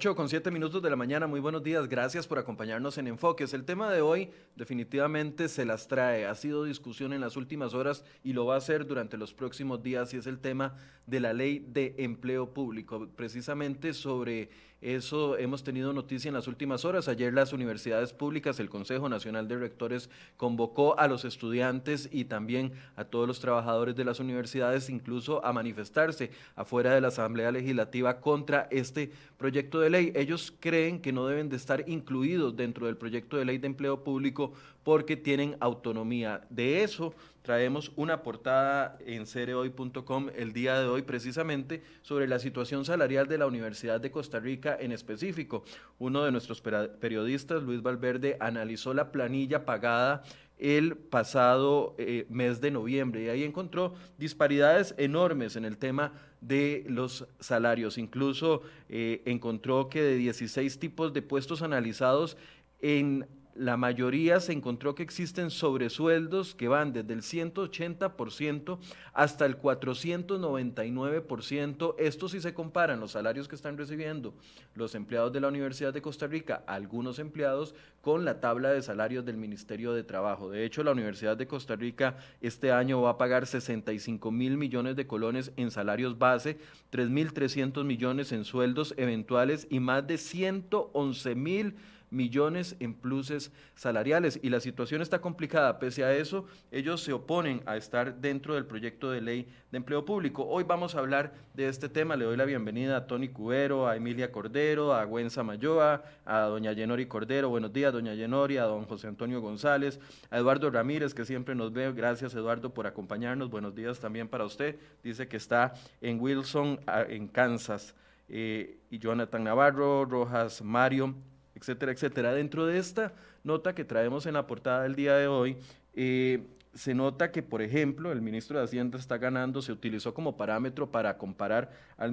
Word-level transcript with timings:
8 0.00 0.16
con 0.16 0.30
7 0.30 0.50
minutos 0.50 0.80
de 0.80 0.88
la 0.88 0.96
mañana, 0.96 1.26
muy 1.26 1.40
buenos 1.40 1.62
días, 1.62 1.86
gracias 1.86 2.26
por 2.26 2.38
acompañarnos 2.38 2.96
en 2.96 3.06
Enfoques. 3.06 3.52
El 3.52 3.66
tema 3.66 3.92
de 3.92 4.00
hoy 4.00 4.30
definitivamente 4.56 5.46
se 5.46 5.66
las 5.66 5.88
trae, 5.88 6.24
ha 6.24 6.34
sido 6.36 6.64
discusión 6.64 7.12
en 7.12 7.20
las 7.20 7.36
últimas 7.36 7.74
horas 7.74 8.02
y 8.24 8.32
lo 8.32 8.46
va 8.46 8.56
a 8.56 8.62
ser 8.62 8.86
durante 8.86 9.18
los 9.18 9.34
próximos 9.34 9.82
días 9.82 10.14
y 10.14 10.16
es 10.16 10.26
el 10.26 10.38
tema 10.38 10.74
de 11.06 11.20
la 11.20 11.34
ley 11.34 11.66
de 11.68 11.96
empleo 11.98 12.54
público. 12.54 13.10
Precisamente 13.14 13.92
sobre 13.92 14.48
eso 14.80 15.36
hemos 15.36 15.62
tenido 15.62 15.92
noticia 15.92 16.28
en 16.28 16.34
las 16.34 16.48
últimas 16.48 16.86
horas. 16.86 17.06
Ayer 17.06 17.34
las 17.34 17.52
universidades 17.52 18.14
públicas, 18.14 18.58
el 18.60 18.70
Consejo 18.70 19.10
Nacional 19.10 19.46
de 19.46 19.58
Rectores 19.58 20.08
convocó 20.38 20.98
a 20.98 21.06
los 21.06 21.26
estudiantes 21.26 22.08
y 22.10 22.24
también 22.24 22.72
a 22.96 23.04
todos 23.04 23.28
los 23.28 23.40
trabajadores 23.40 23.94
de 23.94 24.06
las 24.06 24.20
universidades 24.20 24.88
incluso 24.88 25.44
a 25.44 25.52
manifestarse 25.52 26.30
afuera 26.56 26.94
de 26.94 27.02
la 27.02 27.08
Asamblea 27.08 27.52
Legislativa 27.52 28.20
contra 28.22 28.68
este 28.70 29.12
proyecto 29.36 29.80
de 29.80 29.90
ley. 29.90 30.12
Ellos 30.14 30.54
creen 30.60 31.02
que 31.02 31.12
no 31.12 31.26
deben 31.26 31.50
de 31.50 31.56
estar 31.56 31.86
incluidos 31.86 32.56
dentro 32.56 32.86
del 32.86 32.96
proyecto 32.96 33.36
de 33.36 33.44
ley 33.44 33.58
de 33.58 33.66
empleo 33.66 34.02
público 34.02 34.54
porque 34.82 35.16
tienen 35.16 35.56
autonomía. 35.60 36.40
De 36.48 36.82
eso 36.82 37.14
traemos 37.42 37.92
una 37.96 38.22
portada 38.22 38.98
en 39.06 39.26
cereoy.com 39.26 40.28
el 40.34 40.52
día 40.52 40.78
de 40.78 40.86
hoy 40.86 41.02
precisamente 41.02 41.82
sobre 42.02 42.28
la 42.28 42.38
situación 42.38 42.84
salarial 42.84 43.26
de 43.28 43.38
la 43.38 43.46
Universidad 43.46 44.00
de 44.00 44.10
Costa 44.10 44.40
Rica 44.40 44.76
en 44.78 44.92
específico. 44.92 45.64
Uno 45.98 46.24
de 46.24 46.32
nuestros 46.32 46.60
periodistas, 46.60 47.62
Luis 47.62 47.82
Valverde, 47.82 48.36
analizó 48.40 48.94
la 48.94 49.12
planilla 49.12 49.64
pagada 49.64 50.22
el 50.60 50.94
pasado 50.94 51.94
eh, 51.96 52.26
mes 52.28 52.60
de 52.60 52.70
noviembre 52.70 53.24
y 53.24 53.28
ahí 53.30 53.44
encontró 53.44 53.94
disparidades 54.18 54.94
enormes 54.98 55.56
en 55.56 55.64
el 55.64 55.78
tema 55.78 56.12
de 56.42 56.84
los 56.86 57.26
salarios. 57.40 57.96
Incluso 57.96 58.62
eh, 58.90 59.22
encontró 59.24 59.88
que 59.88 60.02
de 60.02 60.16
16 60.16 60.78
tipos 60.78 61.14
de 61.14 61.22
puestos 61.22 61.62
analizados 61.62 62.36
en 62.82 63.26
la 63.54 63.76
mayoría 63.76 64.40
se 64.40 64.52
encontró 64.52 64.94
que 64.94 65.02
existen 65.02 65.50
sobresueldos 65.50 66.54
que 66.54 66.68
van 66.68 66.92
desde 66.92 67.12
el 67.12 67.22
180% 67.22 68.78
hasta 69.12 69.44
el 69.46 69.60
499%. 69.60 71.94
Esto 71.98 72.28
si 72.28 72.40
se 72.40 72.54
comparan 72.54 73.00
los 73.00 73.10
salarios 73.12 73.48
que 73.48 73.56
están 73.56 73.76
recibiendo 73.76 74.32
los 74.74 74.94
empleados 74.94 75.32
de 75.32 75.40
la 75.40 75.48
Universidad 75.48 75.92
de 75.92 76.02
Costa 76.02 76.26
Rica, 76.26 76.62
algunos 76.66 77.18
empleados, 77.18 77.74
con 78.00 78.24
la 78.24 78.40
tabla 78.40 78.70
de 78.70 78.80
salarios 78.82 79.26
del 79.26 79.36
Ministerio 79.36 79.92
de 79.92 80.04
Trabajo. 80.04 80.48
De 80.48 80.64
hecho, 80.64 80.82
la 80.82 80.92
Universidad 80.92 81.36
de 81.36 81.46
Costa 81.46 81.76
Rica 81.76 82.16
este 82.40 82.72
año 82.72 83.02
va 83.02 83.10
a 83.10 83.18
pagar 83.18 83.46
65 83.46 84.30
mil 84.30 84.56
millones 84.56 84.96
de 84.96 85.06
colones 85.06 85.52
en 85.56 85.70
salarios 85.70 86.18
base, 86.18 86.56
3.300 86.92 87.84
millones 87.84 88.32
en 88.32 88.44
sueldos 88.44 88.94
eventuales 88.96 89.66
y 89.70 89.80
más 89.80 90.06
de 90.06 90.16
111 90.16 91.34
mil 91.34 91.74
en 92.10 92.94
pluses 92.94 93.52
salariales. 93.74 94.38
Y 94.42 94.50
la 94.50 94.60
situación 94.60 95.02
está 95.02 95.20
complicada. 95.20 95.78
Pese 95.78 96.04
a 96.04 96.14
eso, 96.14 96.46
ellos 96.70 97.02
se 97.02 97.12
oponen 97.12 97.62
a 97.66 97.76
estar 97.76 98.20
dentro 98.20 98.54
del 98.54 98.66
proyecto 98.66 99.10
de 99.10 99.20
ley 99.20 99.48
de 99.70 99.78
empleo 99.78 100.04
público. 100.04 100.44
Hoy 100.46 100.64
vamos 100.64 100.94
a 100.94 100.98
hablar 100.98 101.32
de 101.54 101.68
este 101.68 101.88
tema. 101.88 102.16
Le 102.16 102.24
doy 102.24 102.36
la 102.36 102.44
bienvenida 102.44 102.96
a 102.96 103.06
Tony 103.06 103.28
Cubero, 103.28 103.88
a 103.88 103.96
Emilia 103.96 104.32
Cordero, 104.32 104.94
a 104.94 105.04
Gwen 105.04 105.30
Samayoa, 105.30 106.02
a 106.24 106.40
doña 106.40 106.72
Yenori 106.72 107.06
Cordero. 107.06 107.48
Buenos 107.48 107.72
días, 107.72 107.92
doña 107.92 108.14
Yenori, 108.14 108.58
a 108.58 108.64
don 108.64 108.84
José 108.84 109.06
Antonio 109.06 109.40
González, 109.40 110.00
a 110.30 110.38
Eduardo 110.38 110.70
Ramírez, 110.70 111.14
que 111.14 111.24
siempre 111.24 111.54
nos 111.54 111.72
ve. 111.72 111.92
Gracias, 111.92 112.34
Eduardo, 112.34 112.74
por 112.74 112.86
acompañarnos. 112.86 113.50
Buenos 113.50 113.74
días 113.74 114.00
también 114.00 114.28
para 114.28 114.44
usted. 114.44 114.76
Dice 115.02 115.28
que 115.28 115.36
está 115.36 115.74
en 116.00 116.20
Wilson, 116.20 116.80
en 117.08 117.28
Kansas. 117.28 117.94
Eh, 118.32 118.78
y 118.90 119.00
Jonathan 119.00 119.42
Navarro, 119.42 120.04
Rojas 120.04 120.62
Mario, 120.62 121.16
etcétera, 121.60 121.92
etcétera. 121.92 122.32
Dentro 122.32 122.66
de 122.66 122.78
esta 122.78 123.12
nota 123.44 123.74
que 123.74 123.84
traemos 123.84 124.26
en 124.26 124.34
la 124.34 124.46
portada 124.46 124.82
del 124.82 124.94
día 124.94 125.14
de 125.14 125.28
hoy, 125.28 125.56
eh, 125.94 126.42
se 126.74 126.94
nota 126.94 127.32
que, 127.32 127.42
por 127.42 127.62
ejemplo, 127.62 128.12
el 128.12 128.22
ministro 128.22 128.58
de 128.58 128.64
Hacienda 128.64 128.96
está 128.96 129.18
ganando, 129.18 129.60
se 129.60 129.72
utilizó 129.72 130.14
como 130.14 130.36
parámetro 130.36 130.90
para 130.90 131.18
comparar 131.18 131.72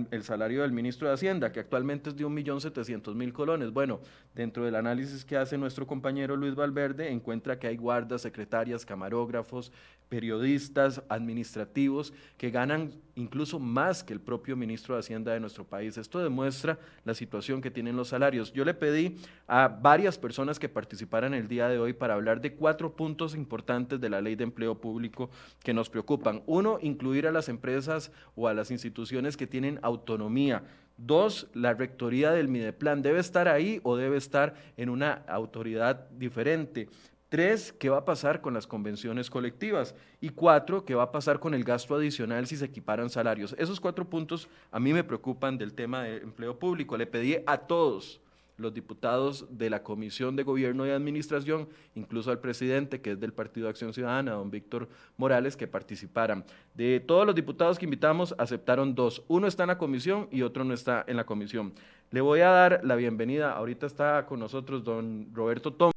el 0.10 0.24
salario 0.24 0.64
del 0.64 0.72
ministro 0.72 1.08
de 1.08 1.14
Hacienda, 1.14 1.52
que 1.52 1.60
actualmente 1.60 2.10
es 2.10 2.18
de 2.18 2.26
1.700.000 2.26 3.32
colones. 3.34 3.72
Bueno, 3.72 4.00
dentro 4.34 4.66
del 4.66 4.76
análisis 4.76 5.24
que 5.24 5.38
hace 5.38 5.60
nuestro 5.60 5.86
compañero 5.86 6.36
Luis 6.36 6.56
Valverde, 6.56 7.12
encuentra 7.12 7.60
que 7.60 7.68
hay 7.68 7.78
guardas, 7.78 8.24
secretarias, 8.24 8.84
camarógrafos, 8.84 9.72
periodistas, 10.10 11.04
administrativos, 11.10 12.14
que 12.38 12.50
ganan 12.50 12.92
incluso 13.16 13.60
más 13.60 14.04
que 14.04 14.14
el 14.14 14.22
propio 14.22 14.56
ministro 14.56 14.96
de 14.96 15.00
Hacienda 15.00 15.34
de 15.34 15.40
nuestro 15.40 15.66
país. 15.66 15.98
Esto 15.98 16.20
demuestra 16.20 16.80
la 17.04 17.14
situación 17.14 17.62
que 17.62 17.72
tienen 17.72 17.98
los 17.98 18.10
salarios. 18.10 18.54
Yo 18.54 18.64
le 18.64 18.74
pedí 18.74 19.18
a 19.48 19.68
varias 19.68 20.18
personas 20.18 20.60
que 20.60 20.70
participaran 20.70 21.34
el 21.34 21.48
día 21.48 21.68
de 21.68 21.80
hoy 21.80 21.94
para 21.94 22.14
hablar 22.14 22.42
de 22.42 22.54
cuatro 22.54 22.96
puntos 22.96 23.36
importantes 23.36 24.00
de 24.00 24.10
la 24.10 24.22
ley 24.22 24.36
de 24.36 24.44
empleo 24.44 24.80
público 24.80 25.30
que 25.64 25.74
nos 25.74 25.90
preocupan. 25.90 26.44
Uno, 26.46 26.78
incluir 26.82 27.28
a 27.28 27.32
las 27.32 27.50
empresas 27.50 28.12
o 28.36 28.48
a 28.48 28.54
las 28.54 28.72
instituciones 28.72 29.36
que 29.36 29.48
tienen 29.48 29.80
autonomía. 29.82 30.64
Dos, 30.98 31.48
la 31.54 31.74
rectoría 31.74 32.32
del 32.32 32.48
Mideplan 32.48 33.04
debe 33.04 33.20
estar 33.20 33.48
ahí 33.48 33.80
o 33.84 33.98
debe 33.98 34.18
estar 34.18 34.56
en 34.78 34.90
una 34.90 35.24
autoridad 35.28 36.10
diferente. 36.10 36.90
Tres, 37.30 37.74
¿qué 37.74 37.90
va 37.90 37.98
a 37.98 38.06
pasar 38.06 38.40
con 38.40 38.54
las 38.54 38.68
convenciones 38.68 39.30
colectivas? 39.30 39.94
Y 40.22 40.30
cuatro, 40.30 40.86
¿qué 40.86 40.96
va 40.96 41.04
a 41.04 41.12
pasar 41.12 41.42
con 41.42 41.54
el 41.54 41.66
gasto 41.66 41.94
adicional 41.94 42.48
si 42.48 42.56
se 42.56 42.64
equiparan 42.64 43.10
salarios? 43.10 43.54
Esos 43.58 43.82
cuatro 43.82 44.10
puntos 44.10 44.48
a 44.72 44.80
mí 44.80 44.94
me 44.94 45.04
preocupan 45.04 45.58
del 45.58 45.74
tema 45.74 46.04
de 46.04 46.20
empleo 46.20 46.58
público. 46.58 46.96
Le 46.96 47.06
pedí 47.06 47.36
a 47.46 47.58
todos 47.58 48.22
los 48.56 48.74
diputados 48.74 49.46
de 49.50 49.70
la 49.70 49.84
Comisión 49.84 50.38
de 50.38 50.44
Gobierno 50.44 50.88
y 50.88 50.92
Administración, 50.92 51.68
incluso 51.96 52.32
al 52.32 52.40
presidente, 52.40 53.02
que 53.02 53.12
es 53.12 53.20
del 53.20 53.34
Partido 53.34 53.68
Acción 53.68 53.94
Ciudadana, 53.94 54.32
don 54.32 54.50
Víctor 54.50 54.88
Morales, 55.18 55.58
que 55.58 55.68
participaran. 55.68 56.46
De 56.76 57.02
todos 57.02 57.26
los 57.26 57.36
diputados 57.36 57.78
que 57.78 57.86
invitamos, 57.86 58.36
aceptaron 58.38 58.96
dos. 58.96 59.22
Uno 59.28 59.48
está 59.48 59.64
en 59.64 59.68
la 59.68 59.78
comisión 59.78 60.30
y 60.32 60.44
otro 60.44 60.64
no 60.64 60.74
está 60.74 61.04
en 61.06 61.18
la 61.18 61.26
comisión. 61.26 61.74
Le 62.10 62.22
voy 62.22 62.40
a 62.40 62.52
dar 62.52 62.80
la 62.86 62.96
bienvenida. 62.96 63.52
Ahorita 63.52 63.86
está 63.86 64.26
con 64.26 64.40
nosotros 64.40 64.86
don 64.86 65.28
Roberto 65.34 65.74
Tom 65.74 65.92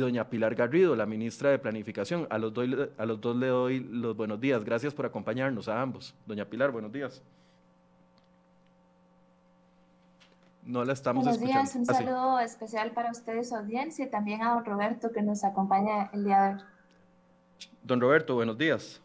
y 0.00 0.02
doña 0.02 0.30
Pilar 0.30 0.54
Garrido, 0.54 0.96
la 0.96 1.04
ministra 1.04 1.50
de 1.50 1.58
Planificación. 1.58 2.26
A 2.30 2.38
los, 2.38 2.54
a 2.96 3.04
los 3.04 3.20
dos 3.20 3.36
le 3.36 3.48
doy 3.48 3.80
los 3.80 4.16
buenos 4.16 4.40
días. 4.40 4.64
Gracias 4.64 4.94
por 4.94 5.04
acompañarnos 5.04 5.68
a 5.68 5.80
ambos. 5.80 6.14
Doña 6.26 6.46
Pilar, 6.46 6.70
buenos 6.70 6.90
días. 6.90 7.22
No 10.64 10.84
la 10.84 10.94
estamos 10.94 11.24
Buenos 11.24 11.40
días, 11.40 11.74
un 11.74 11.84
ah, 11.88 11.94
saludo 11.94 12.40
especial 12.40 12.92
para 12.92 13.10
ustedes, 13.10 13.52
audiencia, 13.52 14.06
y 14.06 14.10
también 14.10 14.42
a 14.42 14.54
don 14.54 14.64
Roberto 14.64 15.10
que 15.12 15.20
nos 15.20 15.44
acompaña 15.44 16.10
el 16.12 16.24
día 16.24 16.42
de 16.42 16.54
hoy. 16.54 16.60
Don 17.82 18.00
Roberto, 18.00 18.34
buenos 18.34 18.56
días. 18.56 19.02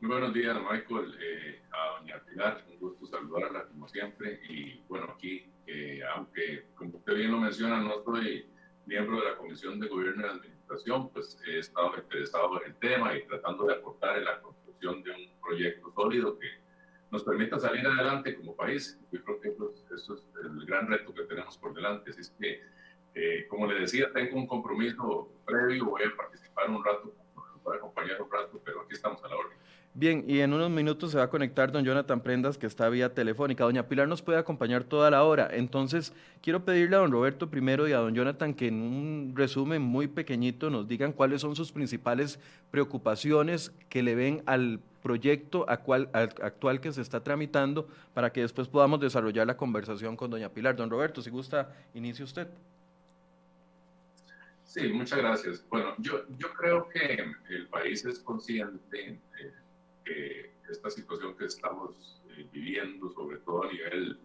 Muy 0.00 0.10
buenos 0.10 0.34
días, 0.34 0.56
Michael. 0.56 1.18
Eh, 1.20 1.60
a 1.72 1.98
doña 1.98 2.20
Pilar, 2.28 2.62
un 2.70 2.78
gusto 2.78 3.06
saludarla 3.06 3.64
como 3.64 3.88
siempre. 3.88 4.40
Y 4.48 4.82
bueno, 4.88 5.08
aquí, 5.16 5.50
eh, 5.66 6.00
aunque 6.14 6.66
como 6.76 6.98
usted 6.98 7.14
bien 7.14 7.32
lo 7.32 7.38
menciona, 7.38 7.80
no 7.80 7.98
estoy 7.98 8.46
miembro 8.86 9.18
de 9.18 9.24
la 9.24 9.36
Comisión 9.36 9.78
de 9.80 9.88
Gobierno 9.88 10.22
y 10.22 10.30
Administración, 10.30 11.10
pues 11.10 11.38
he 11.46 11.58
estado 11.58 11.92
interesado 11.96 12.62
en 12.62 12.70
el 12.70 12.78
tema 12.78 13.16
y 13.16 13.26
tratando 13.26 13.66
de 13.66 13.74
aportar 13.74 14.18
en 14.18 14.24
la 14.24 14.40
construcción 14.40 15.02
de 15.02 15.10
un 15.10 15.40
proyecto 15.40 15.92
sólido 15.92 16.38
que 16.38 16.46
nos 17.10 17.24
permita 17.24 17.58
salir 17.58 17.86
adelante 17.86 18.36
como 18.36 18.54
país. 18.54 18.98
Yo 19.10 19.22
creo 19.24 19.40
que 19.40 19.48
eso, 19.94 20.14
es 20.14 20.22
el 20.44 20.64
gran 20.66 20.86
reto 20.88 21.12
que 21.12 21.22
tenemos 21.24 21.58
por 21.58 21.74
delante. 21.74 22.10
Así 22.10 22.20
es 22.20 22.34
que, 22.38 22.62
eh, 23.14 23.46
como 23.48 23.66
le 23.66 23.80
decía, 23.80 24.12
tengo 24.12 24.36
un 24.36 24.46
compromiso 24.46 25.32
previo, 25.44 25.86
voy 25.86 26.02
a 26.04 26.16
participar 26.16 26.70
un 26.70 26.84
rato, 26.84 27.12
voy 27.62 27.74
a 27.74 27.78
acompañar 27.78 28.22
un 28.22 28.30
rato, 28.30 28.60
pero 28.64 28.82
aquí 28.82 28.94
estamos 28.94 29.22
a 29.24 29.28
la 29.28 29.36
orden. 29.36 29.58
Bien, 29.98 30.26
y 30.28 30.40
en 30.40 30.52
unos 30.52 30.68
minutos 30.68 31.12
se 31.12 31.16
va 31.16 31.24
a 31.24 31.30
conectar 31.30 31.72
don 31.72 31.82
Jonathan 31.82 32.20
Prendas, 32.20 32.58
que 32.58 32.66
está 32.66 32.86
vía 32.90 33.14
telefónica. 33.14 33.64
Doña 33.64 33.88
Pilar 33.88 34.06
nos 34.06 34.20
puede 34.20 34.38
acompañar 34.38 34.84
toda 34.84 35.10
la 35.10 35.24
hora. 35.24 35.48
Entonces, 35.50 36.12
quiero 36.42 36.66
pedirle 36.66 36.96
a 36.96 36.98
don 36.98 37.10
Roberto 37.10 37.48
primero 37.48 37.88
y 37.88 37.92
a 37.92 37.96
don 37.96 38.14
Jonathan 38.14 38.52
que 38.52 38.66
en 38.68 38.82
un 38.82 39.32
resumen 39.34 39.80
muy 39.80 40.06
pequeñito 40.06 40.68
nos 40.68 40.86
digan 40.86 41.14
cuáles 41.14 41.40
son 41.40 41.56
sus 41.56 41.72
principales 41.72 42.38
preocupaciones 42.70 43.72
que 43.88 44.02
le 44.02 44.14
ven 44.14 44.42
al 44.44 44.80
proyecto 45.02 45.64
actual, 45.66 46.10
que 46.82 46.92
se 46.92 47.00
está 47.00 47.24
tramitando 47.24 47.88
para 48.12 48.30
que 48.30 48.42
después 48.42 48.68
podamos 48.68 49.00
desarrollar 49.00 49.46
la 49.46 49.56
conversación 49.56 50.14
con 50.14 50.30
doña 50.30 50.50
Pilar. 50.50 50.76
Don 50.76 50.90
Roberto, 50.90 51.22
si 51.22 51.30
gusta, 51.30 51.74
inicie 51.94 52.22
usted. 52.22 52.48
Sí, 54.62 54.92
muchas 54.92 55.20
gracias. 55.20 55.64
Bueno, 55.70 55.94
yo, 55.96 56.26
yo 56.36 56.52
creo 56.52 56.86
que 56.90 57.24
el 57.48 57.66
país 57.68 58.04
es 58.04 58.18
consciente 58.18 59.18
esta 60.68 60.90
situación 60.90 61.36
que 61.36 61.46
estamos 61.46 62.22
eh, 62.30 62.46
viviendo, 62.52 63.10
sobre 63.10 63.38
todo 63.38 63.64
a 63.64 63.72
nivel 63.72 64.18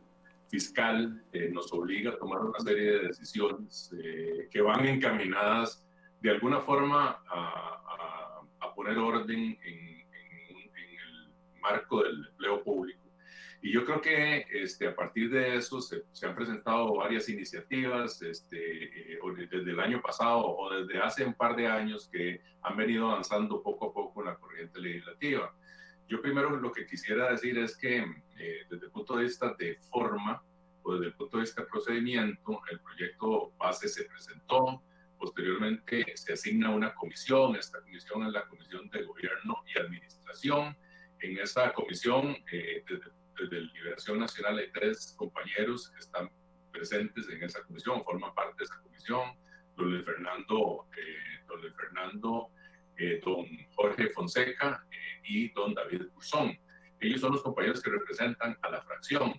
fiscal, 0.52 1.24
eh, 1.32 1.50
nos 1.52 1.72
obliga 1.72 2.12
a 2.12 2.18
tomar 2.18 2.42
una 2.42 2.60
serie 2.60 2.92
de 2.92 3.08
decisiones 3.08 3.94
eh, 3.98 4.50
que 4.52 4.62
van 4.62 4.86
encaminadas 4.86 5.86
de 6.20 6.30
alguna 6.30 6.60
forma 6.60 7.24
a, 7.28 8.42
a, 8.60 8.76
poner 8.76 8.98
orden 8.98 9.58
en, 9.64 9.64
en, 9.64 10.08
el 10.76 11.32
marco 11.62 12.04
del 12.04 12.26
empleo 12.32 12.64
público. 12.64 13.02
Y 13.62 13.72
yo 13.72 13.86
creo 13.86 14.02
que 14.02 14.46
este, 14.52 14.88
a 14.88 14.96
partir 14.96 15.30
de 15.30 15.56
eso 15.56 15.82
se, 15.82 16.04
se 16.12 16.26
han 16.26 16.36
presentado 16.36 16.96
varias 16.96 17.30
iniciativas 17.30 18.22
este, 18.24 19.14
eh, 19.14 19.20
desde 19.52 19.72
el 19.72 19.80
año 19.80 20.02
pasado 20.02 20.40
o 20.46 20.74
desde 20.74 21.00
hace 21.00 21.26
un 21.26 21.36
par 21.36 21.56
de 21.56 21.68
años 21.68 22.10
que 22.12 22.42
han 22.64 22.76
venido 22.76 23.12
avanzando 23.12 23.62
poco 23.62 23.90
a 23.90 23.94
poco 23.94 24.22
en 24.22 24.28
la 24.28 24.36
corriente 24.36 24.80
legislativa. 24.80 25.54
Yo 26.12 26.22
primero 26.22 26.50
lo 26.58 26.74
que 26.74 26.86
quisiera 26.86 27.32
decir 27.32 27.58
es 27.58 27.78
que 27.78 28.00
eh, 28.00 28.66
desde 28.70 28.88
el 28.88 28.92
punto 28.92 29.16
de 29.16 29.24
vista 29.24 29.56
de 29.58 29.80
forma 29.90 30.44
o 30.84 30.96
desde 30.96 31.06
el 31.06 31.14
punto 31.14 31.38
de 31.38 31.44
vista 31.44 31.62
de 31.62 31.70
procedimiento, 31.70 32.62
el 32.70 32.82
proyecto 32.82 33.54
base 33.58 33.88
se 33.88 34.04
presentó, 34.04 34.84
posteriormente 35.18 36.06
se 36.18 36.34
asigna 36.34 36.70
una 36.72 36.94
comisión, 36.96 37.56
esta 37.56 37.80
comisión 37.80 38.28
es 38.28 38.34
la 38.34 38.46
Comisión 38.46 38.90
de 38.90 39.04
Gobierno 39.04 39.64
y 39.74 39.80
Administración. 39.80 40.76
En 41.22 41.38
esa 41.38 41.72
comisión, 41.72 42.36
eh, 42.52 42.84
desde 42.90 43.50
de 43.50 43.62
Liberación 43.62 44.20
Nacional 44.20 44.58
hay 44.58 44.70
tres 44.74 45.16
compañeros 45.18 45.92
que 45.92 46.00
están 46.00 46.30
presentes 46.74 47.30
en 47.30 47.42
esa 47.42 47.64
comisión, 47.64 48.04
forman 48.04 48.34
parte 48.34 48.56
de 48.58 48.64
esa 48.66 48.82
comisión, 48.82 49.32
don 49.78 49.92
Luis 49.92 50.04
Fernando, 50.04 50.88
eh, 50.98 51.46
don, 51.48 51.62
Fernando 51.74 52.52
eh, 52.98 53.20
don 53.24 53.46
Jorge 53.76 54.10
Fonseca 54.10 54.86
eh, 54.90 55.22
y 55.24 55.50
don 55.50 55.74
David 55.74 56.08
Curzón. 56.14 56.58
Ellos 57.00 57.22
son 57.22 57.34
los 57.34 57.42
compañeros 57.42 57.82
que 57.82 57.90
representan 57.90 58.58
a 58.62 58.70
la 58.70 58.82
fracción. 58.82 59.34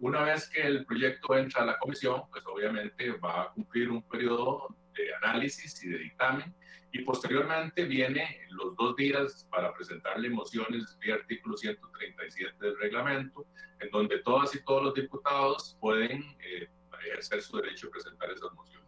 una 0.00 0.22
vez 0.22 0.48
que 0.48 0.62
el 0.62 0.84
proyecto 0.86 1.36
entra 1.36 1.62
a 1.62 1.66
la 1.66 1.78
comisión, 1.78 2.22
pues 2.30 2.42
obviamente 2.46 3.12
va 3.12 3.42
a 3.42 3.52
cumplir 3.52 3.90
un 3.90 4.02
periodo 4.02 4.74
de 4.96 5.14
análisis 5.14 5.84
y 5.84 5.88
de 5.90 5.98
dictamen 5.98 6.54
y 6.96 7.02
posteriormente 7.02 7.84
viene 7.84 8.40
los 8.50 8.74
dos 8.76 8.96
días 8.96 9.46
para 9.50 9.74
presentarle 9.74 10.30
mociones 10.30 10.98
de 11.00 11.12
artículo 11.12 11.56
137 11.56 12.54
del 12.58 12.78
reglamento, 12.78 13.46
en 13.80 13.90
donde 13.90 14.20
todas 14.20 14.54
y 14.54 14.64
todos 14.64 14.84
los 14.84 14.94
diputados 14.94 15.76
pueden 15.78 16.22
eh, 16.40 16.68
ejercer 17.06 17.42
su 17.42 17.58
derecho 17.58 17.88
a 17.88 17.90
presentar 17.90 18.30
esas 18.30 18.52
mociones. 18.54 18.85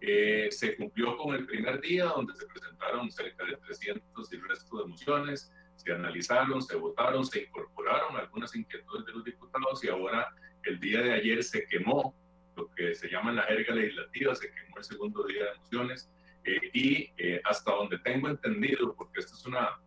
Eh, 0.00 0.48
se 0.50 0.76
cumplió 0.76 1.16
con 1.16 1.34
el 1.34 1.46
primer 1.46 1.80
día, 1.80 2.06
donde 2.06 2.34
se 2.34 2.46
presentaron 2.46 3.10
cerca 3.10 3.44
de 3.44 3.56
300 3.56 4.32
y 4.32 4.36
resto 4.36 4.78
de 4.78 4.86
mociones, 4.86 5.52
se 5.76 5.92
analizaron, 5.92 6.60
se 6.62 6.76
votaron, 6.76 7.24
se 7.24 7.42
incorporaron 7.42 8.16
algunas 8.16 8.54
inquietudes 8.54 9.06
de 9.06 9.12
los 9.12 9.24
diputados 9.24 9.82
y 9.84 9.88
ahora 9.88 10.34
el 10.64 10.80
día 10.80 11.00
de 11.00 11.12
ayer 11.14 11.42
se 11.42 11.66
quemó 11.66 12.14
lo 12.56 12.70
que 12.72 12.94
se 12.94 13.08
llama 13.08 13.32
la 13.32 13.42
jerga 13.42 13.74
legislativa, 13.74 14.34
se 14.34 14.50
quemó 14.50 14.78
el 14.78 14.84
segundo 14.84 15.24
día 15.24 15.44
de 15.44 15.58
mociones 15.58 16.10
eh, 16.44 16.70
y 16.72 17.10
eh, 17.16 17.40
hasta 17.44 17.72
donde 17.72 17.98
tengo 17.98 18.28
entendido, 18.28 18.94
porque 18.94 19.20
esta 19.20 19.34
es 19.34 19.44
una, 19.46 19.78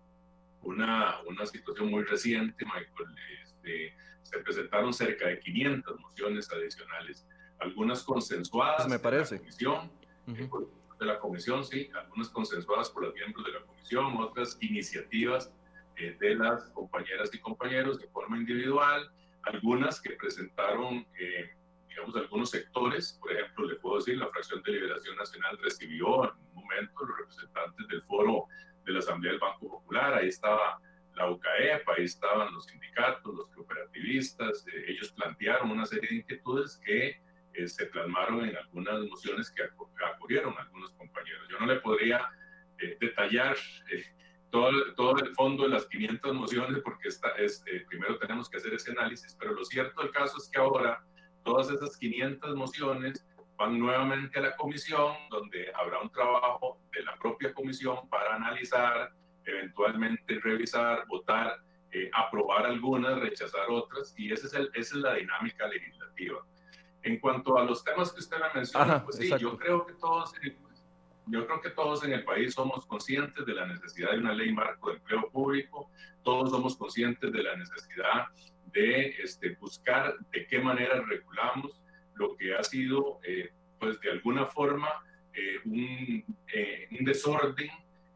una, 0.61 1.21
una 1.27 1.45
situación 1.45 1.89
muy 1.89 2.03
reciente, 2.03 2.65
Michael, 2.65 3.15
este, 3.44 3.95
se 4.23 4.39
presentaron 4.39 4.94
cerca 4.94 5.27
de 5.27 5.39
500 5.39 6.00
mociones 6.00 6.51
adicionales, 6.51 7.25
algunas 7.59 8.03
consensuadas 8.03 8.88
Me 8.88 9.00
parece. 9.00 9.35
de 9.35 9.39
la 9.39 9.45
comisión, 9.45 9.91
eh, 10.37 10.49
de 10.99 11.05
la 11.05 11.19
comisión, 11.19 11.63
sí, 11.63 11.89
algunas 11.95 12.29
consensuadas 12.29 12.89
por 12.89 13.03
los 13.03 13.13
miembros 13.13 13.45
de 13.45 13.53
la 13.53 13.61
comisión, 13.65 14.17
otras 14.17 14.57
iniciativas 14.61 15.53
de 15.95 16.35
las 16.35 16.69
compañeras 16.69 17.29
y 17.33 17.39
compañeros 17.39 17.99
de 17.99 18.07
forma 18.07 18.37
individual, 18.37 19.11
algunas 19.43 19.99
que 19.99 20.11
presentaron 20.11 21.05
digamos, 21.89 22.15
algunos 22.15 22.49
sectores, 22.51 23.17
por 23.19 23.31
ejemplo, 23.31 23.67
le 23.67 23.75
puedo 23.75 23.97
decir, 23.97 24.17
la 24.17 24.29
fracción 24.29 24.61
de 24.63 24.71
Liberación 24.71 25.15
Nacional 25.17 25.57
recibió 25.61 26.23
en 26.25 26.31
un 26.39 26.53
momento 26.53 27.05
los 27.05 27.17
representantes 27.17 27.87
del 27.87 28.01
foro 28.03 28.45
de 28.85 28.93
la 28.93 28.99
Asamblea 28.99 29.33
del 29.33 29.41
Banco 29.41 29.69
Popular, 29.69 30.13
ahí 30.13 30.29
estaba 30.29 30.79
la 31.15 31.29
UCAEP, 31.29 31.89
ahí 31.89 32.05
estaban 32.05 32.53
los 32.53 32.65
sindicatos, 32.65 33.35
los 33.35 33.49
cooperativistas, 33.49 34.65
eh, 34.67 34.85
ellos 34.87 35.11
plantearon 35.11 35.71
una 35.71 35.85
serie 35.85 36.09
de 36.09 36.15
inquietudes 36.17 36.79
que 36.85 37.19
eh, 37.63 37.67
se 37.67 37.85
plasmaron 37.88 38.47
en 38.47 38.56
algunas 38.56 39.01
mociones 39.01 39.51
que 39.51 39.63
acogieron 40.06 40.56
algunos 40.57 40.91
compañeros. 40.91 41.47
Yo 41.50 41.59
no 41.59 41.65
le 41.65 41.79
podría 41.79 42.29
eh, 42.79 42.97
detallar 43.00 43.56
todo, 44.50 44.71
todo 44.95 45.17
el 45.17 45.33
fondo 45.35 45.63
de 45.63 45.69
las 45.69 45.85
500 45.88 46.33
mociones 46.33 46.81
porque 46.83 47.09
esta 47.09 47.29
es, 47.38 47.63
primero 47.88 48.17
tenemos 48.17 48.50
que 48.50 48.57
hacer 48.57 48.73
ese 48.73 48.91
análisis, 48.91 49.35
pero 49.39 49.53
lo 49.53 49.63
cierto 49.63 50.01
del 50.01 50.11
caso 50.11 50.38
es 50.38 50.50
que 50.50 50.59
ahora 50.59 51.03
todas 51.44 51.69
esas 51.69 51.97
500 51.97 52.56
mociones 52.56 53.25
van 53.59 53.77
nuevamente 53.77 54.39
a 54.39 54.44
la 54.44 54.56
comisión, 54.56 55.13
donde 55.29 55.69
habrá 55.75 56.00
un 56.00 56.09
trabajo 56.11 56.79
de 56.94 57.03
la 57.03 57.15
propia 57.17 57.53
comisión 57.53 58.07
para 58.09 58.35
analizar, 58.35 59.11
eventualmente 59.45 60.39
revisar, 60.39 61.06
votar, 61.07 61.59
eh, 61.91 62.09
aprobar 62.13 62.65
algunas, 62.65 63.19
rechazar 63.19 63.69
otras, 63.69 64.13
y 64.17 64.31
ese 64.31 64.47
es 64.47 64.53
el, 64.53 64.69
esa 64.73 64.95
es 64.95 65.01
la 65.01 65.15
dinámica 65.15 65.67
legislativa. 65.67 66.39
En 67.01 67.19
cuanto 67.19 67.57
a 67.57 67.63
los 67.63 67.83
temas 67.83 68.11
que 68.11 68.19
usted 68.19 68.37
me 68.37 68.53
menciona, 68.53 69.03
pues 69.03 69.17
sí, 69.17 69.29
yo 69.39 69.57
creo 69.57 69.85
que 69.85 69.93
todos 69.93 70.33
yo 71.31 71.45
creo 71.45 71.61
que 71.61 71.69
todos 71.69 72.03
en 72.03 72.13
el 72.13 72.23
país 72.23 72.55
somos 72.55 72.85
conscientes 72.87 73.45
de 73.45 73.53
la 73.53 73.67
necesidad 73.67 74.11
de 74.11 74.17
una 74.17 74.33
ley 74.33 74.51
marco 74.51 74.89
de 74.89 74.97
empleo 74.97 75.29
público, 75.29 75.91
todos 76.23 76.49
somos 76.49 76.75
conscientes 76.75 77.31
de 77.31 77.44
la 77.44 77.56
necesidad 77.56 78.25
de 78.73 79.09
este, 79.21 79.56
buscar 79.56 80.15
de 80.31 80.47
qué 80.47 80.59
manera 80.59 81.01
regulamos 81.01 81.81
lo 82.15 82.35
que 82.35 82.56
ha 82.56 82.63
sido, 82.63 83.19
eh, 83.23 83.51
pues 83.79 83.99
de 84.01 84.11
alguna 84.11 84.45
forma, 84.47 84.89
eh, 85.33 85.59
un, 85.65 86.37
eh, 86.53 86.87
un, 86.91 87.06
desorden 87.06 87.69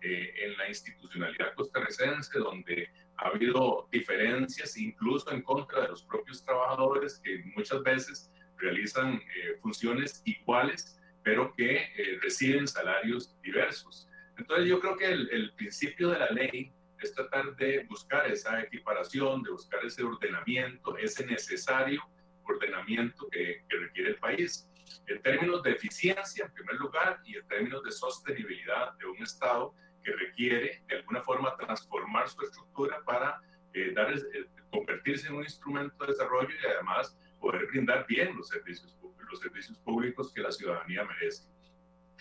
en 0.05 0.57
la 0.57 0.67
institucionalidad 0.67 1.53
costarricense, 1.55 2.37
donde 2.37 2.89
ha 3.15 3.27
habido 3.27 3.87
diferencias 3.89 4.75
incluso 4.75 5.31
en 5.31 5.41
contra 5.41 5.83
de 5.83 5.87
los 5.87 6.03
propios 6.03 6.43
trabajadores 6.43 7.21
que 7.23 7.41
muchas 7.55 7.81
veces 7.83 8.29
realizan 8.63 9.22
funciones 9.62 10.22
iguales, 10.25 11.00
pero 11.24 11.53
que 11.53 12.17
reciben 12.22 12.67
salarios 12.67 13.39
diversos. 13.41 14.10
Entonces 14.38 14.67
yo 14.67 14.79
creo 14.79 14.98
que 14.98 15.05
el, 15.05 15.29
el 15.32 15.53
principio 15.53 16.10
de 16.10 16.20
la 16.20 16.29
ley 16.29 16.74
es 17.03 17.13
tratar 17.13 17.55
de 17.55 17.86
buscar 17.89 18.25
esa 18.32 18.62
equiparación, 18.62 19.43
de 19.43 19.51
buscar 19.51 19.84
ese 19.86 20.03
ordenamiento, 20.03 20.98
ese 20.98 21.25
necesario 21.25 22.01
ordenamiento 22.46 23.27
que, 23.29 23.63
requiere 23.70 24.12
el 24.12 24.17
país. 24.17 24.67
En 25.08 25.22
términos 25.22 25.63
de 25.63 25.72
eficiencia, 25.72 26.46
en 26.46 26.53
primer 26.53 26.75
lugar, 26.75 27.20
y 27.25 27.36
en 27.36 27.48
términos 27.48 27.84
de 27.84 27.91
sostenibilidad 27.91 28.93
de 28.98 29.05
un 29.05 29.22
Estado 29.22 29.74
que 30.03 30.12
requiere 30.12 30.84
de 30.88 30.96
alguna 30.98 31.22
forma 31.22 31.55
transformar 31.58 32.29
su 32.29 32.41
estructura 32.41 33.01
para 33.05 33.39
eh, 33.74 33.91
dar, 33.93 34.12
eh, 34.13 34.46
convertirse 34.72 35.27
en 35.27 35.36
un 35.36 35.43
instrumento 35.43 35.96
de 36.05 36.12
desarrollo 36.12 36.50
y 36.50 36.65
además 36.65 37.17
poder 37.43 37.67
brindar 37.67 38.07
bien 38.07 38.38
los 38.38 38.47
servicios, 38.47 38.97
los 39.29 39.39
servicios 39.41 39.77
públicos 39.79 40.31
que 40.33 40.41
la 40.41 40.51
ciudadanía 40.51 41.03
merece. 41.03 41.43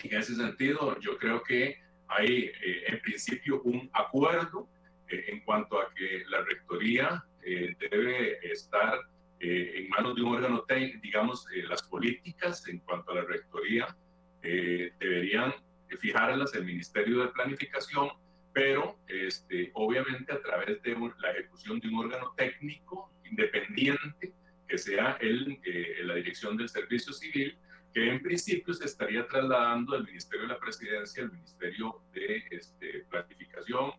En 0.03 0.19
ese 0.19 0.35
sentido, 0.35 0.99
yo 0.99 1.17
creo 1.17 1.45
que 1.45 1.81
hay 2.09 2.51
eh, 2.61 2.85
en 2.89 3.01
principio 3.01 3.63
un 3.63 3.89
acuerdo 3.93 4.69
eh, 5.07 5.27
en 5.29 5.41
cuanto 5.45 5.81
a 5.81 5.95
que 5.95 6.25
la 6.29 6.43
rectoría 6.43 7.25
eh, 7.45 7.77
debe 7.79 8.45
estar 8.51 8.99
en 9.45 9.89
manos 9.89 10.15
de 10.15 10.23
un 10.23 10.37
órgano 10.37 10.63
técnico, 10.63 11.01
digamos, 11.03 11.47
las 11.69 11.83
políticas 11.83 12.67
en 12.69 12.79
cuanto 12.79 13.11
a 13.11 13.17
la 13.17 13.23
rectoría 13.23 13.89
deberían 14.41 15.53
fijarlas 15.99 16.55
el 16.55 16.65
Ministerio 16.65 17.23
de 17.23 17.29
Planificación, 17.33 18.11
pero 18.53 19.01
este, 19.09 19.73
obviamente 19.75 20.33
a 20.33 20.41
través 20.41 20.81
de 20.83 20.97
la 21.19 21.33
ejecución 21.33 21.81
de 21.81 21.89
un 21.89 21.97
órgano 22.05 22.33
técnico 22.37 23.11
independiente 23.25 24.33
que 24.73 24.79
sea 24.79 25.19
el, 25.21 25.61
la 26.05 26.15
dirección 26.15 26.57
del 26.57 26.67
servicio 26.67 27.13
civil 27.13 27.59
que 27.93 28.09
en 28.09 28.23
principio 28.23 28.73
se 28.73 28.87
estaría 28.87 29.29
trasladando 29.29 29.93
del 29.93 30.05
Ministerio 30.05 30.47
de 30.47 30.55
la 30.55 30.59
Presidencia 30.59 31.25
al 31.25 31.31
Ministerio 31.31 32.03
de 32.15 32.43
este, 32.51 33.05
Planificación 33.11 33.93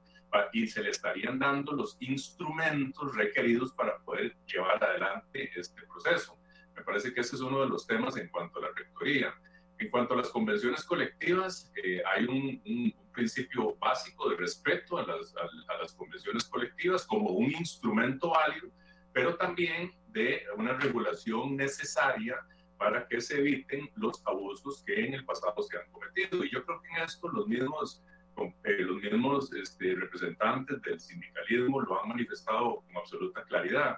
y 0.52 0.66
se 0.66 0.82
le 0.82 0.90
estarían 0.90 1.38
dando 1.38 1.74
los 1.74 1.96
instrumentos 2.00 3.16
requeridos 3.16 3.72
para 3.74 4.00
poder 4.00 4.36
llevar 4.48 4.84
adelante 4.84 5.52
este 5.56 5.84
proceso. 5.84 6.40
Me 6.76 6.82
parece 6.82 7.14
que 7.14 7.22
ese 7.22 7.36
es 7.36 7.42
uno 7.44 7.62
de 7.62 7.70
los 7.70 7.86
temas 7.86 8.18
en 8.18 8.30
cuanto 8.30 8.58
a 8.58 8.64
la 8.64 8.70
rectoría. 8.76 9.32
En 9.78 9.92
cuanto 9.92 10.16
a 10.16 10.18
las 10.18 10.30
convenciones 10.30 10.84
colectivas, 10.86 11.72
eh, 11.84 12.02
hay 12.16 12.26
un, 12.26 12.64
un, 12.66 12.96
principio 13.14 13.76
básico 13.76 14.28
de 14.28 14.38
respeto 14.38 14.98
a 14.98 15.06
las, 15.06 15.36
a 15.36 15.78
las 15.80 15.94
convenciones 15.94 16.46
colectivas 16.46 17.06
como 17.06 17.30
un 17.30 17.52
instrumento 17.52 18.32
válido, 18.32 18.72
pero 19.14 19.36
también 19.36 19.94
de 20.14 20.44
una 20.58 20.74
regulación 20.74 21.58
necesaria 21.58 22.38
para 22.78 23.08
que 23.08 23.22
se 23.22 23.40
eviten 23.40 23.90
los 23.96 24.22
abusos 24.26 24.84
que 24.86 25.06
en 25.06 25.14
el 25.14 25.26
pasado 25.26 25.62
se 25.64 25.78
han 25.78 25.90
cometido. 25.92 26.44
Y 26.44 26.52
yo 26.52 26.66
creo 26.66 26.82
que 26.82 26.90
en 26.90 27.04
esto 27.04 27.30
los 27.30 27.48
mismos, 27.48 28.04
eh, 28.38 28.78
los 28.80 29.02
mismos 29.02 29.54
este, 29.54 29.96
representantes 29.96 30.82
del 30.82 31.00
sindicalismo 31.00 31.82
lo 31.82 32.02
han 32.02 32.10
manifestado 32.10 32.82
con 32.82 32.98
absoluta 32.98 33.44
claridad. 33.44 33.98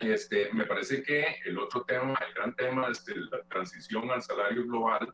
Este, 0.00 0.52
me 0.52 0.64
parece 0.64 1.02
que 1.02 1.24
el 1.44 1.58
otro 1.58 1.82
tema, 1.84 2.18
el 2.26 2.34
gran 2.34 2.56
tema 2.56 2.88
es 2.88 3.04
la 3.30 3.42
transición 3.44 4.10
al 4.10 4.22
salario 4.22 4.64
global, 4.64 5.12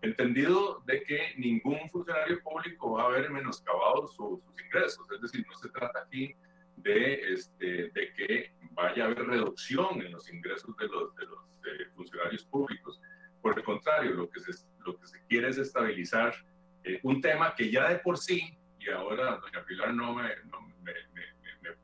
entendido 0.00 0.82
de 0.86 1.02
que 1.04 1.34
ningún 1.36 1.88
funcionario 1.90 2.42
público 2.42 2.92
va 2.92 3.02
a 3.02 3.06
haber 3.06 3.30
menoscabado 3.30 4.08
sus 4.08 4.40
ingresos, 4.64 5.06
es 5.14 5.20
decir, 5.20 5.46
no 5.48 5.56
se 5.58 5.68
trata 5.68 6.00
aquí 6.00 6.34
de, 6.76 7.32
este, 7.32 7.90
de 7.90 8.12
que 8.14 8.52
vaya 8.72 9.04
a 9.04 9.06
haber 9.06 9.26
reducción 9.26 10.02
en 10.02 10.12
los 10.12 10.32
ingresos 10.32 10.76
de 10.76 10.88
los, 10.88 11.14
de 11.16 11.26
los 11.26 11.38
eh, 11.66 11.86
funcionarios 11.94 12.44
públicos. 12.44 13.00
Por 13.40 13.58
el 13.58 13.64
contrario, 13.64 14.12
lo 14.12 14.30
que 14.30 14.40
se, 14.40 14.52
lo 14.84 14.98
que 14.98 15.06
se 15.06 15.24
quiere 15.26 15.48
es 15.48 15.58
estabilizar 15.58 16.34
eh, 16.84 17.00
un 17.02 17.20
tema 17.20 17.54
que 17.54 17.70
ya 17.70 17.88
de 17.88 17.98
por 17.98 18.18
sí, 18.18 18.56
y 18.78 18.88
ahora 18.90 19.38
doña 19.38 19.64
Pilar 19.64 19.94
no, 19.94 20.14
me, 20.14 20.28
no 20.50 20.60
me, 20.82 20.92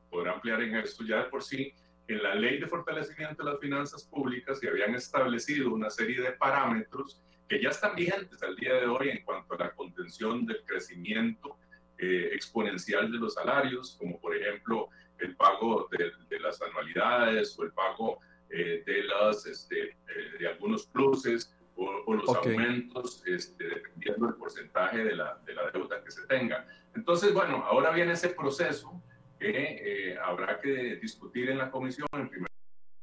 podrá 0.09 0.33
ampliar 0.33 0.61
en 0.61 0.75
esto, 0.75 1.03
ya 1.05 1.23
de 1.23 1.29
por 1.29 1.43
sí, 1.43 1.73
en 2.07 2.23
la 2.23 2.33
ley 2.33 2.59
de 2.59 2.67
fortalecimiento 2.67 3.43
de 3.43 3.51
las 3.51 3.59
finanzas 3.59 4.03
públicas 4.03 4.59
se 4.59 4.67
habían 4.67 4.95
establecido 4.95 5.71
una 5.71 5.89
serie 5.89 6.19
de 6.21 6.31
parámetros 6.31 7.21
que 7.47 7.61
ya 7.61 7.69
están 7.69 7.95
vigentes 7.95 8.41
al 8.41 8.55
día 8.55 8.73
de 8.73 8.87
hoy 8.87 9.09
en 9.09 9.23
cuanto 9.23 9.53
a 9.53 9.57
la 9.57 9.71
contención 9.71 10.45
del 10.45 10.63
crecimiento 10.65 11.57
eh, 12.01 12.29
exponencial 12.33 13.11
de 13.11 13.17
los 13.17 13.33
salarios, 13.33 13.97
como 13.99 14.21
por 14.21 14.33
ejemplo 14.33 14.87
el 15.17 15.35
pago 15.35 15.89
de, 15.91 16.11
de 16.29 16.39
las 16.39 16.61
anualidades 16.61 17.59
o 17.59 17.63
el 17.63 17.73
pago 17.73 18.19
eh, 18.49 18.83
de, 18.85 19.03
las, 19.03 19.45
este, 19.45 19.89
eh, 19.89 19.95
de 20.39 20.47
algunos 20.47 20.87
pluses 20.87 21.53
o, 21.75 22.13
los 22.13 22.29
aumentos, 22.29 23.21
este, 23.25 23.65
dependiendo 23.65 24.27
del 24.27 24.35
porcentaje 24.35 25.03
de 25.03 25.13
la, 25.13 25.41
de 25.45 25.53
la, 25.53 25.69
deuda 25.71 26.01
que 26.01 26.11
se 26.11 26.25
tenga. 26.27 26.65
Entonces, 26.95 27.33
bueno, 27.33 27.65
ahora 27.65 27.91
viene 27.91 28.13
ese 28.13 28.29
proceso 28.29 29.03
que 29.37 30.17
habrá 30.23 30.61
que 30.61 30.95
discutir 31.01 31.49
en 31.49 31.57
la 31.57 31.69
comisión, 31.69 32.07
en 32.13 32.29
primer 32.29 32.49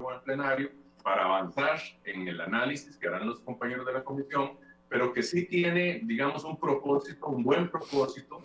lugar 0.01 0.17
en 0.17 0.25
plenario, 0.25 0.71
para 1.03 1.25
avanzar 1.25 1.79
en 2.05 2.29
el 2.29 2.41
análisis 2.41 2.97
que 2.97 3.09
harán 3.09 3.27
los 3.27 3.41
compañeros 3.41 3.85
de 3.85 3.93
la 3.93 4.05
comisión, 4.05 4.59
pero 4.89 5.13
que 5.13 5.23
sí 5.23 5.47
tiene, 5.47 6.01
digamos, 6.05 6.45
un 6.45 6.59
propósito, 6.59 7.27
un 7.27 7.43
buen 7.43 7.71
propósito 7.71 8.43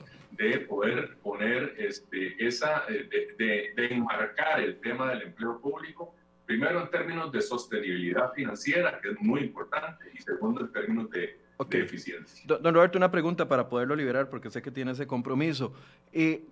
de 0.50 0.60
poder 0.62 1.18
poner 1.18 1.76
este, 1.78 2.46
esa, 2.46 2.86
eh, 2.90 3.08
de, 3.10 3.36
de, 3.38 3.74
de 3.76 3.94
enmarcar 3.94 4.60
el 4.60 4.80
tema 4.80 5.12
del 5.12 5.24
empleo 5.24 5.60
público, 5.62 6.16
primero 6.46 6.82
en 6.82 6.90
términos 6.90 7.32
de 7.32 7.42
sostenibilidad 7.42 8.34
financiera, 8.34 9.00
que 9.00 9.10
es 9.10 9.20
muy 9.20 9.42
importante, 9.42 10.06
y 10.14 10.18
segundo 10.22 10.62
en 10.62 10.72
términos 10.72 11.10
de 11.12 11.41
Okay. 11.62 11.86
Don 12.46 12.74
Roberto, 12.74 12.98
una 12.98 13.12
pregunta 13.12 13.48
para 13.48 13.70
poderlo 13.70 13.96
liberar, 13.96 14.32
porque 14.32 14.50
sé 14.50 14.64
que 14.64 14.72
tiene 14.72 14.94
ese 14.94 15.06
compromiso. 15.06 15.74
Eh, 16.12 16.44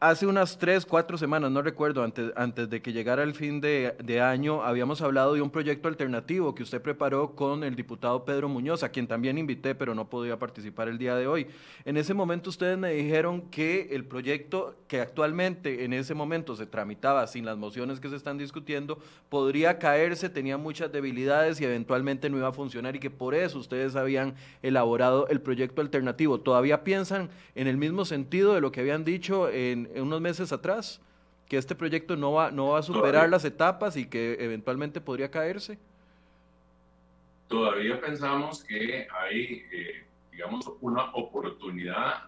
hace 0.00 0.26
unas 0.26 0.58
tres, 0.58 0.84
cuatro 0.84 1.16
semanas, 1.16 1.52
no 1.52 1.62
recuerdo, 1.62 2.02
antes, 2.02 2.32
antes 2.34 2.68
de 2.68 2.82
que 2.82 2.92
llegara 2.92 3.22
el 3.22 3.32
fin 3.34 3.60
de, 3.60 3.94
de, 4.02 4.20
año, 4.20 4.64
habíamos 4.64 5.02
hablado 5.02 5.34
de 5.34 5.40
un 5.40 5.50
proyecto 5.50 5.86
alternativo 5.86 6.52
que 6.52 6.64
usted 6.64 6.82
preparó 6.82 7.36
con 7.36 7.62
el 7.62 7.76
diputado 7.76 8.24
Pedro 8.24 8.48
Muñoz, 8.48 8.82
a 8.82 8.88
quien 8.88 9.06
también 9.06 9.38
invité, 9.38 9.76
pero 9.76 9.94
no 9.94 10.10
podía 10.10 10.36
participar 10.36 10.88
el 10.88 10.98
día 10.98 11.14
de 11.14 11.28
hoy. 11.28 11.46
En 11.84 11.96
ese 11.96 12.12
momento 12.12 12.50
ustedes 12.50 12.76
me 12.76 12.92
dijeron 12.92 13.42
que 13.42 13.90
el 13.92 14.04
proyecto 14.04 14.74
que 14.88 15.00
actualmente 15.00 15.84
en 15.84 15.92
ese 15.92 16.14
momento 16.14 16.56
se 16.56 16.66
tramitaba 16.66 17.24
sin 17.28 17.44
las 17.44 17.56
mociones 17.56 18.00
que 18.00 18.08
se 18.08 18.16
están 18.16 18.36
discutiendo, 18.36 18.98
podría 19.28 19.78
caerse, 19.78 20.28
tenía 20.28 20.58
muchas 20.58 20.90
debilidades 20.90 21.60
y 21.60 21.64
eventualmente 21.64 22.28
no 22.28 22.38
iba 22.38 22.48
a 22.48 22.52
funcionar 22.52 22.96
y 22.96 22.98
que 22.98 23.10
por 23.10 23.32
eso 23.32 23.60
ustedes 23.60 23.94
habían 23.94 24.34
elaborado 24.62 25.28
el 25.28 25.40
proyecto 25.40 25.80
alternativo. 25.80 26.40
¿Todavía 26.40 26.84
piensan 26.84 27.30
en 27.54 27.66
el 27.66 27.76
mismo 27.76 28.04
sentido 28.04 28.54
de 28.54 28.60
lo 28.60 28.72
que 28.72 28.80
habían 28.80 29.04
dicho 29.04 29.48
en, 29.48 29.88
unos 29.96 30.20
meses 30.20 30.52
atrás? 30.52 31.00
¿Que 31.48 31.56
este 31.56 31.74
proyecto 31.74 32.16
no 32.16 32.32
va, 32.32 32.50
no 32.50 32.68
va 32.68 32.80
a 32.80 32.82
superar 32.82 33.28
las 33.28 33.44
etapas 33.44 33.96
y 33.96 34.06
que 34.06 34.36
eventualmente 34.40 35.00
podría 35.00 35.30
caerse? 35.30 35.78
Todavía 37.48 38.00
pensamos 38.00 38.64
que 38.64 39.06
hay, 39.10 39.64
eh, 39.72 40.04
digamos, 40.32 40.72
una 40.80 41.12
oportunidad 41.14 42.24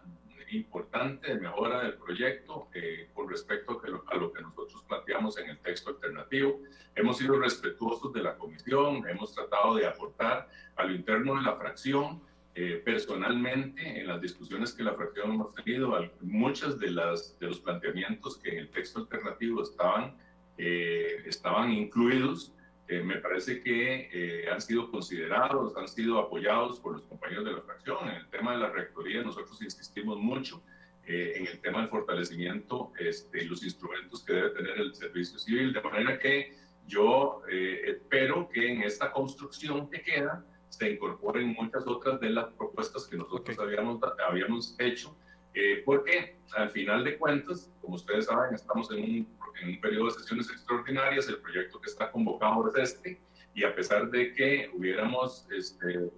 importante 0.51 1.35
de 1.35 1.41
mejora 1.41 1.83
del 1.83 1.95
proyecto 1.95 2.69
eh, 2.75 3.09
con 3.15 3.29
respecto 3.29 3.81
a 4.07 4.17
lo, 4.17 4.33
que 4.33 4.43
nosotros 4.43 4.83
planteamos 4.89 5.39
en 5.39 5.51
el 5.51 5.59
texto 5.59 5.91
alternativo. 5.91 6.61
Hemos 6.95 7.19
sido 7.19 7.39
respetuosos 7.39 8.13
de 8.13 8.23
la 8.23 8.37
comisión, 8.37 9.07
hemos 9.09 9.35
tratado 9.35 9.77
de 9.77 9.87
aportar 9.87 10.49
a 10.77 10.85
lo 10.85 10.95
interno 10.95 11.37
de 11.37 11.43
la 11.43 11.57
fracción. 11.57 12.23
Eh, 12.55 12.83
personalmente, 12.85 14.01
en 14.01 14.09
las 14.09 14.21
discusiones 14.21 14.73
que 14.73 14.83
la 14.83 14.95
fracción 14.95 15.33
hemos 15.33 15.55
tenido, 15.55 15.95
muchos 16.21 16.79
de, 16.81 16.91
las, 16.91 17.39
de 17.39 17.47
los 17.47 17.61
planteamientos 17.61 18.37
que 18.39 18.51
en 18.51 18.59
el 18.59 18.71
texto 18.71 19.01
alternativo 19.01 19.63
estaban, 19.63 20.17
eh, 20.57 21.23
estaban 21.27 21.71
incluidos, 21.71 22.53
me 22.89 23.17
parece 23.17 23.61
que 23.63 24.47
han 24.51 24.61
sido 24.61 24.91
considerados, 24.91 25.77
han 25.77 25.89
sido 25.89 26.19
apoyados 26.19 26.81
por 26.81 26.95
los 26.95 27.03
compañeros 27.03 27.45
de 27.45 27.53
la 27.53 27.61
fracción. 27.61 28.09
En 28.09 28.17
el 28.17 28.29
tema 28.31 28.53
de 28.53 28.59
la 28.59 28.71
rectoría 28.71 29.23
nosotros 29.23 29.61
insistimos 29.61 30.19
mucho 30.19 30.63
eh, 31.11 31.39
en 31.39 31.47
el 31.47 31.59
tema 31.61 31.81
del 31.81 31.89
fortalecimiento 31.89 32.93
este, 32.99 33.43
y 33.43 33.47
los 33.47 33.65
instrumentos 33.65 34.23
que 34.23 34.35
debe 34.35 34.51
tener 34.51 34.77
el 34.79 34.95
servicio 34.95 35.39
civil, 35.39 35.73
de 35.73 35.81
manera 35.81 36.19
que 36.19 36.55
yo 36.87 37.41
eh, 37.51 37.81
espero 37.87 38.47
que 38.51 38.73
en 38.73 38.83
esta 38.83 39.11
construcción 39.11 39.89
que 39.89 40.03
queda 40.03 40.45
se 40.69 40.91
incorporen 40.91 41.55
muchas 41.55 41.87
otras 41.87 42.21
de 42.21 42.29
las 42.29 42.53
propuestas 42.53 43.07
que 43.07 43.17
nosotros 43.17 43.59
habíamos, 43.59 43.99
habíamos 44.29 44.77
hecho, 44.79 45.17
eh, 45.55 45.83
porque 45.85 46.37
al 46.57 46.71
final 46.71 47.05
de 47.05 47.19
cuentas, 47.19 47.71
como 47.81 47.97
ustedes 47.97 48.27
saben, 48.27 48.55
estamos 48.55 48.91
en 48.93 49.03
un 49.03 49.39
en 49.63 49.71
un 49.71 49.81
periodo 49.81 50.07
de 50.07 50.13
sesiones 50.13 50.51
extraordinarias, 50.51 51.29
el 51.29 51.39
proyecto 51.39 51.81
que 51.81 51.91
está 51.91 52.11
convocado 52.11 52.69
es 52.77 52.95
este, 52.95 53.21
y 53.55 53.65
a 53.65 53.75
pesar 53.75 54.11
de 54.11 54.33
que 54.35 54.71
hubiéramos, 54.75 55.47
este, 55.51 56.11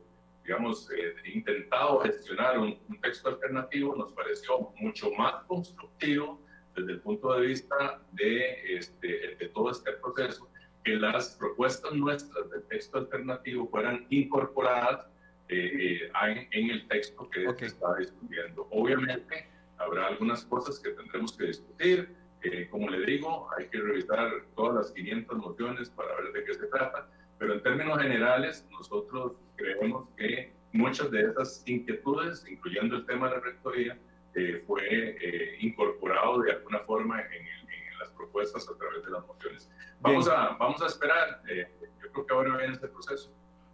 digamos, 0.44 0.90
eh, 0.92 1.14
intentado 1.32 2.00
gestionar 2.00 2.58
un, 2.58 2.78
texto 3.00 3.30
alternativo, 3.30 3.96
nos 3.96 4.12
pareció 4.12 4.72
mucho 4.76 5.10
más 5.12 5.42
constructivo 5.44 6.40
desde 6.76 6.92
el 6.92 7.00
punto 7.00 7.32
de 7.34 7.46
vista 7.46 8.02
de, 8.12 8.76
este, 8.76 9.36
de 9.36 9.48
todo 9.48 9.70
este 9.70 9.92
proceso, 9.92 10.48
que 10.84 10.96
las 10.96 11.36
propuestas 11.36 11.92
nuestras 11.92 12.50
del 12.50 12.62
texto 12.64 12.98
alternativo 12.98 13.68
fueran 13.68 14.06
incorporadas 14.10 15.06
eh, 15.50 16.00
eh, 16.04 16.48
en, 16.52 16.70
el 16.70 16.86
texto 16.88 17.28
que 17.28 17.52
se 17.58 17.66
está 17.66 17.96
discutiendo. 17.96 18.68
Obviamente, 18.70 19.48
habrá 19.78 20.06
algunas 20.06 20.44
cosas 20.44 20.78
que 20.78 20.90
tendremos 20.90 21.36
que 21.36 21.46
discutir, 21.46 22.14
eh, 22.42 22.68
como 22.70 22.88
le 22.88 23.04
digo, 23.04 23.48
hay 23.56 23.66
que 23.68 23.78
revisar 23.78 24.30
todas 24.54 24.74
las 24.74 24.92
500 24.92 25.38
mociones 25.38 25.90
para 25.90 26.14
ver 26.16 26.32
de 26.32 26.44
qué 26.44 26.54
se 26.54 26.66
trata, 26.68 27.08
pero 27.38 27.54
en 27.54 27.62
términos 27.62 28.00
generales 28.00 28.66
nosotros 28.70 29.32
creemos 29.56 30.08
que 30.16 30.52
muchas 30.72 31.10
de 31.10 31.22
esas 31.22 31.62
inquietudes, 31.66 32.46
incluyendo 32.48 32.96
el 32.96 33.06
tema 33.06 33.28
de 33.28 33.36
la 33.36 33.40
rectoría, 33.40 33.98
eh, 34.34 34.62
fue 34.66 34.82
eh, 34.88 35.56
incorporado 35.60 36.40
de 36.42 36.52
alguna 36.52 36.78
forma 36.80 37.20
en, 37.20 37.50
las 37.98 38.10
propuestas 38.12 38.66
a 38.66 38.78
través 38.78 39.04
de 39.04 39.10
las 39.10 39.26
mociones. 39.26 39.70
Vamos, 40.00 40.26
a, 40.26 40.56
vamos 40.58 40.80
a 40.80 40.86
esperar, 40.86 41.42
yo 41.46 42.12
creo 42.12 42.26
que 42.26 42.32
ahora 42.32 42.56
viene 42.56 42.72
este 42.72 42.88
proceso. 42.88 43.30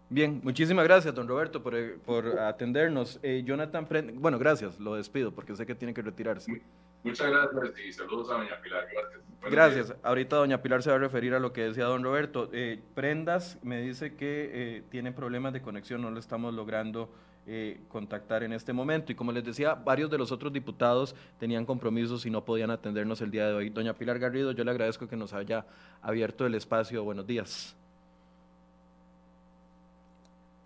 Bien, 0.09 0.41
muchísimas 0.43 0.85
gracias, 0.85 1.15
don 1.15 1.27
Roberto, 1.27 1.63
por, 1.63 1.99
por 2.01 2.39
atendernos. 2.39 3.21
Jonathan, 3.45 3.87
bueno, 4.15 4.39
gracias, 4.39 4.79
lo 4.79 4.95
despido 4.95 5.33
porque 5.33 5.57
sé 5.57 5.67
que 5.67 5.75
tiene 5.75 5.93
que 5.93 6.03
retirarse. 6.03 6.63
Muchas 7.07 7.31
gracias 7.31 7.79
y 7.87 7.93
saludos 7.93 8.29
a 8.31 8.35
doña 8.35 8.61
Pilar. 8.61 8.85
Gracias. 8.93 9.53
gracias. 9.53 9.95
Ahorita 10.03 10.37
doña 10.37 10.61
Pilar 10.61 10.83
se 10.83 10.91
va 10.91 10.97
a 10.97 10.99
referir 10.99 11.35
a 11.35 11.39
lo 11.39 11.53
que 11.53 11.63
decía 11.63 11.85
don 11.85 12.03
Roberto. 12.03 12.51
Eh, 12.53 12.81
Prendas 12.95 13.61
me 13.63 13.81
dice 13.81 14.17
que 14.17 14.51
eh, 14.53 14.83
tiene 14.91 15.13
problemas 15.13 15.53
de 15.53 15.63
conexión, 15.63 16.03
no 16.03 16.11
le 16.11 16.19
estamos 16.19 16.53
logrando 16.53 17.09
eh, 17.47 17.79
contactar 17.89 18.43
en 18.43 18.53
este 18.53 18.73
momento. 18.73 19.13
Y 19.13 19.15
como 19.15 19.31
les 19.31 19.45
decía, 19.45 19.75
varios 19.75 20.11
de 20.11 20.19
los 20.19 20.33
otros 20.33 20.53
diputados 20.53 21.15
tenían 21.39 21.65
compromisos 21.65 22.27
y 22.27 22.31
no 22.31 22.45
podían 22.45 22.73
atendernos 22.73 23.21
el 23.21 23.31
día 23.31 23.47
de 23.47 23.55
hoy. 23.55 23.71
Doña 23.71 23.95
Pilar 23.95 24.19
Garrido, 24.19 24.51
yo 24.51 24.65
le 24.65 24.73
agradezco 24.73 25.07
que 25.07 25.17
nos 25.17 25.33
haya 25.33 25.65
abierto 26.03 26.45
el 26.45 26.57
espacio. 26.57 27.05
Buenos 27.05 27.25
días. 27.25 27.77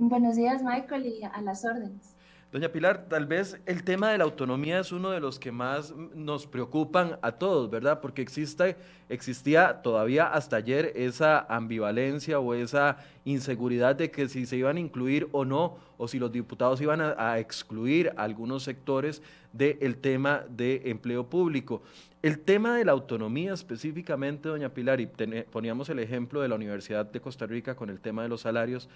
Buenos 0.02 0.34
días, 0.34 0.62
Michael, 0.62 1.06
y 1.08 1.24
a 1.24 1.42
las 1.42 1.62
órdenes. 1.62 2.16
Doña 2.50 2.70
Pilar, 2.70 3.04
tal 3.10 3.26
vez 3.26 3.60
el 3.66 3.84
tema 3.84 4.10
de 4.10 4.16
la 4.16 4.24
autonomía 4.24 4.80
es 4.80 4.92
uno 4.92 5.10
de 5.10 5.20
los 5.20 5.38
que 5.38 5.52
más 5.52 5.94
nos 6.14 6.46
preocupan 6.46 7.18
a 7.20 7.32
todos, 7.32 7.68
¿verdad? 7.68 8.00
Porque 8.00 8.22
existía 8.22 9.82
todavía 9.82 10.32
hasta 10.32 10.56
ayer 10.56 10.90
esa 10.96 11.40
ambivalencia 11.54 12.40
o 12.40 12.54
esa 12.54 12.96
inseguridad 13.26 13.94
de 13.94 14.10
que 14.10 14.26
si 14.30 14.46
se 14.46 14.56
iban 14.56 14.78
a 14.78 14.80
incluir 14.80 15.28
o 15.32 15.44
no, 15.44 15.76
o 15.98 16.08
si 16.08 16.18
los 16.18 16.32
diputados 16.32 16.80
iban 16.80 17.02
a, 17.02 17.38
excluir 17.38 18.10
algunos 18.16 18.62
sectores 18.62 19.22
del 19.52 19.98
tema 19.98 20.44
de 20.48 20.80
empleo 20.86 21.28
público. 21.28 21.82
El 22.22 22.38
tema 22.38 22.74
de 22.74 22.86
la 22.86 22.92
autonomía 22.92 23.52
específicamente, 23.52 24.48
doña 24.48 24.70
Pilar, 24.70 24.98
y 24.98 25.06
poníamos 25.50 25.90
el 25.90 25.98
ejemplo 25.98 26.40
de 26.40 26.48
la 26.48 26.54
Universidad 26.54 27.04
de 27.04 27.20
Costa 27.20 27.44
Rica 27.44 27.76
con 27.76 27.90
el 27.90 28.00
tema 28.00 28.22
de 28.22 28.30
los 28.30 28.40
salarios, 28.40 28.88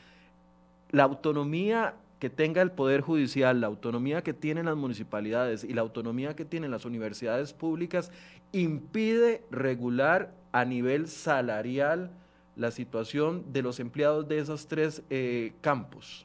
la 0.94 1.02
autonomía 1.02 1.96
que 2.20 2.30
tenga 2.30 2.62
el 2.62 2.70
Poder 2.70 3.00
Judicial, 3.00 3.60
la 3.60 3.66
autonomía 3.66 4.22
que 4.22 4.32
tienen 4.32 4.66
las 4.66 4.76
municipalidades 4.76 5.64
y 5.64 5.74
la 5.74 5.80
autonomía 5.80 6.36
que 6.36 6.44
tienen 6.44 6.70
las 6.70 6.84
universidades 6.84 7.52
públicas 7.52 8.12
impide 8.52 9.44
regular 9.50 10.32
a 10.52 10.64
nivel 10.64 11.08
salarial 11.08 12.12
la 12.54 12.70
situación 12.70 13.52
de 13.52 13.62
los 13.62 13.80
empleados 13.80 14.28
de 14.28 14.38
esos 14.38 14.68
tres 14.68 15.02
eh, 15.10 15.52
campos? 15.60 16.24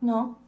No, 0.00 0.38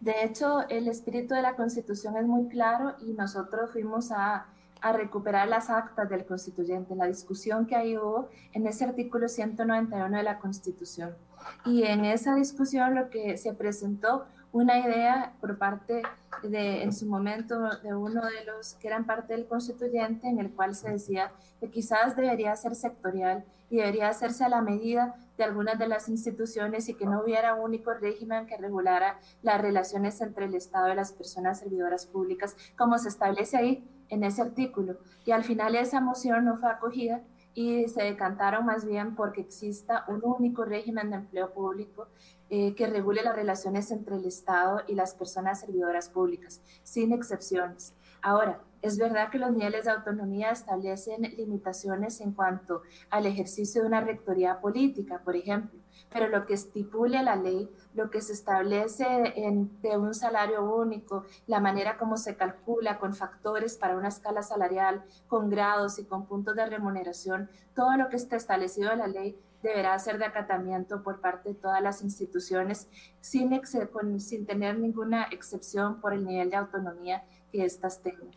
de 0.00 0.24
hecho 0.24 0.66
el 0.70 0.88
espíritu 0.88 1.34
de 1.34 1.42
la 1.42 1.56
Constitución 1.56 2.16
es 2.16 2.26
muy 2.26 2.48
claro 2.48 2.94
y 3.06 3.12
nosotros 3.12 3.70
fuimos 3.70 4.10
a 4.12 4.46
a 4.80 4.92
recuperar 4.92 5.48
las 5.48 5.70
actas 5.70 6.08
del 6.08 6.26
constituyente, 6.26 6.94
la 6.94 7.06
discusión 7.06 7.66
que 7.66 7.76
ahí 7.76 7.96
hubo 7.96 8.28
en 8.52 8.66
ese 8.66 8.84
artículo 8.84 9.28
191 9.28 10.16
de 10.16 10.22
la 10.22 10.38
Constitución. 10.38 11.14
Y 11.64 11.84
en 11.84 12.04
esa 12.04 12.34
discusión 12.34 12.94
lo 12.94 13.08
que 13.10 13.36
se 13.36 13.52
presentó 13.54 14.26
una 14.52 14.78
idea 14.78 15.34
por 15.40 15.58
parte 15.58 16.02
de, 16.42 16.82
en 16.82 16.92
su 16.92 17.06
momento, 17.06 17.68
de 17.82 17.94
uno 17.94 18.22
de 18.24 18.44
los 18.44 18.74
que 18.74 18.88
eran 18.88 19.04
parte 19.04 19.34
del 19.34 19.46
constituyente, 19.46 20.28
en 20.28 20.38
el 20.38 20.50
cual 20.50 20.74
se 20.74 20.90
decía 20.90 21.32
que 21.60 21.70
quizás 21.70 22.16
debería 22.16 22.56
ser 22.56 22.74
sectorial 22.74 23.44
y 23.68 23.78
debería 23.78 24.08
hacerse 24.08 24.44
a 24.44 24.48
la 24.48 24.62
medida 24.62 25.16
de 25.36 25.44
algunas 25.44 25.78
de 25.78 25.88
las 25.88 26.08
instituciones 26.08 26.88
y 26.88 26.94
que 26.94 27.04
no 27.04 27.22
hubiera 27.22 27.54
un 27.54 27.64
único 27.64 27.92
régimen 27.92 28.46
que 28.46 28.56
regulara 28.56 29.18
las 29.42 29.60
relaciones 29.60 30.20
entre 30.20 30.46
el 30.46 30.54
Estado 30.54 30.90
y 30.92 30.96
las 30.96 31.12
personas 31.12 31.58
servidoras 31.58 32.06
públicas, 32.06 32.56
como 32.78 32.98
se 32.98 33.08
establece 33.08 33.56
ahí 33.56 33.86
en 34.08 34.24
ese 34.24 34.42
artículo. 34.42 34.96
Y 35.24 35.32
al 35.32 35.44
final 35.44 35.74
esa 35.74 36.00
moción 36.00 36.44
no 36.44 36.56
fue 36.56 36.70
acogida 36.70 37.22
y 37.54 37.88
se 37.88 38.02
decantaron 38.02 38.66
más 38.66 38.84
bien 38.84 39.14
porque 39.14 39.40
exista 39.40 40.04
un 40.08 40.20
único 40.22 40.64
régimen 40.64 41.10
de 41.10 41.16
empleo 41.16 41.52
público 41.54 42.08
eh, 42.50 42.74
que 42.74 42.86
regule 42.86 43.22
las 43.22 43.34
relaciones 43.34 43.90
entre 43.90 44.16
el 44.16 44.26
Estado 44.26 44.82
y 44.86 44.94
las 44.94 45.14
personas 45.14 45.60
servidoras 45.60 46.10
públicas, 46.10 46.60
sin 46.82 47.12
excepciones. 47.12 47.94
Ahora, 48.26 48.60
es 48.82 48.98
verdad 48.98 49.30
que 49.30 49.38
los 49.38 49.52
niveles 49.52 49.84
de 49.84 49.92
autonomía 49.92 50.50
establecen 50.50 51.22
limitaciones 51.36 52.20
en 52.20 52.32
cuanto 52.32 52.82
al 53.08 53.24
ejercicio 53.24 53.82
de 53.82 53.86
una 53.86 54.00
rectoría 54.00 54.60
política, 54.60 55.20
por 55.24 55.36
ejemplo, 55.36 55.78
pero 56.10 56.26
lo 56.26 56.44
que 56.44 56.54
estipule 56.54 57.22
la 57.22 57.36
ley, 57.36 57.70
lo 57.94 58.10
que 58.10 58.20
se 58.20 58.32
establece 58.32 59.04
de 59.80 59.96
un 59.96 60.12
salario 60.12 60.64
único, 60.74 61.24
la 61.46 61.60
manera 61.60 61.98
como 61.98 62.16
se 62.16 62.36
calcula 62.36 62.98
con 62.98 63.14
factores 63.14 63.76
para 63.76 63.96
una 63.96 64.08
escala 64.08 64.42
salarial, 64.42 65.04
con 65.28 65.48
grados 65.48 66.00
y 66.00 66.04
con 66.04 66.26
puntos 66.26 66.56
de 66.56 66.66
remuneración, 66.66 67.48
todo 67.76 67.96
lo 67.96 68.08
que 68.08 68.16
está 68.16 68.34
establecido 68.34 68.90
en 68.90 68.98
la 68.98 69.06
ley 69.06 69.38
deberá 69.62 69.96
ser 70.00 70.18
de 70.18 70.24
acatamiento 70.24 71.04
por 71.04 71.20
parte 71.20 71.50
de 71.50 71.54
todas 71.54 71.80
las 71.80 72.02
instituciones 72.02 72.88
sin 73.20 73.50
tener 74.46 74.78
ninguna 74.80 75.28
excepción 75.30 76.00
por 76.00 76.12
el 76.12 76.24
nivel 76.24 76.50
de 76.50 76.56
autonomía 76.56 77.24
que 77.52 77.64
éstas 77.64 78.02
tengan. 78.02 78.30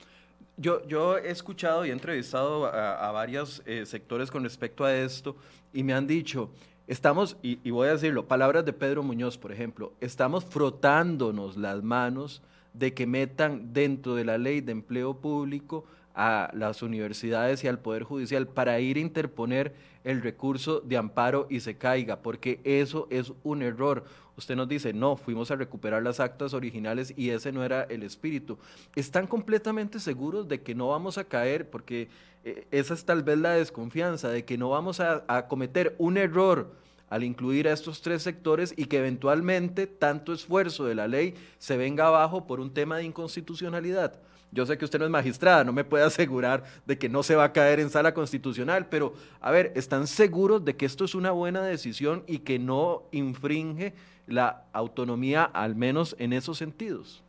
Yo, 0.57 0.85
yo 0.87 1.17
he 1.17 1.31
escuchado 1.31 1.85
y 1.85 1.89
he 1.89 1.93
entrevistado 1.93 2.65
a, 2.65 3.11
varios 3.11 3.61
eh, 3.65 3.85
sectores 3.85 4.29
con 4.29 4.43
respecto 4.43 4.83
a 4.83 4.93
esto 4.93 5.37
y 5.71 5.83
me 5.83 5.93
han 5.93 6.05
dicho, 6.05 6.51
estamos, 6.85 7.37
y, 7.41 7.59
y, 7.63 7.71
voy 7.71 7.87
a 7.87 7.93
decirlo, 7.93 8.27
palabras 8.27 8.65
de 8.65 8.73
Pedro 8.73 9.01
Muñoz, 9.01 9.37
por 9.37 9.53
ejemplo, 9.53 9.93
estamos 10.01 10.43
frotándonos 10.43 11.55
las 11.55 11.81
manos 11.81 12.41
de 12.73 12.93
que 12.93 13.07
metan 13.07 13.73
dentro 13.73 14.15
de 14.15 14.25
la 14.25 14.37
ley 14.37 14.59
de 14.59 14.73
empleo 14.73 15.13
público 15.13 15.85
a 16.21 16.51
las 16.53 16.81
universidades 16.81 17.63
y 17.63 17.69
al 17.69 17.79
Poder 17.79 18.03
Judicial 18.03 18.45
para 18.45 18.77
ir 18.81 18.97
a 18.97 18.99
interponer 18.99 19.73
el 20.03 20.21
recurso 20.21 20.81
de 20.81 20.97
amparo 20.97 21.47
y 21.49 21.61
se 21.61 21.77
caiga, 21.77 22.17
porque 22.17 22.59
eso 22.65 23.07
es 23.09 23.31
un 23.43 23.61
error. 23.61 24.03
Usted 24.35 24.57
nos 24.57 24.67
dice, 24.67 24.91
no, 24.91 25.15
fuimos 25.15 25.49
a 25.49 25.55
recuperar 25.55 26.03
las 26.03 26.19
actas 26.19 26.53
originales 26.53 27.13
y 27.15 27.29
ese 27.29 27.53
no 27.53 27.63
era 27.63 27.83
el 27.83 28.03
espíritu. 28.03 28.57
¿Están 28.97 29.27
completamente 29.27 30.01
seguros 30.01 30.49
de 30.49 30.61
que 30.61 30.75
no 30.75 30.89
vamos 30.89 31.17
a 31.17 31.23
caer? 31.23 31.69
Porque 31.69 32.09
eh, 32.43 32.67
esa 32.69 32.95
es 32.95 33.05
tal 33.05 33.23
vez 33.23 33.37
la 33.37 33.51
desconfianza, 33.51 34.27
de 34.27 34.43
que 34.43 34.57
no 34.57 34.71
vamos 34.71 34.99
a, 34.99 35.23
a 35.29 35.47
cometer 35.47 35.95
un 35.99 36.17
error 36.17 36.75
al 37.09 37.23
incluir 37.23 37.69
a 37.69 37.71
estos 37.71 38.01
tres 38.01 38.23
sectores 38.23 38.73
y 38.75 38.85
que 38.85 38.97
eventualmente 38.97 39.87
tanto 39.87 40.33
esfuerzo 40.33 40.83
de 40.83 40.95
la 40.95 41.07
ley 41.07 41.35
se 41.59 41.77
venga 41.77 42.07
abajo 42.07 42.45
por 42.45 42.59
un 42.59 42.73
tema 42.73 42.97
de 42.97 43.05
inconstitucionalidad. 43.05 44.19
Yo 44.51 44.65
sé 44.65 44.77
que 44.77 44.85
usted 44.85 44.99
no 44.99 45.05
es 45.05 45.11
magistrada, 45.11 45.63
no 45.63 45.73
me 45.73 45.83
puede 45.83 46.03
asegurar 46.05 46.63
de 46.85 46.97
que 46.97 47.09
no 47.09 47.23
se 47.23 47.35
va 47.35 47.45
a 47.45 47.53
caer 47.53 47.79
en 47.79 47.89
sala 47.89 48.13
constitucional, 48.13 48.87
pero 48.87 49.13
a 49.41 49.51
ver, 49.51 49.71
¿están 49.75 50.07
seguros 50.07 50.65
de 50.65 50.75
que 50.75 50.85
esto 50.85 51.05
es 51.05 51.15
una 51.15 51.31
buena 51.31 51.61
decisión 51.61 52.23
y 52.27 52.39
que 52.39 52.59
no 52.59 53.03
infringe 53.11 53.93
la 54.27 54.65
autonomía, 54.73 55.43
al 55.43 55.75
menos 55.75 56.15
en 56.19 56.33
esos 56.33 56.57
sentidos? 56.57 57.23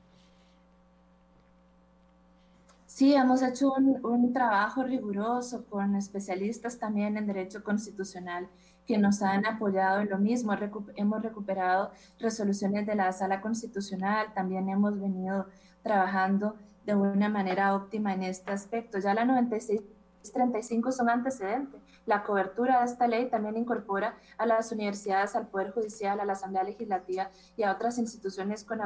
Sí, 2.87 3.15
hemos 3.15 3.41
hecho 3.41 3.73
un, 3.73 4.33
trabajo 4.33 4.83
riguroso 4.83 5.65
con 5.67 5.97
especialistas 5.97 6.79
también 6.79 7.17
en 7.17 7.27
derecho 7.27 7.63
constitucional 7.63 8.49
que 8.87 8.99
nos 8.99 9.23
han 9.23 9.47
apoyado 9.47 10.01
en 10.01 10.11
lo 10.11 10.19
mismo. 10.19 10.53
hemos 10.97 11.23
recuperado 11.23 11.93
resoluciones 12.19 12.87
de 12.87 12.97
la 12.97 13.13
sala 13.13 13.41
constitucional, 13.41 14.35
también 14.35 14.69
hemos 14.69 15.01
venido 15.01 15.47
trabajando 15.83 16.57
de 16.85 16.95
una 16.95 17.29
manera 17.29 17.75
óptima 17.75 18.15
en 18.15 18.23
este 18.23 18.53
aspecto. 18.53 18.99
Ya 18.99 19.15
la 19.15 19.25
9635 19.25 20.93
son 20.93 21.09
antecedentes. 21.09 21.81
La 22.07 22.23
cobertura 22.23 22.81
de 22.81 22.87
esta 22.87 23.07
ley 23.07 23.29
también 23.29 23.57
incorpora 23.57 24.17
a 24.39 24.47
las 24.47 24.73
universidades, 24.73 25.37
al 25.37 25.49
Poder 25.49 25.73
Judicial, 25.73 26.19
a 26.21 26.25
la 26.25 26.33
Asamblea 26.33 26.65
Legislativa 26.65 27.31
y 27.57 27.63
a 27.63 27.73
otras 27.73 27.99
instituciones 27.99 28.65
con 28.65 28.81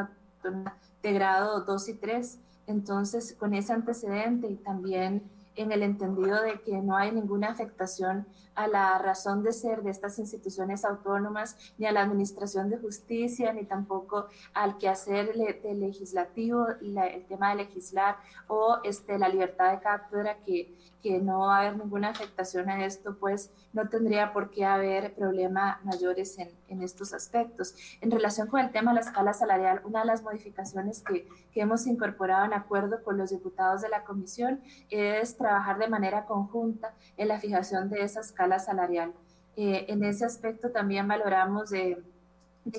de 1.02 1.12
grado 1.12 1.60
2 1.60 1.88
y 1.88 1.94
3. 1.94 2.38
Entonces, 2.66 3.34
con 3.38 3.54
ese 3.54 3.72
antecedente 3.72 4.48
y 4.48 4.56
también 4.56 5.30
en 5.56 5.72
el 5.72 5.82
entendido 5.82 6.42
de 6.42 6.60
que 6.60 6.80
no 6.80 6.96
hay 6.96 7.12
ninguna 7.12 7.48
afectación 7.48 8.26
a 8.54 8.68
la 8.68 8.98
razón 8.98 9.42
de 9.42 9.52
ser 9.52 9.82
de 9.82 9.90
estas 9.90 10.18
instituciones 10.18 10.84
autónomas, 10.84 11.56
ni 11.78 11.86
a 11.86 11.92
la 11.92 12.02
administración 12.02 12.70
de 12.70 12.78
justicia, 12.78 13.52
ni 13.52 13.64
tampoco 13.64 14.26
al 14.52 14.78
quehacer 14.78 15.36
legislativo, 15.36 16.66
el 16.80 17.24
tema 17.26 17.50
de 17.50 17.64
legislar 17.64 18.16
o 18.48 18.78
este, 18.84 19.18
la 19.18 19.28
libertad 19.28 19.72
de 19.72 19.80
cátedra, 19.80 20.38
que, 20.38 20.74
que 21.02 21.18
no 21.18 21.40
va 21.40 21.56
a 21.56 21.60
haber 21.60 21.78
ninguna 21.78 22.10
afectación 22.10 22.70
a 22.70 22.84
esto, 22.84 23.16
pues 23.18 23.50
no 23.72 23.88
tendría 23.88 24.32
por 24.32 24.50
qué 24.50 24.64
haber 24.64 25.14
problemas 25.14 25.84
mayores 25.84 26.38
en, 26.38 26.50
en, 26.68 26.82
estos 26.82 27.12
aspectos. 27.12 27.74
En 28.00 28.10
relación 28.10 28.46
con 28.46 28.60
el 28.60 28.70
tema 28.70 28.92
de 28.92 28.96
la 28.96 29.00
escala 29.00 29.32
salarial, 29.34 29.80
una 29.84 30.00
de 30.00 30.06
las 30.06 30.22
modificaciones 30.22 31.02
que, 31.02 31.26
que 31.52 31.60
hemos 31.60 31.86
incorporado 31.86 32.44
en 32.44 32.52
acuerdo 32.52 33.02
con 33.02 33.18
los 33.18 33.30
diputados 33.30 33.82
de 33.82 33.88
la 33.88 34.04
comisión 34.04 34.60
es 34.90 35.36
trabajar 35.36 35.78
de 35.78 35.88
manera 35.88 36.24
conjunta 36.26 36.94
en 37.16 37.28
la 37.28 37.40
fijación 37.40 37.90
de 37.90 38.02
esa 38.02 38.20
escala 38.20 38.43
salarial. 38.58 39.12
Eh, 39.56 39.86
en 39.88 40.02
ese 40.04 40.24
aspecto 40.24 40.70
también 40.70 41.06
valoramos 41.06 41.70
de, 41.70 42.02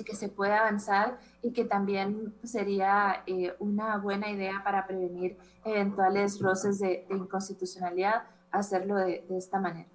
que 0.04 0.14
se 0.14 0.28
pueda 0.28 0.60
avanzar 0.60 1.18
y 1.42 1.52
que 1.52 1.64
también 1.64 2.34
sería 2.44 3.22
eh, 3.26 3.54
una 3.58 3.96
buena 3.98 4.30
idea 4.30 4.62
para 4.64 4.86
prevenir 4.86 5.36
eventuales 5.64 6.40
roces 6.40 6.78
de, 6.78 7.06
inconstitucionalidad 7.10 8.24
hacerlo 8.50 8.96
de, 8.96 9.24
de 9.28 9.38
esta 9.38 9.58
manera. 9.58 9.88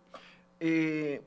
Eh, 0.60 1.22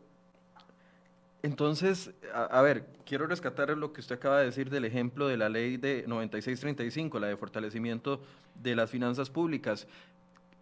entonces, 1.43 2.11
a, 2.33 2.45
a, 2.45 2.63
ver, 2.63 2.87
quiero 3.05 3.27
rescatar 3.27 3.69
lo 3.77 3.93
que 3.93 4.01
usted 4.01 4.17
acaba 4.17 4.41
de 4.41 4.47
decir 4.47 4.71
del 4.71 4.85
ejemplo 4.85 5.29
de 5.29 5.37
la 5.37 5.49
ley 5.49 5.77
de 5.77 6.05
9635, 6.07 7.19
la 7.19 7.27
de 7.27 7.37
fortalecimiento 7.37 8.21
de 8.63 8.75
las 8.75 8.91
finanzas 8.91 9.31
públicas. 9.31 9.87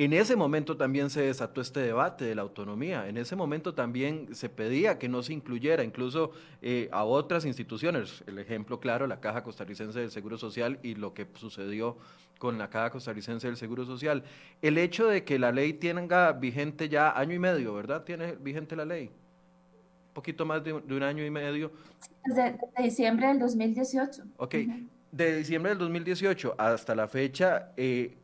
En 0.05 0.13
ese 0.13 0.35
momento 0.35 0.77
también 0.77 1.11
se 1.11 1.23
desató 1.23 1.61
este 1.61 1.79
debate 1.79 2.25
de 2.25 2.35
la 2.35 2.43
autonomía, 2.43 3.09
en 3.09 3.17
ese 3.19 3.37
momento 3.37 3.73
también 3.73 4.35
se 4.35 4.49
pedía 4.49 4.99
que 4.99 5.09
no 5.09 5.23
se 5.23 5.33
incluyera 5.33 5.85
incluso 5.85 6.33
eh, 6.61 6.89
a 6.91 7.05
otras 7.05 7.45
instituciones, 7.45 8.25
el 8.27 8.41
ejemplo 8.41 8.81
claro, 8.81 9.07
la 9.07 9.21
Caja 9.21 9.45
Costarricense 9.45 10.01
del 10.01 10.11
Seguro 10.11 10.39
Social 10.39 10.81
y 10.83 10.97
lo 10.97 11.15
que 11.15 11.29
sucedió 11.35 11.99
con 12.41 12.59
la 12.59 12.69
Caja 12.69 12.91
Costarricense 12.91 13.47
del 13.47 13.57
Seguro 13.57 13.85
Social. 13.87 14.25
El 14.61 14.77
hecho 14.77 15.07
de 15.07 15.23
que 15.23 15.39
la 15.39 15.53
ley 15.53 15.75
tenga 15.75 16.33
vigente 16.33 16.89
ya 16.89 17.17
año 17.17 17.35
y 17.35 17.39
medio, 17.39 17.73
¿verdad? 17.73 18.03
Tiene 18.03 18.33
vigente 18.33 18.75
la 18.75 18.85
ley. 18.85 19.05
Un 19.05 20.15
poquito 20.15 20.45
más 20.45 20.65
de, 20.65 20.73
un 20.73 21.03
año 21.05 21.25
y 21.25 21.31
medio. 21.31 21.71
Desde, 22.25 22.59
diciembre 22.83 23.29
del 23.29 23.39
2018. 23.39 24.25
Ok, 24.37 24.57
de 25.13 25.37
diciembre 25.37 25.71
del 25.71 25.79
2018 25.79 26.57
hasta 26.59 26.97
la 26.97 27.07
fecha, 27.07 27.71
eh, 27.77 28.17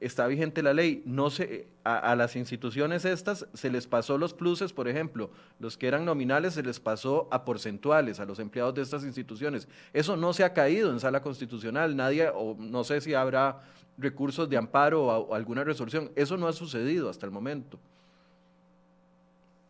está 0.00 0.26
vigente 0.26 0.62
la 0.62 0.72
ley, 0.72 1.02
no 1.04 1.30
se, 1.30 1.68
a, 1.84 2.16
las 2.16 2.34
instituciones 2.34 3.04
estas 3.04 3.46
se 3.52 3.70
les 3.70 3.86
pasó 3.86 4.16
los 4.16 4.32
pluses, 4.32 4.72
por 4.72 4.88
ejemplo, 4.88 5.30
los 5.58 5.76
que 5.76 5.86
eran 5.86 6.04
nominales 6.04 6.54
se 6.54 6.62
les 6.62 6.80
pasó 6.80 7.28
a 7.30 7.44
porcentuales 7.44 8.18
a 8.18 8.24
los 8.24 8.38
empleados 8.38 8.74
de 8.74 8.82
estas 8.82 9.04
instituciones. 9.04 9.68
Eso 9.92 10.16
no 10.16 10.32
se 10.32 10.44
ha 10.44 10.54
caído 10.54 10.90
en 10.90 11.00
sala 11.00 11.20
constitucional, 11.20 11.94
nadie, 11.94 12.30
o 12.34 12.56
no 12.58 12.82
sé 12.82 13.00
si 13.00 13.14
habrá 13.14 13.60
recursos 13.98 14.48
de 14.48 14.56
amparo 14.56 15.04
o 15.04 15.34
alguna 15.34 15.64
resolución, 15.64 16.10
eso 16.16 16.36
no 16.36 16.48
ha 16.48 16.52
sucedido 16.52 17.10
hasta 17.10 17.26
el 17.26 17.32
momento. 17.32 17.78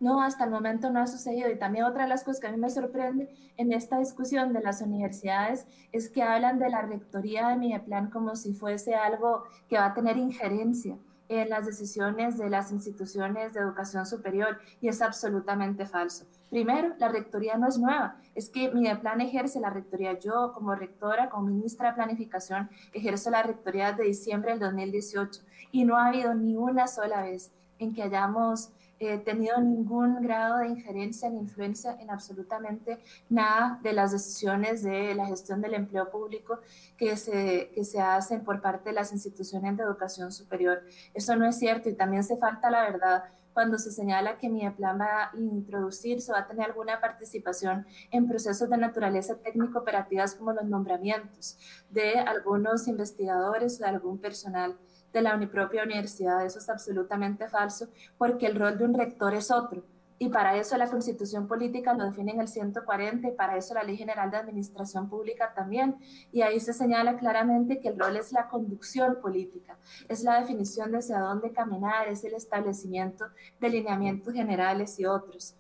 No, 0.01 0.23
hasta 0.23 0.45
el 0.45 0.51
momento 0.51 0.91
no 0.91 1.01
ha 1.01 1.07
sucedido. 1.07 1.51
Y 1.51 1.59
también 1.59 1.85
otra 1.85 2.05
de 2.05 2.09
las 2.09 2.25
cosas 2.25 2.41
que 2.41 2.47
a 2.49 2.53
mí 2.53 2.57
me 2.57 2.71
sorprende 2.71 3.29
en 3.59 3.73
esta 3.73 3.99
discusión 3.99 4.53
de 4.55 4.63
las 4.63 4.81
universidades 4.81 5.67
es 5.93 6.09
que 6.09 6.23
hablan 6.23 6.59
de 6.59 6.71
la 6.71 6.83
rectoría 6.83 7.49
de 7.49 7.81
plan 7.81 8.11
como 8.11 8.35
si 8.35 8.55
fuese 8.55 8.95
algo 8.95 9.45
que 9.69 9.77
va 9.77 9.87
a 9.87 9.95
tener 9.95 10.17
injerencia 10.17 10.97
en 11.29 11.49
las 11.49 11.65
decisiones 11.65 12.39
de 12.39 12.51
las 12.51 12.73
instituciones 12.73 13.53
de 13.53 13.61
educación 13.61 14.05
superior 14.05 14.59
y 14.81 14.89
es 14.89 15.01
absolutamente 15.01 15.87
falso. 15.87 16.25
Primero, 16.51 16.95
la 16.99 17.09
rectoría 17.09 17.57
no 17.57 17.69
es 17.69 17.79
nueva, 17.79 18.17
es 18.35 18.49
que 18.49 18.73
Mideplan 18.73 19.21
ejerce 19.21 19.61
la 19.61 19.71
rectoría. 19.71 20.19
Yo 20.19 20.53
como 20.53 20.75
rectora, 20.75 21.31
como 21.31 21.47
ministra 21.47 21.91
de 21.91 21.95
Planificación, 21.95 22.69
ejerzo 22.93 23.31
la 23.31 23.45
rectoría 23.45 23.93
de 23.93 24.05
diciembre 24.05 24.51
del 24.51 24.61
2018 24.61 25.43
y 25.71 25.85
no 25.85 25.97
ha 25.97 26.09
habido 26.09 26.35
ni 26.35 26.57
una 26.57 26.89
sola 26.89 27.23
vez 27.23 27.53
en 27.79 27.95
que 27.95 28.03
hayamos 28.03 28.71
eh, 29.01 29.17
tenido 29.17 29.59
ningún 29.61 30.21
grado 30.23 30.59
de 30.59 30.69
injerencia 30.69 31.31
ni 31.31 31.39
influencia 31.39 31.97
en 32.01 32.11
absolutamente 32.11 32.99
nada 33.31 33.81
de 33.83 33.95
las 33.95 34.13
decisiones 34.13 34.83
de 34.83 35.15
la 35.15 35.25
gestión 35.25 35.63
del 35.63 35.73
empleo 35.73 36.11
público 36.11 36.61
que 36.99 37.17
se, 37.17 37.71
que 37.75 37.83
se 37.85 37.99
hacen 37.99 38.45
por 38.45 38.61
parte 38.61 38.91
de 38.91 38.95
las 38.95 39.11
instituciones 39.13 39.79
de 39.79 39.85
educación 39.85 40.31
superior. 40.33 40.83
Eso 41.15 41.35
no 41.35 41.47
es 41.47 41.59
cierto 41.59 41.89
y 41.89 41.95
también 41.95 42.23
se 42.25 42.37
falta 42.37 42.71
la 42.71 42.83
verdad 42.83 43.25
cuando 43.55 43.79
se 43.79 43.91
señala 43.91 44.37
que 44.37 44.49
mi 44.49 44.69
plan 44.71 45.01
va 45.01 45.25
a 45.25 45.37
introducirse 45.37 46.31
o 46.31 46.35
va 46.35 46.41
a 46.41 46.47
tener 46.47 46.67
alguna 46.67 47.01
participación 47.01 47.87
en 48.11 48.29
procesos 48.29 48.69
de 48.69 48.77
naturaleza 48.77 49.37
técnico-operativas 49.37 50.35
como 50.35 50.53
los 50.53 50.65
nombramientos 50.65 51.59
de 51.89 52.19
algunos 52.19 52.87
investigadores 52.87 53.81
o 53.81 53.85
de 53.85 53.89
algún 53.89 54.19
personal 54.19 54.77
de 55.13 55.23
la 55.23 55.39
propia 55.51 55.85
universidad. 55.85 56.45
Eso 56.45 56.59
es 56.59 56.69
absolutamente 56.69 57.49
falso 57.49 57.89
porque 58.19 58.47
el 58.47 58.57
rol 58.57 58.79
de 58.79 58.85
un 58.85 58.95
rector 58.95 59.35
es 59.35 59.51
otro. 59.51 59.85
Y 60.23 60.29
para 60.29 60.55
eso 60.59 60.77
la 60.77 60.91
constitución 60.91 61.49
política 61.49 61.95
lo 61.95 62.05
define 62.05 62.33
en 62.33 62.41
el 62.43 62.49
140 62.49 63.27
y 63.27 63.33
para 63.33 63.57
eso 63.57 63.73
la 63.73 63.83
ley 63.83 63.97
general 63.97 64.31
de 64.31 64.37
administración 64.37 65.09
pública 65.09 65.55
también. 65.55 65.97
Y 66.31 66.43
ahí 66.43 66.61
se 66.61 66.75
señala 66.75 67.17
claramente 67.17 67.81
que 67.81 67.89
el 67.89 67.99
rol 67.99 68.19
es 68.19 68.31
la 68.31 68.47
conducción 68.49 69.19
política, 69.23 69.79
es 70.11 70.23
la 70.23 70.39
definición 70.39 70.93
de 70.93 70.99
hacia 70.99 71.21
dónde 71.21 71.53
caminar, 71.53 72.07
es 72.09 72.23
el 72.25 72.35
establecimiento 72.35 73.25
de 73.61 73.71
lineamientos 73.71 74.35
generales 74.35 75.01
y 75.01 75.07
otros 75.07 75.57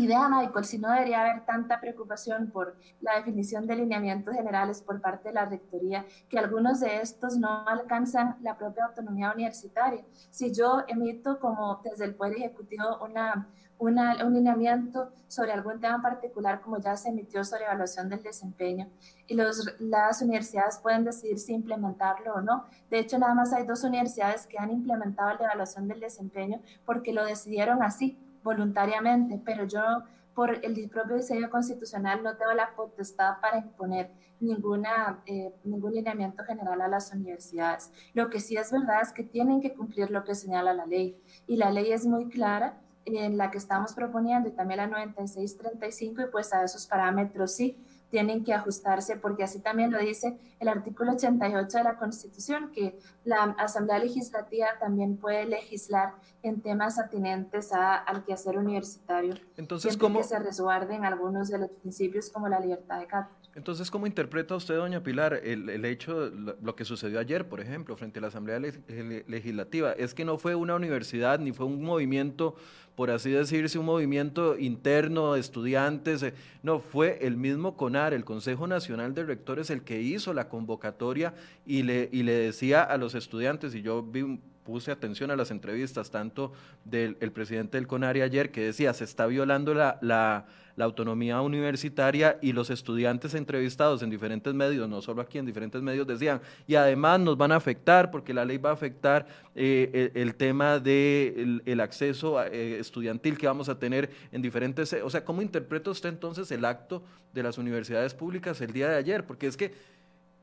idea, 0.00 0.28
Michael, 0.28 0.64
si 0.64 0.78
no 0.78 0.90
debería 0.90 1.20
haber 1.20 1.44
tanta 1.44 1.80
preocupación 1.80 2.50
por 2.50 2.76
la 3.00 3.16
definición 3.16 3.66
de 3.66 3.76
lineamientos 3.76 4.34
generales 4.34 4.80
por 4.80 5.00
parte 5.00 5.28
de 5.28 5.34
la 5.34 5.44
Rectoría, 5.44 6.04
que 6.28 6.38
algunos 6.38 6.80
de 6.80 7.00
estos 7.00 7.36
no 7.36 7.66
alcanzan 7.66 8.36
la 8.42 8.56
propia 8.56 8.86
autonomía 8.86 9.32
universitaria. 9.32 10.04
Si 10.30 10.52
yo 10.52 10.84
emito 10.88 11.38
como 11.38 11.80
desde 11.84 12.04
el 12.04 12.14
Poder 12.14 12.36
Ejecutivo 12.36 12.98
una, 13.02 13.48
un 13.78 14.34
lineamiento 14.34 15.12
sobre 15.28 15.52
algún 15.52 15.80
tema 15.80 16.00
particular, 16.00 16.60
como 16.60 16.78
ya 16.78 16.96
se 16.96 17.10
emitió 17.10 17.44
sobre 17.44 17.64
evaluación 17.64 18.08
del 18.08 18.22
desempeño, 18.22 18.88
y 19.26 19.34
las 19.34 20.22
universidades 20.22 20.78
pueden 20.78 21.04
decidir 21.04 21.38
si 21.38 21.54
implementarlo 21.54 22.34
o 22.34 22.40
no. 22.40 22.66
De 22.90 22.98
hecho, 22.98 23.18
nada 23.18 23.34
más 23.34 23.52
hay 23.52 23.66
dos 23.66 23.84
universidades 23.84 24.46
que 24.46 24.58
han 24.58 24.70
implementado 24.70 25.30
la 25.38 25.46
evaluación 25.46 25.88
del 25.88 26.00
desempeño 26.00 26.60
porque 26.84 27.12
lo 27.12 27.24
decidieron 27.24 27.82
así 27.82 28.18
voluntariamente, 28.44 29.40
pero 29.44 29.64
yo 29.64 30.04
por 30.34 30.64
el 30.64 30.88
propio 30.88 31.16
diseño 31.16 31.48
constitucional 31.50 32.22
no 32.22 32.36
tengo 32.36 32.52
la 32.52 32.74
potestad 32.74 33.40
para 33.40 33.58
imponer 33.58 34.10
ninguna, 34.40 35.22
eh, 35.26 35.52
ningún 35.64 35.94
lineamiento 35.94 36.44
general 36.44 36.80
a 36.80 36.88
las 36.88 37.12
universidades. 37.12 37.90
Lo 38.12 38.30
que 38.30 38.40
sí 38.40 38.56
es 38.56 38.70
verdad 38.70 39.00
es 39.02 39.12
que 39.12 39.24
tienen 39.24 39.60
que 39.60 39.74
cumplir 39.74 40.10
lo 40.10 40.24
que 40.24 40.34
señala 40.34 40.74
la 40.74 40.86
ley 40.86 41.16
y 41.46 41.56
la 41.56 41.70
ley 41.70 41.92
es 41.92 42.04
muy 42.04 42.28
clara 42.28 42.80
en 43.04 43.36
la 43.36 43.50
que 43.50 43.58
estamos 43.58 43.94
proponiendo 43.94 44.48
y 44.48 44.52
también 44.52 44.78
la 44.78 44.86
9635 44.86 46.22
y 46.22 46.26
pues 46.26 46.52
a 46.52 46.64
esos 46.64 46.86
parámetros 46.86 47.54
sí 47.54 47.78
tienen 48.14 48.44
que 48.44 48.54
ajustarse, 48.54 49.16
porque 49.16 49.42
así 49.42 49.58
también 49.58 49.90
lo 49.90 49.98
dice 49.98 50.38
el 50.60 50.68
artículo 50.68 51.14
88 51.14 51.78
de 51.78 51.82
la 51.82 51.96
Constitución, 51.96 52.70
que 52.70 52.96
la 53.24 53.56
Asamblea 53.58 53.98
Legislativa 53.98 54.68
también 54.78 55.16
puede 55.16 55.46
legislar 55.46 56.14
en 56.44 56.60
temas 56.60 57.00
atinentes 57.00 57.72
a, 57.72 57.96
al 57.96 58.22
quehacer 58.22 58.56
universitario. 58.56 59.34
Entonces, 59.56 59.96
¿cómo? 59.96 60.20
que 60.20 60.24
se 60.24 60.38
resguarden 60.38 61.04
algunos 61.04 61.48
de 61.48 61.58
los 61.58 61.72
principios 61.72 62.30
como 62.30 62.46
la 62.46 62.60
libertad 62.60 63.00
de 63.00 63.08
cátedra. 63.08 63.36
Entonces, 63.56 63.90
¿cómo 63.90 64.06
interpreta 64.06 64.54
usted, 64.54 64.76
doña 64.76 65.02
Pilar, 65.02 65.40
el, 65.42 65.68
el 65.68 65.84
hecho, 65.84 66.30
lo, 66.30 66.76
que 66.76 66.84
sucedió 66.84 67.18
ayer, 67.18 67.48
por 67.48 67.60
ejemplo, 67.60 67.96
frente 67.96 68.18
a 68.20 68.22
la 68.22 68.28
Asamblea 68.28 68.60
Legislativa? 68.60 69.92
Es 69.92 70.14
que 70.14 70.24
no 70.24 70.38
fue 70.38 70.54
una 70.54 70.76
universidad 70.76 71.40
ni 71.40 71.52
fue 71.52 71.66
un 71.66 71.82
movimiento 71.82 72.54
por 72.94 73.10
así 73.10 73.30
decirse, 73.30 73.78
un 73.78 73.86
movimiento 73.86 74.58
interno 74.58 75.34
de 75.34 75.40
estudiantes. 75.40 76.22
Eh, 76.22 76.34
no, 76.62 76.78
fue 76.78 77.18
el 77.22 77.36
mismo 77.36 77.76
CONAR, 77.76 78.14
el 78.14 78.24
Consejo 78.24 78.66
Nacional 78.66 79.14
de 79.14 79.24
Rectores, 79.24 79.70
el 79.70 79.82
que 79.82 80.00
hizo 80.00 80.32
la 80.32 80.48
convocatoria 80.48 81.34
y 81.66 81.82
le, 81.82 82.08
y 82.12 82.22
le 82.22 82.32
decía 82.32 82.82
a 82.82 82.96
los 82.96 83.14
estudiantes, 83.14 83.74
y 83.74 83.82
yo 83.82 84.02
vi 84.02 84.38
puse 84.64 84.90
atención 84.90 85.30
a 85.30 85.36
las 85.36 85.50
entrevistas 85.50 86.10
tanto 86.10 86.52
del 86.84 87.16
presidente 87.32 87.76
del 87.76 87.86
CONARI 87.86 88.22
ayer 88.22 88.50
que 88.50 88.62
decía 88.62 88.94
se 88.94 89.04
está 89.04 89.26
violando 89.26 89.74
la, 89.74 89.98
la, 90.00 90.46
autonomía 90.76 91.40
universitaria 91.40 92.36
y 92.42 92.52
los 92.52 92.68
estudiantes 92.68 93.34
entrevistados 93.34 94.02
en 94.02 94.10
diferentes 94.10 94.52
medios, 94.54 94.88
no 94.88 95.00
solo 95.02 95.22
aquí 95.22 95.38
en 95.38 95.46
diferentes 95.46 95.80
medios, 95.80 96.04
decían, 96.04 96.40
y 96.66 96.74
además 96.74 97.20
nos 97.20 97.36
van 97.36 97.52
a 97.52 97.56
afectar 97.56 98.10
porque 98.10 98.34
la 98.34 98.44
ley 98.44 98.58
va 98.58 98.70
a 98.70 98.72
afectar 98.72 99.24
eh, 99.54 100.10
el, 100.14 100.34
tema 100.34 100.80
del 100.80 101.62
de 101.64 101.72
el, 101.72 101.80
acceso 101.80 102.42
eh, 102.42 102.80
estudiantil 102.80 103.38
que 103.38 103.46
vamos 103.46 103.68
a 103.68 103.78
tener 103.78 104.10
en 104.32 104.42
diferentes, 104.42 104.92
o 104.94 105.10
sea, 105.10 105.24
¿cómo 105.24 105.42
interpreta 105.42 105.90
usted 105.90 106.08
entonces 106.08 106.50
el 106.50 106.64
acto 106.64 107.04
de 107.32 107.44
las 107.44 107.56
universidades 107.56 108.12
públicas 108.12 108.60
el 108.60 108.72
día 108.72 108.88
de 108.88 108.96
ayer? 108.96 109.24
Porque 109.24 109.46
es 109.46 109.56
que 109.56 109.72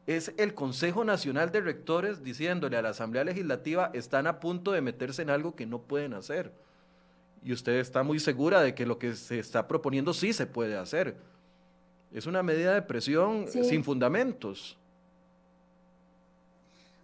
es 0.07 0.33
el 0.37 0.53
Consejo 0.53 1.03
Nacional 1.03 1.51
de 1.51 1.61
Rectores 1.61 2.23
diciéndole 2.23 2.77
a 2.77 2.81
la 2.81 2.89
Asamblea 2.89 3.23
Legislativa 3.23 3.91
están 3.93 4.27
a 4.27 4.39
punto 4.39 4.71
de 4.71 4.81
meterse 4.81 5.21
en 5.21 5.29
algo 5.29 5.55
que 5.55 5.65
no 5.65 5.81
pueden 5.81 6.13
hacer. 6.13 6.51
Y 7.43 7.53
usted 7.53 7.73
está 7.73 8.03
muy 8.03 8.19
segura 8.19 8.61
de 8.61 8.75
que 8.75 8.85
lo 8.85 8.99
que 8.99 9.15
se 9.15 9.39
está 9.39 9.67
proponiendo 9.67 10.13
sí 10.13 10.33
se 10.33 10.45
puede 10.45 10.77
hacer. 10.77 11.17
Es 12.13 12.25
una 12.25 12.43
medida 12.43 12.73
de 12.73 12.81
presión 12.81 13.47
sin 13.47 13.83
fundamentos. 13.83 14.77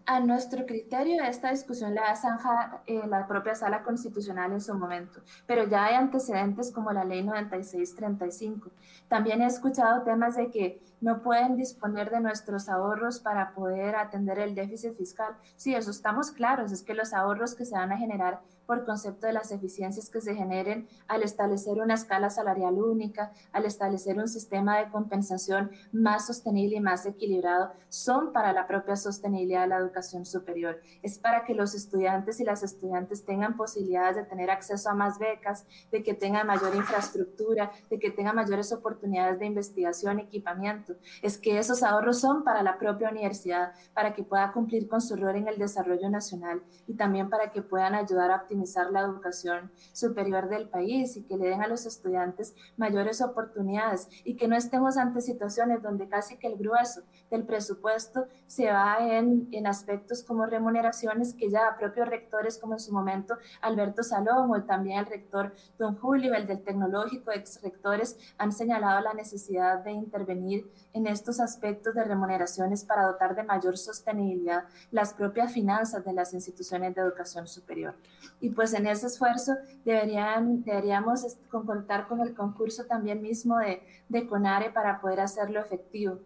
A 0.10 0.22
nuestro 0.22 0.66
criterio, 0.66 1.22
esta 1.22 1.52
discusión 1.52 1.94
la 1.94 2.16
zanja 2.16 2.82
eh, 2.86 3.02
la 3.08 3.28
propia 3.28 3.56
sala 3.56 3.84
constitucional 3.84 4.54
en 4.54 4.62
su 4.62 4.74
momento, 4.74 5.20
pero 5.46 5.68
ya 5.68 5.84
hay 5.84 5.96
antecedentes 5.96 6.72
como 6.72 6.94
la 6.94 7.04
ley 7.04 7.24
9635. 7.24 8.72
También 9.10 9.42
he 9.42 9.46
escuchado 9.46 10.04
temas 10.04 10.38
de 10.38 10.50
que 10.50 10.82
no 11.02 11.22
pueden 11.22 11.58
disponer 11.58 12.10
de 12.10 12.22
nuestros 12.22 12.70
ahorros 12.70 13.20
para 13.20 13.54
poder 13.54 13.98
atender 13.98 14.40
el 14.40 14.56
déficit 14.56 14.94
fiscal. 14.94 15.36
Sí, 15.58 15.76
eso 15.76 15.92
estamos 15.92 16.32
claros, 16.32 16.72
es 16.72 16.84
que 16.84 16.94
los 16.94 17.14
ahorros 17.14 17.54
que 17.54 17.66
se 17.66 17.76
van 17.76 17.92
a 17.92 17.98
generar 17.98 18.40
por 18.68 18.86
concepto 18.86 19.26
de 19.26 19.34
las 19.34 19.52
eficiencias 19.52 20.10
que 20.10 20.22
se 20.22 20.36
generen 20.36 20.88
al 21.08 21.24
establecer 21.24 21.80
una 21.82 21.94
escala 21.94 22.30
salarial 22.30 22.76
única, 22.76 23.32
al 23.54 23.66
establecer 23.66 24.18
un 24.18 24.28
sistema 24.28 24.78
de 24.78 24.92
compensación 24.92 25.72
más 25.94 26.28
sostenible 26.28 26.76
y 26.76 26.82
más 26.82 27.06
equilibrado, 27.06 27.72
son 27.88 28.34
para 28.34 28.52
la 28.52 28.68
propia 28.68 28.98
sostenibilidad 28.98 29.62
de 29.62 29.68
la 29.70 29.78
educación 29.78 30.26
superior. 30.26 30.82
Es 31.02 31.18
para 31.18 31.46
que 31.46 31.56
los 31.56 31.74
estudiantes 31.74 32.40
y 32.42 32.44
las 32.44 32.62
estudiantes 32.62 33.24
tengan 33.24 33.56
posibilidades 33.56 34.18
de 34.18 34.24
tener 34.26 34.52
acceso 34.52 34.90
a 34.90 34.94
más 34.94 35.18
becas, 35.18 35.66
de 35.90 36.04
que 36.04 36.14
tengan 36.14 36.46
mayor 36.46 36.76
infraestructura, 36.76 37.72
de 37.90 38.00
que 38.00 38.12
tengan 38.12 38.36
mayores 38.36 38.74
oportunidades 38.74 39.40
de 39.40 39.46
investigación, 39.46 40.20
equipamiento. 40.20 40.96
Es 41.22 41.38
que 41.38 41.58
esos 41.58 41.84
ahorros 41.84 42.20
son 42.20 42.44
para 42.44 42.64
la 42.64 42.78
propia 42.78 43.10
universidad, 43.10 43.72
para 43.94 44.14
que 44.14 44.24
pueda 44.24 44.52
cumplir 44.52 44.90
con 44.90 45.00
su 45.00 45.16
rol 45.16 45.38
en 45.38 45.48
el 45.48 45.58
desarrollo 45.58 46.10
nacional 46.10 46.62
y 46.86 46.96
también 46.96 47.30
para 47.30 47.52
que 47.52 47.62
puedan 47.62 47.96
ayudar 47.96 48.32
a 48.32 48.36
optimizar 48.38 48.57
la 48.92 49.02
educación 49.02 49.72
superior 49.94 50.50
del 50.50 50.70
país 50.70 51.18
y 51.18 51.24
que 51.24 51.38
le 51.38 51.50
den 51.50 51.62
a 51.62 51.68
los 51.68 51.86
estudiantes 51.86 52.56
mayores 52.78 53.22
oportunidades 53.22 54.08
y 54.24 54.36
que 54.36 54.48
no 54.48 54.56
estemos 54.56 54.98
ante 54.98 55.22
situaciones 55.22 55.82
donde 55.82 56.08
casi 56.08 56.38
que 56.38 56.48
el 56.48 56.58
grueso 56.58 57.02
del 57.30 57.44
presupuesto 57.44 58.28
se 58.48 58.72
va 58.72 58.98
en, 59.00 59.48
en 59.52 59.68
aspectos 59.68 60.24
como 60.24 60.46
remuneraciones 60.46 61.34
que 61.34 61.50
ya 61.50 61.76
propios 61.78 62.08
rectores 62.08 62.58
como 62.58 62.74
en 62.74 62.80
su 62.80 62.94
momento 62.94 63.38
Alberto 63.62 64.04
Salón 64.04 64.52
o 64.52 64.64
también 64.64 65.00
el 65.00 65.06
rector 65.06 65.54
Don 65.78 65.96
Julio, 65.96 66.34
el 66.34 66.48
del 66.48 66.64
tecnológico, 66.64 67.32
ex 67.32 67.62
rectores, 67.62 68.18
han 68.38 68.52
señalado 68.52 69.02
la 69.02 69.14
necesidad 69.14 69.84
de 69.84 69.92
intervenir 69.92 70.70
en 70.94 71.08
estos 71.08 71.40
aspectos 71.40 71.94
de 71.94 72.04
remuneraciones 72.04 72.84
para 72.84 73.08
dotar 73.08 73.36
de 73.36 73.44
mayor 73.44 73.78
sostenibilidad 73.78 74.66
las 74.92 75.14
propias 75.14 75.52
finanzas 75.52 76.04
de 76.04 76.14
las 76.14 76.34
instituciones 76.34 76.96
de 76.96 77.02
educación 77.02 77.48
superior. 77.48 77.96
Y 78.40 78.47
pues 78.50 78.74
en 78.74 78.88
ese 78.88 79.08
esfuerzo 79.08 79.56
deberían, 79.84 80.64
deberíamos 80.64 81.38
contar 81.50 82.08
con 82.08 82.22
el 82.22 82.34
concurso 82.34 82.86
también 82.86 83.22
mismo 83.22 83.58
de, 83.58 83.82
de 84.10 84.28
CONARE 84.28 84.72
para 84.72 85.02
poder 85.02 85.22
hacerlo 85.22 85.60
efectivo 85.60 86.20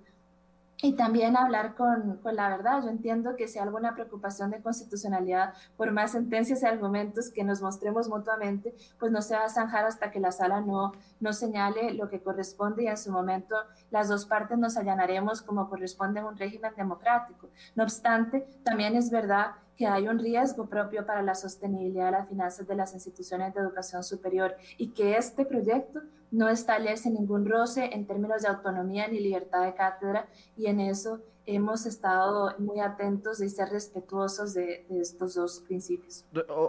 y 0.81 0.93
también 0.93 1.37
hablar 1.37 1.75
con, 1.75 2.17
con, 2.17 2.35
la 2.35 2.49
verdad. 2.49 2.81
Yo 2.83 2.89
entiendo 2.89 3.35
que 3.35 3.47
si 3.47 3.59
hay 3.59 3.65
alguna 3.65 3.93
preocupación 3.93 4.49
de 4.49 4.61
constitucionalidad, 4.61 5.53
por 5.77 5.91
más 5.91 6.11
sentencias 6.11 6.63
y 6.63 6.65
argumentos 6.65 7.29
que 7.29 7.43
nos 7.43 7.61
mostremos 7.61 8.09
mutuamente, 8.09 8.73
pues 8.99 9.11
no 9.11 9.21
se 9.21 9.35
va 9.35 9.45
a 9.45 9.49
zanjar 9.49 9.85
hasta 9.85 10.11
que 10.11 10.19
la 10.19 10.31
sala 10.31 10.61
no, 10.61 10.93
no 11.19 11.33
señale 11.33 11.93
lo 11.93 12.09
que 12.09 12.21
corresponde 12.21 12.83
y 12.83 12.87
en 12.87 12.97
su 12.97 13.11
momento 13.11 13.55
las 13.91 14.09
dos 14.09 14.25
partes 14.25 14.57
nos 14.57 14.77
allanaremos 14.77 15.41
como 15.41 15.69
corresponde 15.69 16.19
en 16.19 16.25
un 16.25 16.37
régimen 16.37 16.73
democrático. 16.75 17.49
No 17.75 17.83
obstante, 17.83 18.47
también 18.63 18.95
es 18.95 19.11
verdad 19.11 19.51
que 19.81 19.87
hay 19.87 20.07
un 20.07 20.19
riesgo 20.19 20.67
propio 20.67 21.07
para 21.07 21.23
la 21.23 21.33
sostenibilidad 21.33 22.05
de 22.05 22.11
las 22.11 22.29
finanzas 22.29 22.67
de 22.67 22.75
las 22.75 22.93
instituciones 22.93 23.51
de 23.51 23.61
educación 23.61 24.03
superior 24.03 24.55
y 24.77 24.89
que 24.89 25.17
este 25.17 25.43
proyecto 25.43 26.01
no 26.29 26.49
establece 26.49 27.09
ningún 27.09 27.47
roce 27.49 27.89
en 27.91 28.05
términos 28.05 28.43
de 28.43 28.49
autonomía 28.49 29.07
ni 29.07 29.19
libertad 29.19 29.65
de 29.65 29.73
cátedra 29.73 30.27
y 30.55 30.67
en 30.67 30.81
eso 30.81 31.23
hemos 31.45 31.85
estado 31.85 32.55
muy 32.59 32.79
atentos 32.79 33.41
y 33.41 33.49
ser 33.49 33.69
respetuosos 33.69 34.53
de, 34.53 34.85
estos 34.89 35.35
dos 35.35 35.59
principios. 35.61 36.25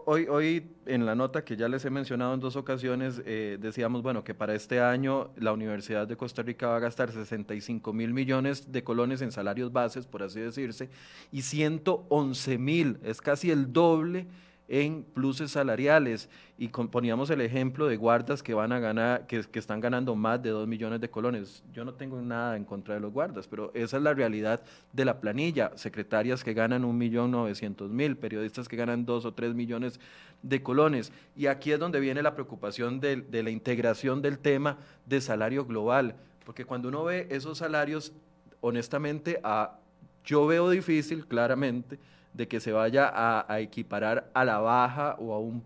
Hoy, 0.07 0.27
hoy 0.29 0.71
en 0.87 1.05
la 1.05 1.15
nota 1.15 1.45
que 1.45 1.57
ya 1.57 1.69
les 1.69 1.85
he 1.85 1.91
mencionado 1.91 2.35
en 2.35 2.41
dos 2.41 2.57
ocasiones, 2.57 3.23
eh, 3.25 3.59
decíamos, 3.61 4.03
bueno, 4.03 4.25
que 4.25 4.35
para 4.35 4.55
este 4.55 4.81
año 4.81 5.31
la 5.37 5.53
Universidad 5.53 6.07
de 6.07 6.17
Costa 6.17 6.43
Rica 6.43 6.69
va 6.69 6.77
a 6.77 6.81
gastar 6.81 7.13
65 7.13 7.93
mil 7.93 8.13
millones 8.13 8.73
de 8.73 8.83
colones 8.83 9.21
en 9.23 9.33
salarios 9.33 9.73
bases, 9.73 10.07
por 10.07 10.23
así 10.23 10.41
decirse, 10.41 10.91
y 11.31 11.43
111 11.43 12.59
mil, 12.59 12.99
es 13.03 13.21
casi 13.21 13.51
el 13.51 13.73
doble 13.73 14.27
en 14.69 15.03
pluses 15.03 15.51
salariales 15.51 16.29
y 16.57 16.69
poníamos 16.69 17.29
el 17.31 17.41
ejemplo 17.41 17.87
de 17.87 17.97
guardas 17.97 18.43
que 18.43 18.55
van 18.55 18.73
a 18.73 18.79
ganar, 18.79 19.27
que, 19.27 19.45
están 19.55 19.81
ganando 19.81 20.15
más 20.15 20.43
de 20.43 20.51
2 20.51 20.69
millones 20.69 21.01
de 21.01 21.11
colones. 21.11 21.63
Yo 21.73 21.85
no 21.85 21.95
tengo 21.95 22.21
nada 22.23 22.57
en 22.57 22.65
contra 22.65 22.95
de 22.95 23.01
los 23.01 23.13
guardas, 23.13 23.49
pero 23.49 23.71
esa 23.75 23.97
es 23.97 24.03
la 24.03 24.15
realidad 24.15 24.63
de 24.93 25.05
la 25.05 25.21
planilla. 25.21 25.73
Secretarias 25.75 26.45
que 26.45 26.55
ganan 26.55 26.85
1.900.000, 26.85 28.17
periodistas 28.17 28.69
que 28.69 28.77
ganan 28.77 29.05
2 29.05 29.25
o 29.25 29.35
3 29.35 29.55
millones 29.55 29.99
de 30.43 30.63
colones. 30.63 31.13
Y 31.37 31.47
aquí 31.47 31.73
es 31.73 31.79
donde 31.79 32.01
viene 32.01 32.23
la 32.23 32.35
preocupación 32.35 33.01
de, 33.01 33.17
de 33.17 33.43
la 33.43 33.51
integración 33.51 34.23
del 34.23 34.39
tema 34.39 34.79
de 35.07 35.21
salario 35.21 35.65
global, 35.65 36.15
porque 36.45 36.65
cuando 36.65 36.89
uno 36.89 37.05
ve 37.05 37.27
esos 37.31 37.59
salarios, 37.59 38.13
honestamente, 38.61 39.41
a, 39.43 39.79
yo 40.25 40.47
veo 40.47 40.71
difícil, 40.71 41.27
claramente, 41.27 41.99
de 42.33 42.49
que 42.49 42.61
se 42.61 42.73
vaya 42.73 43.13
a, 43.13 43.61
equiparar 43.61 44.31
a 44.35 44.45
la 44.45 44.59
baja 44.59 45.17
o 45.19 45.35
a 45.35 45.39
un 45.39 45.63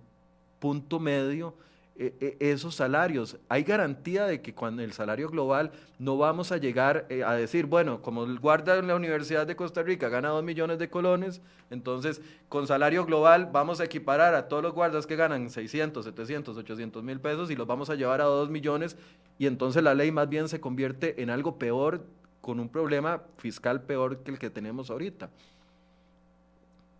punto 0.58 0.98
medio 0.98 1.54
eh, 1.98 2.14
eh, 2.20 2.36
esos 2.40 2.74
salarios. 2.74 3.38
Hay 3.48 3.62
garantía 3.62 4.26
de 4.26 4.42
que 4.42 4.52
cuando 4.52 4.82
el 4.82 4.92
salario 4.92 5.30
global 5.30 5.70
no 5.98 6.18
vamos 6.18 6.52
a 6.52 6.58
llegar 6.58 7.06
eh, 7.08 7.24
a 7.24 7.32
decir, 7.32 7.66
bueno, 7.66 8.02
como 8.02 8.24
el 8.24 8.38
guarda 8.38 8.76
en 8.76 8.86
la 8.86 8.96
Universidad 8.96 9.46
de 9.46 9.56
Costa 9.56 9.82
Rica 9.82 10.08
gana 10.08 10.28
dos 10.28 10.44
millones 10.44 10.78
de 10.78 10.90
colones, 10.90 11.40
entonces 11.70 12.20
con 12.48 12.66
salario 12.66 13.06
global 13.06 13.48
vamos 13.50 13.80
a 13.80 13.84
equiparar 13.84 14.34
a 14.34 14.48
todos 14.48 14.62
los 14.62 14.74
guardas 14.74 15.06
que 15.06 15.16
ganan 15.16 15.48
600, 15.48 16.04
700, 16.04 16.56
800 16.58 17.02
mil 17.02 17.20
pesos 17.20 17.50
y 17.50 17.56
los 17.56 17.66
vamos 17.66 17.88
a 17.88 17.94
llevar 17.94 18.20
a 18.20 18.24
dos 18.24 18.50
millones 18.50 18.96
y 19.38 19.46
entonces 19.46 19.82
la 19.82 19.94
ley 19.94 20.12
más 20.12 20.28
bien 20.28 20.48
se 20.48 20.60
convierte 20.60 21.22
en 21.22 21.30
algo 21.30 21.58
peor, 21.58 22.04
con 22.42 22.60
un 22.60 22.68
problema 22.68 23.22
fiscal 23.38 23.82
peor 23.82 24.18
que 24.18 24.32
el 24.32 24.38
que 24.38 24.50
tenemos 24.50 24.90
ahorita 24.90 25.30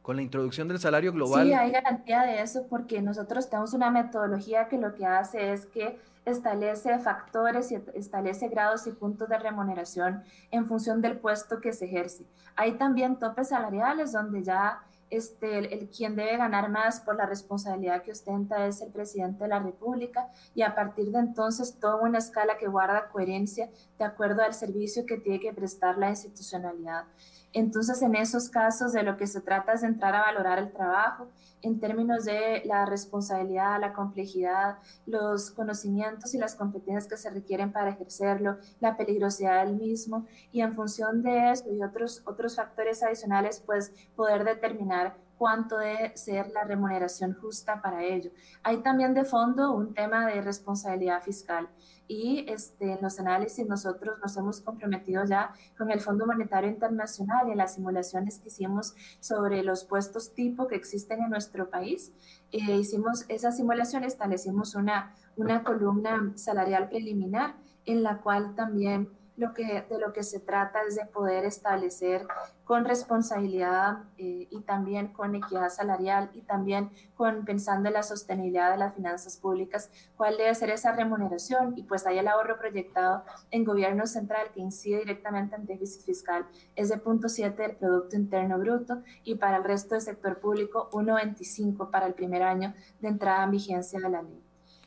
con 0.07 0.15
la 0.15 0.23
introducción 0.23 0.69
del 0.69 0.79
salario 0.79 1.13
global. 1.13 1.45
Sí, 1.45 1.53
hay 1.53 1.73
garantía 1.73 2.23
de 2.23 2.41
eso 2.41 2.69
porque 2.71 3.03
nosotros 3.03 3.51
tenemos 3.51 3.75
una 3.75 3.91
metodología 3.91 4.69
que 4.69 4.79
lo 4.79 4.95
que 4.95 5.05
hace 5.05 5.53
es 5.53 5.67
que 5.67 5.99
establece 6.25 7.01
factores 7.01 7.73
y 7.73 7.79
establece 7.93 8.47
grados 8.47 8.87
y 8.87 8.93
puntos 8.93 9.29
de 9.29 9.37
remuneración 9.37 10.23
en 10.53 10.67
función 10.67 11.03
del 11.03 11.19
puesto 11.19 11.61
que 11.61 11.73
se 11.73 11.87
ejerce. 11.87 12.25
Hay 12.55 12.75
también 12.75 13.19
topes 13.19 13.49
salariales 13.49 14.13
donde 14.13 14.45
ya 14.45 14.81
este, 15.11 15.59
el, 15.59 15.89
quien 15.89 16.15
debe 16.15 16.37
ganar 16.37 16.69
más 16.71 17.01
por 17.01 17.17
la 17.17 17.27
responsabilidad 17.27 18.03
que 18.03 18.13
ostenta 18.13 18.65
es 18.65 18.83
el 18.83 18.93
presidente 18.93 19.43
de 19.43 19.49
la 19.49 19.59
República 19.59 20.29
y 20.55 20.63
a 20.63 20.77
partir 20.77 21.11
de 21.11 21.19
entonces 21.19 21.81
toda 21.81 21.97
una 21.97 22.19
escala 22.19 22.59
que 22.59 22.69
guarda 22.69 23.09
coherencia 23.09 23.71
de 23.99 24.05
acuerdo 24.05 24.43
al 24.43 24.55
servicio 24.55 25.05
que 25.05 25.19
tiene 25.19 25.41
que 25.41 25.53
prestar 25.53 25.99
la 25.99 26.11
institucionalidad. 26.11 27.07
Entonces, 27.53 28.03
en 28.03 28.15
esos 28.15 28.49
casos 28.49 28.93
de 28.93 29.03
lo 29.03 29.17
que 29.17 29.27
se 29.27 29.41
trata 29.41 29.73
es 29.73 29.81
de 29.81 29.87
entrar 29.89 30.15
a 30.15 30.23
valorar 30.23 30.59
el 30.59 30.73
trabajo 30.73 31.29
en 31.63 31.81
términos 31.81 32.25
de 32.25 32.63
la 32.65 32.85
responsabilidad, 32.87 33.81
la 33.81 33.93
complejidad, 33.93 34.79
los 35.07 35.51
conocimientos 35.51 36.35
y 36.35 36.39
las 36.39 36.55
competencias 36.55 37.07
que 37.07 37.17
se 37.17 37.31
requieren 37.31 37.73
para 37.73 37.91
ejercerlo, 37.91 38.59
la 38.81 38.97
peligrosidad 38.97 39.65
del 39.65 39.77
mismo 39.77 40.27
y 40.53 40.61
en 40.61 40.75
función 40.75 41.23
de 41.23 41.51
eso 41.51 41.73
y 41.73 41.83
otros, 41.83 42.23
otros 42.27 42.57
factores 42.57 43.03
adicionales, 43.03 43.63
pues 43.65 43.93
poder 44.15 44.45
determinar 44.45 45.17
cuánto 45.39 45.79
debe 45.79 46.17
ser 46.17 46.51
la 46.53 46.65
remuneración 46.65 47.35
justa 47.35 47.83
para 47.83 48.03
ello. 48.03 48.31
Hay 48.63 48.79
también 48.79 49.15
de 49.15 49.25
fondo 49.25 49.73
un 49.73 49.95
tema 49.95 50.27
de 50.27 50.41
responsabilidad 50.41 51.23
fiscal 51.23 51.69
y 52.09 52.45
este, 52.49 52.93
en 52.93 52.99
los 53.03 53.19
análisis 53.19 53.67
nosotros 53.67 54.19
nos 54.21 54.37
hemos 54.37 54.61
comprometido 54.61 55.25
ya 55.25 55.53
con 55.77 55.91
el 55.91 56.01
Fondo 56.01 56.27
Monetario 56.27 56.71
Internacional 56.71 57.51
en 57.51 57.59
las 57.59 57.75
simulaciones 57.75 58.39
que 58.39 58.49
hicimos 58.49 58.95
sobre 59.21 59.63
los 59.63 59.85
puestos 59.85 60.35
tipo 60.35 60.69
que 60.69 60.77
existen 60.77 61.23
en 61.23 61.31
nuestro 61.31 61.69
país. 61.71 62.13
Eh, 62.53 62.77
hicimos 62.77 63.25
esas 63.29 63.57
simulaciones, 63.57 64.13
establecimos 64.13 64.75
una, 64.75 65.15
una 65.37 65.65
columna 65.65 66.33
salarial 66.37 66.89
preliminar 66.89 67.57
en 67.85 68.03
la 68.03 68.19
cual 68.19 68.55
también 68.55 69.09
lo 69.37 69.53
que, 69.53 69.85
de 69.89 69.99
lo 69.99 70.13
que 70.13 70.23
se 70.23 70.41
trata 70.41 70.81
es 70.89 70.97
de 70.97 71.05
poder 71.07 71.45
establecer 71.45 72.27
con 72.65 72.85
responsabilidad 72.85 73.99
eh, 74.19 74.49
y 74.51 74.61
también 74.63 75.09
con 75.09 75.35
equidad 75.35 75.69
salarial 75.69 76.31
y 76.35 76.43
también 76.43 76.91
con 77.15 77.45
pensando 77.45 77.89
en 77.89 77.95
la 77.95 78.03
sostenibilidad 78.03 78.73
de 78.73 78.79
las 78.79 78.95
finanzas 78.95 79.37
públicas, 79.37 79.91
cuál 80.17 80.37
debe 80.37 80.55
ser 80.55 80.71
esa 80.71 80.93
remuneración 80.93 81.75
y 81.77 81.83
pues 81.85 82.07
hay 82.07 82.19
el 82.19 82.29
ahorro 82.29 82.59
proyectado 82.59 83.25
en 83.51 83.65
gobierno 83.65 84.07
central 84.07 84.49
que 84.53 84.61
incide 84.61 85.01
directamente 85.01 85.57
en 85.57 85.67
déficit 85.67 86.03
fiscal 86.03 86.47
es 86.75 86.89
de 86.89 86.97
0.7 86.97 87.55
del 87.55 87.77
Producto 87.77 88.17
Interno 88.17 88.59
Bruto 88.59 89.03
y 89.23 89.37
para 89.37 89.59
el 89.59 89.65
resto 89.65 89.95
del 89.95 90.03
sector 90.03 90.41
público 90.41 90.89
1.25 90.93 91.91
para 91.91 92.07
el 92.07 92.15
primer 92.15 92.43
año 92.43 92.75
de 93.01 93.09
entrada 93.09 93.45
en 93.45 93.51
vigencia 93.51 94.01
de 94.01 94.09
la 94.09 94.23
ley. 94.23 94.43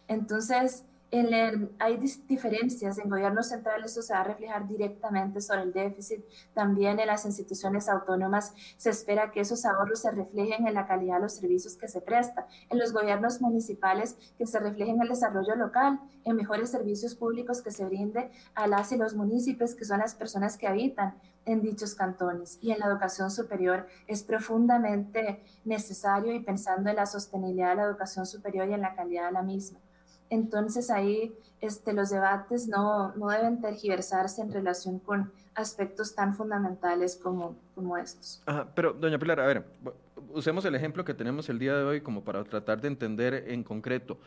Entonces, 0.07 0.83
hay 1.11 1.97
diferencias 2.27 2.99
en 2.99 3.09
gobiernos 3.09 3.49
centrales, 3.49 3.91
eso 3.91 4.03
se 4.03 4.13
va 4.13 4.19
a 4.19 4.23
reflejar 4.23 4.67
directamente 4.67 5.41
sobre 5.41 5.63
el 5.63 5.73
déficit. 5.73 6.23
También 6.53 6.99
en 6.99 7.07
las 7.07 7.25
instituciones 7.25 7.89
autónomas 7.89 8.53
se 8.77 8.91
espera 8.91 9.31
que 9.31 9.39
esos 9.39 9.65
ahorros 9.65 10.01
se 10.01 10.11
reflejen 10.11 10.67
en 10.67 10.75
la 10.75 10.85
calidad 10.85 11.15
de 11.15 11.23
los 11.23 11.35
servicios 11.35 11.75
que 11.75 11.87
se 11.87 12.01
prestan. 12.01 12.45
En 12.69 12.77
los 12.77 12.93
gobiernos 12.93 13.41
municipales, 13.41 14.17
que 14.37 14.45
se 14.45 14.59
reflejen 14.59 14.95
en 14.95 15.01
el 15.03 15.09
desarrollo 15.09 15.55
local, 15.55 15.99
en 16.25 16.35
mejores 16.35 16.69
servicios 16.69 17.15
públicos 17.15 17.63
que 17.63 17.71
se 17.71 17.85
brinde 17.85 18.29
a 18.53 18.67
las 18.67 18.91
y 18.91 18.97
los 18.97 19.15
municipios, 19.15 19.73
que 19.73 19.85
son 19.85 19.99
las 19.99 20.13
personas 20.13 20.57
que 20.57 20.67
habitan 20.67 21.15
en 21.45 21.61
dichos 21.61 21.95
cantones. 21.95 22.59
Y 22.61 22.71
en 22.71 22.79
la 22.79 22.85
educación 22.85 23.31
superior 23.31 23.87
es 24.05 24.21
profundamente 24.21 25.43
necesario 25.65 26.33
y 26.33 26.39
pensando 26.41 26.91
en 26.91 26.97
la 26.97 27.07
sostenibilidad 27.07 27.71
de 27.71 27.75
la 27.77 27.83
educación 27.85 28.27
superior 28.27 28.69
y 28.69 28.73
en 28.73 28.81
la 28.81 28.93
calidad 28.93 29.27
de 29.27 29.31
la 29.31 29.41
misma. 29.41 29.79
Entonces 30.29 30.89
ahí 30.89 31.35
este, 31.61 31.93
los 31.93 32.09
debates 32.09 32.67
no, 32.67 33.13
no 33.15 33.29
deben 33.29 33.61
tergiversarse 33.61 34.41
en 34.41 34.51
relación 34.51 34.99
con 34.99 35.31
aspectos 35.55 36.15
tan 36.15 36.35
fundamentales 36.35 37.15
como, 37.21 37.55
como 37.75 37.97
estos. 37.97 38.41
pero, 38.75 38.93
doña 38.93 39.19
Pilar, 39.19 39.39
a 39.39 39.47
ver, 39.47 39.65
usemos 40.33 40.65
el 40.65 40.75
ejemplo 40.75 41.03
que 41.05 41.13
tenemos 41.13 41.49
el 41.49 41.59
día 41.59 41.75
de 41.75 41.83
hoy 41.83 42.01
como 42.01 42.23
para 42.23 42.43
tratar 42.43 42.81
de 42.81 42.87
entender 42.87 43.45
en 43.47 43.63
concreto. 43.63 44.17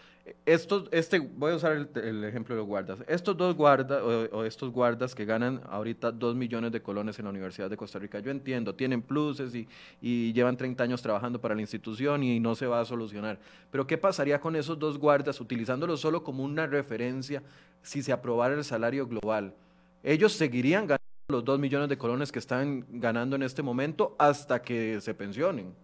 Estos, 0.47 0.89
este, 0.93 1.19
voy 1.19 1.53
a 1.53 1.57
usar 1.57 1.73
el, 1.73 2.25
ejemplo 2.25 2.55
de 2.55 2.61
los 2.61 2.69
guardas. 2.69 3.01
Estos 3.09 3.37
dos 3.37 3.55
guardas 3.55 4.03
o, 4.03 4.45
estos 4.45 4.71
guardas 4.71 5.15
que 5.15 5.25
ganan 5.25 5.61
ahorita 5.69 6.13
dos 6.13 6.35
millones 6.35 6.73
de 6.73 6.83
colones 6.83 7.19
en 7.19 7.25
la 7.25 7.31
Universidad 7.31 7.71
de 7.71 7.77
Costa 7.77 7.99
Rica, 7.99 8.19
yo 8.21 8.31
entiendo, 8.31 8.75
tienen 8.75 9.03
pluses 9.03 9.55
y, 9.55 9.69
y 10.01 10.33
llevan 10.33 10.57
30 10.57 10.85
años 10.85 11.03
trabajando 11.03 11.41
para 11.41 11.55
la 11.55 11.61
institución 11.61 12.23
y 12.23 12.41
no 12.41 12.55
se 12.55 12.67
va 12.67 12.81
a 12.81 12.85
solucionar. 12.85 13.39
Pero 13.71 13.87
¿qué 13.87 13.99
pasaría 13.99 14.41
con 14.41 14.57
esos 14.57 14.79
dos 14.79 14.99
guardas 14.99 15.41
utilizándolos 15.41 16.01
solo 16.01 16.23
como 16.23 16.45
una 16.45 16.67
referencia 16.67 17.43
si 17.83 18.03
se 18.03 18.13
aprobara 18.13 18.55
el 18.55 18.65
salario 18.65 19.07
global? 19.07 19.55
Ellos 20.03 20.33
seguirían 20.33 20.87
ganando 20.87 21.03
los 21.29 21.45
dos 21.45 21.59
millones 21.59 21.89
de 21.89 21.97
colones 21.97 22.33
que 22.33 22.39
están 22.39 22.85
ganando 22.89 23.37
en 23.37 23.43
este 23.43 23.63
momento 23.63 24.17
hasta 24.19 24.61
que 24.63 25.01
se 25.01 25.15
pensionen. 25.15 25.82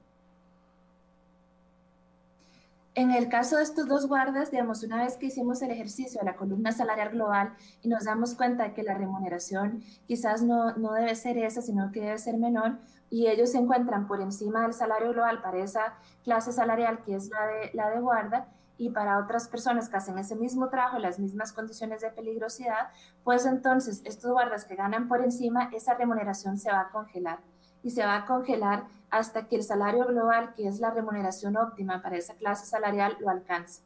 En 2.99 3.13
el 3.13 3.29
caso 3.29 3.59
de 3.59 3.63
estos 3.63 3.87
dos 3.87 4.09
guardas, 4.09 4.51
digamos, 4.51 4.83
una 4.83 5.05
vez 5.05 5.17
que 5.17 5.27
hicimos 5.27 5.63
el 5.63 5.71
ejercicio 5.71 6.19
de 6.19 6.27
la 6.27 6.35
columna 6.35 6.73
salarial 6.73 7.11
global 7.11 7.55
y 7.81 7.89
nos 7.89 8.07
damos 8.07 8.35
cuenta 8.35 8.65
de 8.65 8.75
que 8.75 8.83
la 8.83 8.95
remuneración 8.95 9.85
quizás 10.09 10.43
no, 10.43 10.73
no 10.73 10.95
debe 10.95 11.15
ser 11.15 11.39
esa, 11.39 11.63
sino 11.63 11.93
que 11.93 12.01
debe 12.01 12.19
ser 12.19 12.39
menor, 12.39 12.81
y 13.09 13.29
ellos 13.29 13.53
se 13.53 13.59
encuentran 13.59 14.09
por 14.09 14.21
encima 14.21 14.63
del 14.63 14.73
salario 14.73 15.13
global 15.13 15.41
para 15.41 15.59
esa 15.59 15.95
clase 16.25 16.51
salarial 16.51 17.01
que 17.03 17.15
es 17.15 17.29
la 17.29 17.47
de, 17.47 17.71
la 17.73 17.89
de 17.89 18.01
guarda, 18.01 18.49
y 18.79 18.91
para 18.91 19.21
otras 19.21 19.47
personas 19.47 19.89
que 19.89 19.97
hacen 19.97 20.19
ese 20.19 20.35
mismo 20.35 20.69
trabajo, 20.69 20.99
las 20.99 21.21
mismas 21.21 21.53
condiciones 21.53 22.01
de 22.01 22.11
peligrosidad, 22.11 22.89
pues 23.23 23.47
entonces 23.47 24.03
estos 24.07 24.33
guardas 24.33 24.65
que 24.65 24.75
ganan 24.75 25.07
por 25.07 25.23
encima, 25.23 25.71
esa 25.73 25.95
remuneración 25.95 26.59
se 26.59 26.73
va 26.73 26.81
a 26.81 26.91
congelar 26.91 27.39
y 27.83 27.91
se 27.91 28.05
va 28.05 28.17
a 28.17 28.27
congelar 28.27 28.85
hasta 29.11 29.47
que 29.47 29.57
el 29.57 29.63
salario 29.63 30.07
global, 30.07 30.53
que 30.55 30.67
es 30.67 30.81
la 30.81 30.91
remuneración 30.91 31.57
óptima 31.57 32.03
para 32.03 32.17
esa 32.17 32.35
clase 32.35 32.67
salarial, 32.67 33.17
lo 33.21 33.31
alcance. 33.31 33.83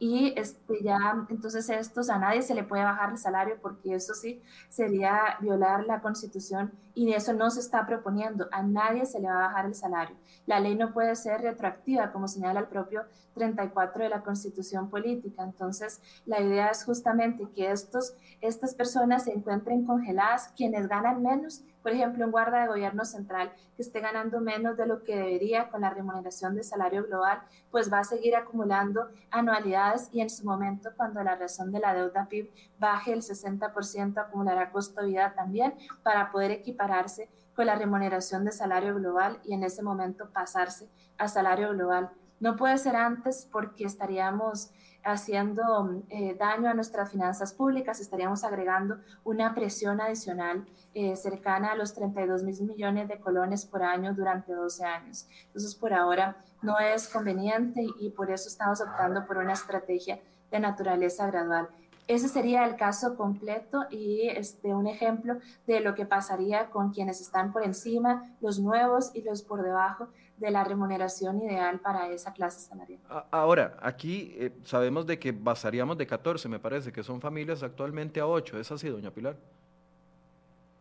y 0.00 0.34
este, 0.36 0.82
ya 0.82 1.24
entonces 1.30 1.70
estos 1.70 2.10
a 2.10 2.18
nadie 2.18 2.42
se 2.42 2.54
le 2.54 2.64
puede 2.64 2.82
bajar 2.82 3.10
el 3.12 3.18
salario 3.18 3.56
porque 3.62 3.94
eso 3.94 4.12
sí 4.12 4.42
sería 4.68 5.36
violar 5.40 5.84
la 5.84 6.00
constitución 6.00 6.72
y 6.94 7.12
eso 7.12 7.32
no 7.32 7.48
se 7.50 7.60
está 7.60 7.86
proponiendo, 7.86 8.48
a 8.50 8.62
nadie 8.62 9.06
se 9.06 9.20
le 9.20 9.28
va 9.28 9.36
a 9.36 9.48
bajar 9.48 9.66
el 9.66 9.74
salario. 9.74 10.16
La 10.46 10.58
ley 10.58 10.74
no 10.74 10.92
puede 10.92 11.14
ser 11.14 11.42
retroactiva 11.42 12.12
como 12.12 12.26
señala 12.26 12.60
el 12.60 12.66
propio 12.66 13.04
34 13.34 14.02
de 14.04 14.08
la 14.10 14.22
constitución 14.22 14.90
política, 14.90 15.44
entonces 15.44 16.00
la 16.26 16.40
idea 16.40 16.68
es 16.68 16.84
justamente 16.84 17.48
que 17.54 17.70
estos, 17.70 18.14
estas 18.40 18.74
personas 18.74 19.24
se 19.24 19.32
encuentren 19.32 19.86
congeladas, 19.86 20.48
quienes 20.56 20.88
ganan 20.88 21.22
menos 21.22 21.62
por 21.84 21.92
ejemplo, 21.92 22.24
un 22.24 22.30
guarda 22.30 22.62
de 22.62 22.68
gobierno 22.68 23.04
central 23.04 23.52
que 23.76 23.82
esté 23.82 24.00
ganando 24.00 24.40
menos 24.40 24.74
de 24.78 24.86
lo 24.86 25.04
que 25.04 25.16
debería 25.16 25.68
con 25.68 25.82
la 25.82 25.90
remuneración 25.90 26.56
de 26.56 26.64
salario 26.64 27.04
global, 27.04 27.42
pues 27.70 27.92
va 27.92 27.98
a 27.98 28.04
seguir 28.04 28.34
acumulando 28.36 29.10
anualidades 29.30 30.08
y 30.10 30.22
en 30.22 30.30
su 30.30 30.46
momento, 30.46 30.88
cuando 30.96 31.22
la 31.22 31.36
razón 31.36 31.72
de 31.72 31.80
la 31.80 31.92
deuda 31.92 32.26
PIB 32.26 32.50
baje 32.78 33.12
el 33.12 33.20
60%, 33.20 34.16
acumulará 34.16 34.72
costo 34.72 35.04
vida 35.04 35.34
también 35.36 35.74
para 36.02 36.32
poder 36.32 36.52
equipararse 36.52 37.28
con 37.54 37.66
la 37.66 37.74
remuneración 37.74 38.46
de 38.46 38.52
salario 38.52 38.94
global 38.94 39.38
y 39.44 39.52
en 39.52 39.62
ese 39.62 39.82
momento 39.82 40.30
pasarse 40.30 40.88
a 41.18 41.28
salario 41.28 41.68
global. 41.74 42.10
No 42.44 42.56
puede 42.56 42.76
ser 42.76 42.94
antes 42.94 43.48
porque 43.50 43.86
estaríamos 43.86 44.70
haciendo 45.02 46.02
eh, 46.10 46.36
daño 46.38 46.68
a 46.68 46.74
nuestras 46.74 47.10
finanzas 47.10 47.54
públicas, 47.54 48.00
estaríamos 48.00 48.44
agregando 48.44 48.98
una 49.24 49.54
presión 49.54 49.98
adicional 49.98 50.66
eh, 50.92 51.16
cercana 51.16 51.72
a 51.72 51.74
los 51.74 51.94
32 51.94 52.42
mil 52.42 52.60
millones 52.64 53.08
de 53.08 53.18
colones 53.18 53.64
por 53.64 53.82
año 53.82 54.12
durante 54.12 54.52
12 54.52 54.84
años. 54.84 55.26
Entonces, 55.46 55.74
por 55.74 55.94
ahora 55.94 56.36
no 56.60 56.78
es 56.78 57.08
conveniente 57.08 57.82
y 57.98 58.10
por 58.10 58.30
eso 58.30 58.50
estamos 58.50 58.78
optando 58.82 59.24
por 59.24 59.38
una 59.38 59.54
estrategia 59.54 60.20
de 60.50 60.60
naturaleza 60.60 61.26
gradual. 61.26 61.70
Ese 62.06 62.28
sería 62.28 62.66
el 62.66 62.76
caso 62.76 63.16
completo 63.16 63.86
y 63.90 64.28
este, 64.28 64.74
un 64.74 64.86
ejemplo 64.86 65.38
de 65.66 65.80
lo 65.80 65.94
que 65.94 66.04
pasaría 66.04 66.68
con 66.68 66.92
quienes 66.92 67.20
están 67.20 67.50
por 67.52 67.64
encima, 67.64 68.30
los 68.42 68.58
nuevos 68.58 69.10
y 69.14 69.22
los 69.22 69.42
por 69.42 69.62
debajo 69.62 70.08
de 70.36 70.50
la 70.50 70.64
remuneración 70.64 71.40
ideal 71.40 71.80
para 71.80 72.10
esa 72.10 72.32
clase 72.32 72.60
salarial. 72.60 73.00
Ahora, 73.30 73.78
aquí 73.80 74.34
eh, 74.36 74.52
sabemos 74.64 75.06
de 75.06 75.18
que 75.18 75.32
basaríamos 75.32 75.96
de 75.96 76.06
14, 76.06 76.48
me 76.48 76.58
parece, 76.58 76.92
que 76.92 77.02
son 77.02 77.20
familias 77.20 77.62
actualmente 77.62 78.20
a 78.20 78.26
8. 78.26 78.58
¿Es 78.58 78.70
así, 78.70 78.88
doña 78.88 79.10
Pilar? 79.10 79.36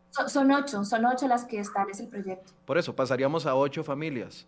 Son, 0.09 0.29
son 0.29 0.51
8, 0.51 0.83
son 0.83 1.05
8 1.05 1.27
las 1.27 1.45
que 1.45 1.59
establece 1.59 2.03
el 2.03 2.09
proyecto. 2.09 2.51
Por 2.65 2.77
eso, 2.77 2.93
pasaríamos 2.93 3.45
a 3.45 3.55
8 3.55 3.83
familias. 3.83 4.45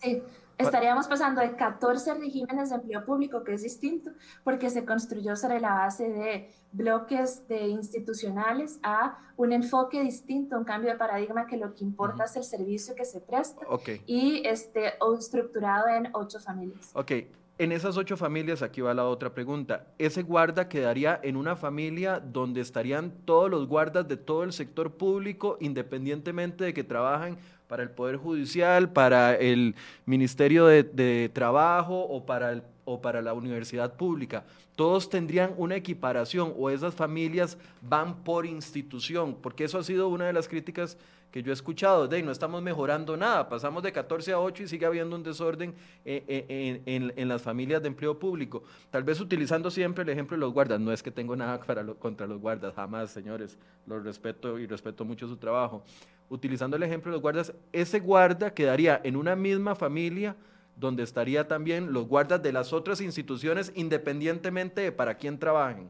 Sí, 0.00 0.22
estaríamos 0.62 1.08
pasando 1.08 1.40
de 1.40 1.54
14 1.54 2.14
regímenes 2.14 2.70
de 2.70 2.76
empleo 2.76 3.04
público, 3.04 3.44
que 3.44 3.54
es 3.54 3.62
distinto, 3.62 4.10
porque 4.44 4.70
se 4.70 4.84
construyó 4.84 5.36
sobre 5.36 5.60
la 5.60 5.74
base 5.74 6.08
de 6.08 6.50
bloques 6.72 7.46
de 7.48 7.68
institucionales 7.68 8.78
a 8.82 9.18
un 9.36 9.52
enfoque 9.52 10.02
distinto, 10.02 10.56
un 10.56 10.64
cambio 10.64 10.90
de 10.90 10.96
paradigma 10.96 11.46
que 11.46 11.56
lo 11.56 11.74
que 11.74 11.84
importa 11.84 12.24
es 12.24 12.36
el 12.36 12.44
servicio 12.44 12.94
que 12.94 13.04
se 13.04 13.20
presta 13.20 13.66
y 14.06 14.42
este, 14.46 14.94
estructurado 15.18 15.88
en 15.88 16.08
ocho 16.12 16.40
familias. 16.40 16.90
Ok, 16.94 17.12
en 17.58 17.70
esas 17.70 17.96
ocho 17.96 18.16
familias, 18.16 18.62
aquí 18.62 18.80
va 18.80 18.94
la 18.94 19.04
otra 19.04 19.34
pregunta. 19.34 19.86
¿Ese 19.98 20.22
guarda 20.22 20.68
quedaría 20.68 21.20
en 21.22 21.36
una 21.36 21.54
familia 21.54 22.18
donde 22.18 22.60
estarían 22.60 23.12
todos 23.24 23.50
los 23.50 23.68
guardas 23.68 24.08
de 24.08 24.16
todo 24.16 24.42
el 24.42 24.52
sector 24.52 24.94
público, 24.96 25.58
independientemente 25.60 26.64
de 26.64 26.74
que 26.74 26.82
trabajen 26.82 27.36
para 27.72 27.84
el 27.84 27.90
Poder 27.90 28.18
Judicial, 28.18 28.92
para 28.92 29.34
el 29.34 29.74
Ministerio 30.04 30.66
de, 30.66 31.30
Trabajo 31.32 32.02
o 32.02 32.26
para, 32.26 32.52
el, 32.52 32.62
o 32.84 33.00
para 33.00 33.22
la 33.22 33.34
universidad 33.34 33.94
pública. 33.94 34.44
Todos 34.76 35.08
tendrían 35.08 35.54
una 35.56 35.76
equiparación 35.76 36.54
o 36.56 36.70
esas 36.70 36.94
familias 36.94 37.58
van 37.80 38.24
por 38.24 38.46
institución, 38.46 39.36
porque 39.40 39.64
eso 39.64 39.78
ha 39.78 39.84
sido 39.84 40.08
una 40.08 40.26
de 40.26 40.32
las 40.32 40.48
críticas 40.48 40.96
que 41.32 41.42
yo 41.42 41.50
he 41.50 41.54
escuchado, 41.54 42.06
de 42.06 42.22
no 42.22 42.30
estamos 42.30 42.62
mejorando 42.62 43.16
nada, 43.16 43.48
pasamos 43.48 43.82
de 43.82 43.90
14 43.90 44.32
a 44.32 44.38
8 44.38 44.64
y 44.64 44.68
sigue 44.68 44.84
habiendo 44.84 45.16
un 45.16 45.22
desorden 45.22 45.74
eh, 46.04 46.22
eh, 46.28 46.82
en, 46.84 47.28
las 47.28 47.40
familias 47.40 47.80
de 47.80 47.88
empleo 47.88 48.18
público. 48.18 48.62
Tal 48.90 49.02
vez 49.02 49.18
utilizando 49.18 49.70
siempre 49.70 50.02
el 50.02 50.10
ejemplo 50.10 50.36
de 50.36 50.42
los 50.42 50.52
guardas, 50.52 50.78
no 50.78 50.92
es 50.92 51.02
que 51.02 51.10
tengo 51.10 51.34
nada 51.34 51.58
para 51.66 51.84
contra 51.94 52.26
los 52.26 52.38
guardas, 52.38 52.74
jamás, 52.74 53.10
señores, 53.10 53.58
los 53.86 54.04
respeto 54.04 54.58
y 54.58 54.66
respeto 54.66 55.06
mucho 55.06 55.26
su 55.26 55.38
trabajo. 55.38 55.82
Utilizando 56.28 56.76
el 56.76 56.82
ejemplo 56.82 57.10
de 57.10 57.16
los 57.16 57.22
guardas, 57.22 57.54
ese 57.72 57.98
guarda 57.98 58.52
quedaría 58.52 59.00
en 59.02 59.16
una 59.16 59.34
misma 59.34 59.74
familia 59.74 60.36
donde 60.76 61.02
estaría 61.02 61.48
también 61.48 61.92
los 61.92 62.08
guardas 62.08 62.42
de 62.42 62.52
las 62.52 62.72
otras 62.72 63.00
instituciones 63.00 63.72
independientemente 63.74 64.80
de 64.80 64.92
para 64.92 65.16
quién 65.16 65.38
trabajen. 65.38 65.88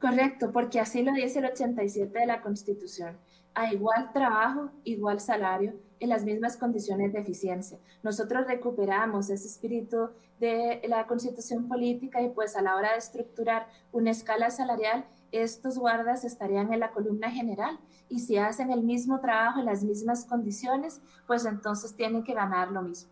Correcto, 0.00 0.52
porque 0.52 0.78
así 0.78 1.02
lo 1.02 1.12
dice 1.12 1.40
el 1.40 1.46
87 1.46 2.18
de 2.18 2.26
la 2.26 2.40
Constitución. 2.40 3.16
A 3.54 3.72
igual 3.72 4.12
trabajo, 4.12 4.70
igual 4.84 5.18
salario, 5.18 5.74
en 5.98 6.08
las 6.08 6.24
mismas 6.24 6.56
condiciones 6.56 7.12
de 7.12 7.18
eficiencia. 7.18 7.78
Nosotros 8.04 8.46
recuperamos 8.46 9.30
ese 9.30 9.48
espíritu 9.48 10.10
de 10.38 10.80
la 10.88 11.06
Constitución 11.08 11.66
política 11.66 12.22
y 12.22 12.28
pues 12.28 12.54
a 12.54 12.62
la 12.62 12.76
hora 12.76 12.92
de 12.92 12.98
estructurar 12.98 13.66
una 13.90 14.12
escala 14.12 14.50
salarial, 14.50 15.04
estos 15.32 15.78
guardas 15.78 16.24
estarían 16.24 16.72
en 16.72 16.80
la 16.80 16.90
columna 16.90 17.30
general 17.30 17.78
y 18.08 18.20
si 18.20 18.36
hacen 18.38 18.70
el 18.70 18.82
mismo 18.82 19.20
trabajo 19.20 19.60
en 19.60 19.66
las 19.66 19.84
mismas 19.84 20.24
condiciones, 20.24 21.00
pues 21.26 21.44
entonces 21.44 21.94
tienen 21.94 22.24
que 22.24 22.34
ganar 22.34 22.70
lo 22.70 22.82
mismo. 22.82 23.10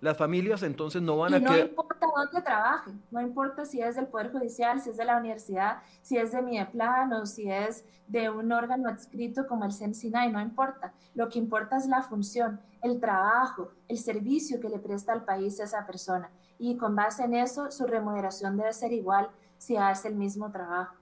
Las 0.00 0.16
familias 0.16 0.62
entonces 0.62 1.02
no 1.02 1.18
van 1.18 1.34
a... 1.34 1.36
Y 1.38 1.40
no 1.40 1.56
importa 1.56 2.06
dónde 2.16 2.42
trabajen, 2.42 3.02
no 3.10 3.20
importa 3.20 3.64
si 3.64 3.80
es 3.80 3.96
del 3.96 4.06
Poder 4.06 4.32
Judicial, 4.32 4.80
si 4.80 4.90
es 4.90 4.96
de 4.96 5.04
la 5.04 5.18
universidad, 5.18 5.82
si 6.02 6.16
es 6.16 6.32
de 6.32 6.42
Mideplan 6.42 7.12
o 7.12 7.26
si 7.26 7.50
es 7.50 7.84
de 8.06 8.30
un 8.30 8.50
órgano 8.50 8.88
adscrito 8.88 9.46
como 9.46 9.64
el 9.64 9.72
CENSINAI, 9.72 10.32
no 10.32 10.40
importa. 10.40 10.94
Lo 11.14 11.28
que 11.28 11.38
importa 11.38 11.76
es 11.76 11.86
la 11.86 12.02
función, 12.02 12.60
el 12.82 12.98
trabajo, 12.98 13.72
el 13.88 13.98
servicio 13.98 14.60
que 14.60 14.70
le 14.70 14.78
presta 14.78 15.12
al 15.12 15.24
país 15.24 15.60
a 15.60 15.64
esa 15.64 15.86
persona. 15.86 16.30
Y 16.58 16.76
con 16.76 16.96
base 16.96 17.24
en 17.24 17.34
eso, 17.34 17.70
su 17.70 17.86
remuneración 17.86 18.56
debe 18.56 18.72
ser 18.72 18.92
igual 18.92 19.28
si 19.58 19.76
hace 19.76 20.08
el 20.08 20.14
mismo 20.14 20.50
trabajo. 20.50 20.94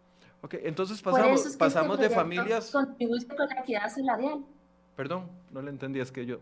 Ok, 0.47 0.55
entonces 0.63 1.03
pasamos, 1.03 1.45
este 1.45 1.59
pasamos 1.59 1.99
de 1.99 2.09
familias... 2.09 2.71
Contribuye 2.71 3.27
con 3.27 3.49
la 3.49 3.61
equidad 3.63 3.93
salarial. 3.93 4.45
Perdón, 4.95 5.29
no 5.51 5.61
le 5.61 5.71
entendí, 5.71 5.99
es 5.99 6.13
que 6.13 6.25
yo... 6.25 6.39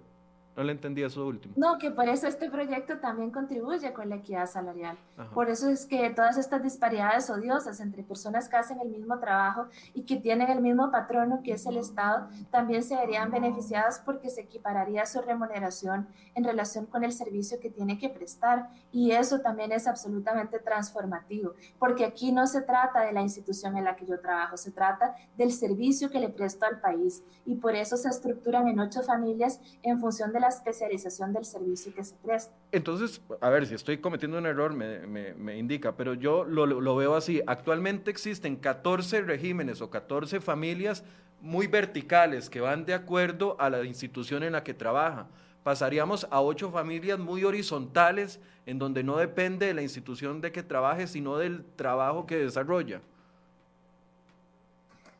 No 0.56 0.62
le 0.62 0.72
entendí 0.72 1.02
eso 1.02 1.26
último. 1.26 1.54
No, 1.56 1.78
que 1.78 1.90
por 1.90 2.08
eso 2.08 2.28
este 2.28 2.48
proyecto 2.48 2.98
también 2.98 3.32
contribuye 3.32 3.92
con 3.92 4.08
la 4.08 4.16
equidad 4.16 4.46
salarial. 4.46 4.96
Por 5.32 5.50
eso 5.50 5.68
es 5.68 5.84
que 5.84 6.10
todas 6.10 6.38
estas 6.38 6.62
disparidades 6.62 7.28
odiosas 7.28 7.80
entre 7.80 8.04
personas 8.04 8.48
que 8.48 8.56
hacen 8.56 8.78
el 8.80 8.88
mismo 8.88 9.18
trabajo 9.18 9.66
y 9.94 10.02
que 10.02 10.16
tienen 10.16 10.50
el 10.50 10.60
mismo 10.60 10.92
patrono 10.92 11.40
que 11.42 11.52
es 11.52 11.66
el 11.66 11.76
Estado, 11.76 12.28
también 12.52 12.84
se 12.84 12.96
verían 12.96 13.32
beneficiadas 13.32 14.00
porque 14.04 14.30
se 14.30 14.42
equipararía 14.42 15.06
su 15.06 15.20
remuneración 15.22 16.06
en 16.36 16.44
relación 16.44 16.86
con 16.86 17.02
el 17.02 17.12
servicio 17.12 17.58
que 17.58 17.70
tiene 17.70 17.98
que 17.98 18.08
prestar. 18.08 18.68
Y 18.92 19.10
eso 19.10 19.40
también 19.40 19.72
es 19.72 19.88
absolutamente 19.88 20.60
transformativo, 20.60 21.54
porque 21.80 22.04
aquí 22.04 22.30
no 22.30 22.46
se 22.46 22.62
trata 22.62 23.00
de 23.00 23.12
la 23.12 23.22
institución 23.22 23.76
en 23.76 23.84
la 23.84 23.96
que 23.96 24.06
yo 24.06 24.20
trabajo, 24.20 24.56
se 24.56 24.70
trata 24.70 25.16
del 25.36 25.50
servicio 25.50 26.10
que 26.10 26.20
le 26.20 26.28
presto 26.28 26.64
al 26.64 26.80
país. 26.80 27.24
Y 27.44 27.56
por 27.56 27.74
eso 27.74 27.96
se 27.96 28.08
estructuran 28.08 28.68
en 28.68 28.78
ocho 28.78 29.02
familias 29.02 29.60
en 29.82 29.98
función 29.98 30.32
de 30.32 30.43
la 30.44 30.50
especialización 30.50 31.32
del 31.32 31.46
servicio 31.46 31.94
que 31.94 32.04
se 32.04 32.14
presta. 32.16 32.52
Entonces, 32.70 33.22
a 33.40 33.48
ver, 33.48 33.66
si 33.66 33.74
estoy 33.74 33.98
cometiendo 33.98 34.36
un 34.36 34.44
error, 34.44 34.74
me, 34.74 35.56
indica, 35.56 35.96
pero 35.96 36.12
yo 36.12 36.44
lo, 36.44 36.66
lo, 36.66 36.96
veo 36.96 37.14
así. 37.14 37.40
Actualmente 37.46 38.10
existen 38.10 38.56
14 38.56 39.22
regímenes 39.22 39.80
o 39.80 39.88
14 39.88 40.42
familias 40.42 41.02
muy 41.40 41.66
verticales 41.66 42.50
que 42.50 42.60
van 42.60 42.84
de 42.84 42.92
acuerdo 42.92 43.56
a 43.58 43.70
la 43.70 43.82
institución 43.84 44.42
en 44.42 44.52
la 44.52 44.62
que 44.62 44.74
trabaja. 44.74 45.28
Pasaríamos 45.62 46.26
a 46.30 46.42
ocho 46.42 46.70
familias 46.70 47.18
muy 47.18 47.42
horizontales 47.44 48.38
en 48.66 48.78
donde 48.78 49.02
no 49.02 49.16
depende 49.16 49.66
de 49.66 49.74
la 49.74 49.80
institución 49.80 50.42
de 50.42 50.52
que 50.52 50.62
trabaje, 50.62 51.06
sino 51.06 51.38
del 51.38 51.64
trabajo 51.76 52.26
que 52.26 52.36
desarrolla. 52.36 53.00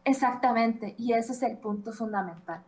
Exactamente, 0.05 0.95
y 0.99 1.15
ese 1.15 1.33
es 1.33 1.43
el 1.43 1.57
punto 1.57 1.93
fundamental. 1.93 2.63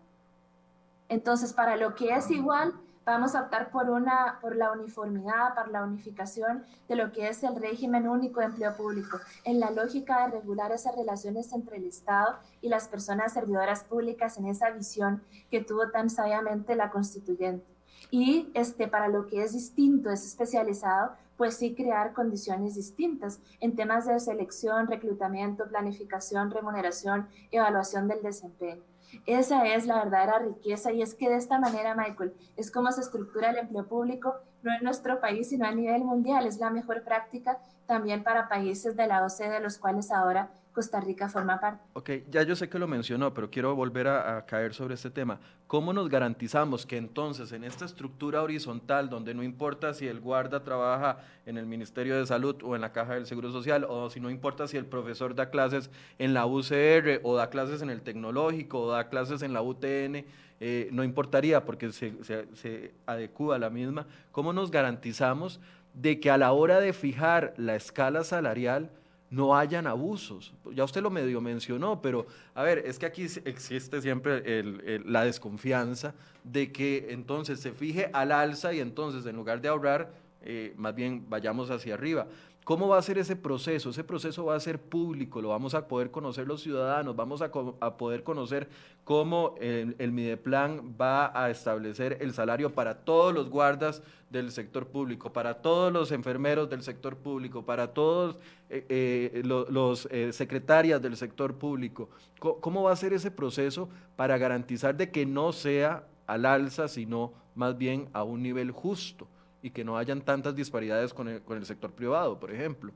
Entonces, 1.09 1.53
para 1.53 1.77
lo 1.77 1.95
que 1.95 2.15
es 2.15 2.31
igual, 2.31 2.75
vamos 3.07 3.37
a 3.37 3.43
optar 3.43 3.71
por, 3.71 3.89
una, 3.89 4.39
por 4.41 4.57
la 4.57 4.73
uniformidad, 4.73 5.55
por 5.55 5.69
la 5.69 5.85
unificación 5.85 6.65
de 6.89 6.97
lo 6.97 7.13
que 7.13 7.29
es 7.29 7.45
el 7.45 7.55
régimen 7.55 8.09
único 8.09 8.41
de 8.41 8.47
empleo 8.47 8.77
público, 8.77 9.21
en 9.45 9.61
la 9.61 9.71
lógica 9.71 10.27
de 10.27 10.41
regular 10.41 10.73
esas 10.73 10.97
relaciones 10.97 11.53
entre 11.53 11.77
el 11.77 11.87
Estado 11.87 12.37
y 12.61 12.69
las 12.69 12.89
personas 12.89 13.33
servidoras 13.33 13.85
públicas 13.85 14.37
en 14.39 14.47
esa 14.47 14.71
visión 14.71 15.23
que 15.51 15.61
tuvo 15.63 15.91
tan 15.91 16.11
sabiamente 16.11 16.75
la 16.75 16.91
constituyente. 16.91 17.65
Y 18.11 18.51
este, 18.55 18.89
para 18.89 19.09
lo 19.09 19.27
que 19.27 19.43
es 19.43 19.53
distinto, 19.53 20.11
es 20.11 20.25
especializado, 20.27 21.13
pues 21.37 21.57
sí 21.57 21.75
crear 21.75 22.13
condiciones 22.13 22.75
distintas 22.75 23.41
en 23.61 23.77
temas 23.77 24.07
de 24.07 24.19
selección, 24.19 24.89
reclutamiento, 24.89 25.69
planificación, 25.69 26.51
remuneración, 26.51 27.29
evaluación 27.53 28.09
del 28.09 28.23
desempeño. 28.23 28.83
Esa 29.27 29.67
es 29.67 29.87
la 29.87 30.05
verdadera 30.05 30.39
riqueza 30.39 30.93
y 30.93 31.03
es 31.03 31.15
que 31.15 31.29
de 31.29 31.37
esta 31.37 31.59
manera, 31.59 31.95
Michael, 31.95 32.35
es 32.57 32.71
como 32.71 32.91
se 32.93 33.01
estructura 33.01 33.51
el 33.51 33.59
empleo 33.59 33.87
público 33.87 34.35
no 34.63 34.75
en 34.75 34.83
nuestro 34.83 35.21
país, 35.21 35.49
sino 35.49 35.67
a 35.67 35.73
nivel 35.73 36.05
mundial. 36.05 36.47
Es 36.47 36.59
la 36.59 36.71
mejor 36.71 37.05
práctica 37.05 37.59
también 37.87 38.25
para 38.25 38.49
países 38.49 38.97
de 38.97 39.07
la 39.07 39.25
OCDE, 39.25 39.51
de 39.51 39.61
los 39.61 39.79
cuales 39.79 40.11
ahora 40.11 40.51
Costa 40.77 41.01
Rica 41.01 41.27
forma 41.31 41.59
parte. 41.59 41.83
Ok, 41.95 42.11
ya 42.29 42.43
yo 42.43 42.55
sé 42.55 42.69
que 42.69 42.79
lo 42.79 42.87
mencionó, 42.87 43.33
pero 43.33 43.49
quiero 43.51 43.75
volver 43.75 44.09
a, 44.09 44.45
caer 44.45 44.75
sobre 44.75 44.93
este 44.93 45.09
tema. 45.09 45.41
¿Cómo 45.67 45.95
nos 45.95 46.11
garantizamos 46.11 46.85
que 46.85 46.99
entonces 46.99 47.51
en 47.53 47.65
esta 47.65 47.87
estructura 47.87 48.43
horizontal, 48.43 49.09
donde 49.09 49.33
no 49.33 49.43
importa 49.43 49.95
si 49.95 50.07
el 50.07 50.21
guarda 50.21 50.63
trabaja 50.63 51.21
en 51.47 51.57
el 51.57 51.65
Ministerio 51.65 52.19
de 52.19 52.27
Salud 52.27 52.57
o 52.63 52.75
en 52.75 52.83
la 52.83 52.93
Caja 52.93 53.15
del 53.15 53.25
Seguro 53.25 53.51
Social, 53.51 53.87
o 53.89 54.11
si 54.11 54.21
no 54.21 54.29
importa 54.29 54.69
si 54.69 54.77
el 54.77 54.85
profesor 54.85 55.35
da 55.35 55.49
clases 55.49 55.91
en 56.19 56.35
la 56.35 56.45
UCR 56.45 57.23
o 57.23 57.35
da 57.35 57.49
clases 57.49 57.81
en 57.81 57.89
el 57.89 58.03
Tecnológico 58.03 58.83
o 58.83 58.91
da 58.91 59.09
clases 59.09 59.41
en 59.41 59.55
la 59.55 59.63
UTN, 59.63 60.27
eh, 60.61 60.91
no 60.93 61.05
importaría 61.05 61.65
porque 61.65 61.91
se, 61.91 62.23
se, 62.23 62.55
se 62.55 62.93
adecúa 63.07 63.57
a 63.57 63.59
la 63.59 63.71
misma, 63.71 64.07
¿cómo 64.31 64.53
nos 64.53 64.71
garantizamos 64.71 65.59
de 65.95 66.21
que 66.21 66.31
a 66.31 66.37
la 66.37 66.53
hora 66.53 66.81
de 66.81 66.93
fijar 66.93 67.55
la 67.57 67.77
escala 67.77 68.25
salarial, 68.25 68.91
no 69.31 69.57
hayan 69.57 69.87
abusos. 69.87 70.53
Ya 70.73 70.85
usted 70.85 71.03
lo 71.03 71.11
medio 71.11 71.41
mencionó, 71.41 72.01
pero 72.01 72.27
a 72.55 72.63
ver, 72.63 72.79
es 72.79 72.99
que 72.99 73.07
aquí 73.07 73.27
existe 73.45 74.01
siempre 74.01 75.03
la 75.05 75.25
desconfianza 75.25 76.15
de 76.45 76.71
que 76.73 77.09
entonces 77.11 77.61
se 77.61 77.73
fije 77.73 78.11
al 78.13 78.33
alza 78.33 78.73
y 78.73 78.81
entonces 78.81 79.27
en 79.27 79.37
lugar 79.37 79.61
de 79.61 79.69
ahorrar, 79.69 80.13
eh, 80.43 80.75
más 80.77 80.95
bien 80.95 81.25
vayamos 81.29 81.71
hacia 81.71 81.95
arriba. 81.95 82.27
¿Cómo 82.67 82.89
va 82.89 82.99
a 82.99 83.03
ser 83.03 83.17
ese 83.17 83.37
proceso? 83.37 83.91
Ese 83.91 84.03
proceso 84.03 84.47
va 84.47 84.57
a 84.57 84.59
ser 84.59 84.81
público, 84.81 85.41
lo 85.41 85.51
vamos 85.51 85.75
a 85.77 85.87
poder 85.87 86.11
conocer 86.11 86.49
los 86.49 86.63
ciudadanos, 86.63 87.15
vamos 87.15 87.41
a, 87.41 87.53
poder 87.53 88.25
conocer 88.25 88.69
cómo 89.05 89.55
el, 89.61 89.95
el, 90.01 90.11
Mideplan 90.11 90.97
va 91.01 91.31
a 91.41 91.49
establecer 91.49 92.19
el 92.21 92.35
salario 92.35 92.75
para 92.75 93.05
todos 93.05 93.33
los 93.33 93.51
guardas 93.51 94.03
del 94.31 94.51
sector 94.51 94.89
público, 94.89 95.33
para 95.33 95.63
todos 95.63 95.93
los 95.93 96.11
enfermeros 96.11 96.69
del 96.69 96.83
sector 96.83 97.17
público, 97.17 97.65
para 97.65 97.95
todos 97.95 98.37
eh, 98.69 98.85
eh, 98.89 99.43
los 99.45 100.09
eh, 100.11 100.33
secretarias 100.33 101.01
del 101.01 101.17
sector 101.17 101.55
público. 101.55 102.09
¿Cómo 102.41 102.83
va 102.83 102.91
a 102.91 102.97
ser 102.97 103.13
ese 103.13 103.31
proceso 103.31 103.89
para 104.17 104.39
garantizar 104.39 104.97
de 104.97 105.13
que 105.13 105.25
no 105.25 105.53
sea 105.53 106.09
al 106.27 106.45
alza, 106.45 106.89
sino 106.89 107.33
más 107.55 107.79
bien 107.79 108.09
a 108.13 108.25
un 108.25 108.43
nivel 108.43 108.73
justo? 108.73 109.29
Y 109.67 109.71
que 109.73 109.83
no 109.83 109.99
hayan 109.99 110.21
tantas 110.21 110.55
disparidades 110.55 111.13
con 111.13 111.27
el, 111.27 111.43
con 111.43 111.59
el 111.59 111.67
sector 111.67 111.91
privado, 111.91 112.39
por 112.39 112.53
ejemplo. 112.53 112.93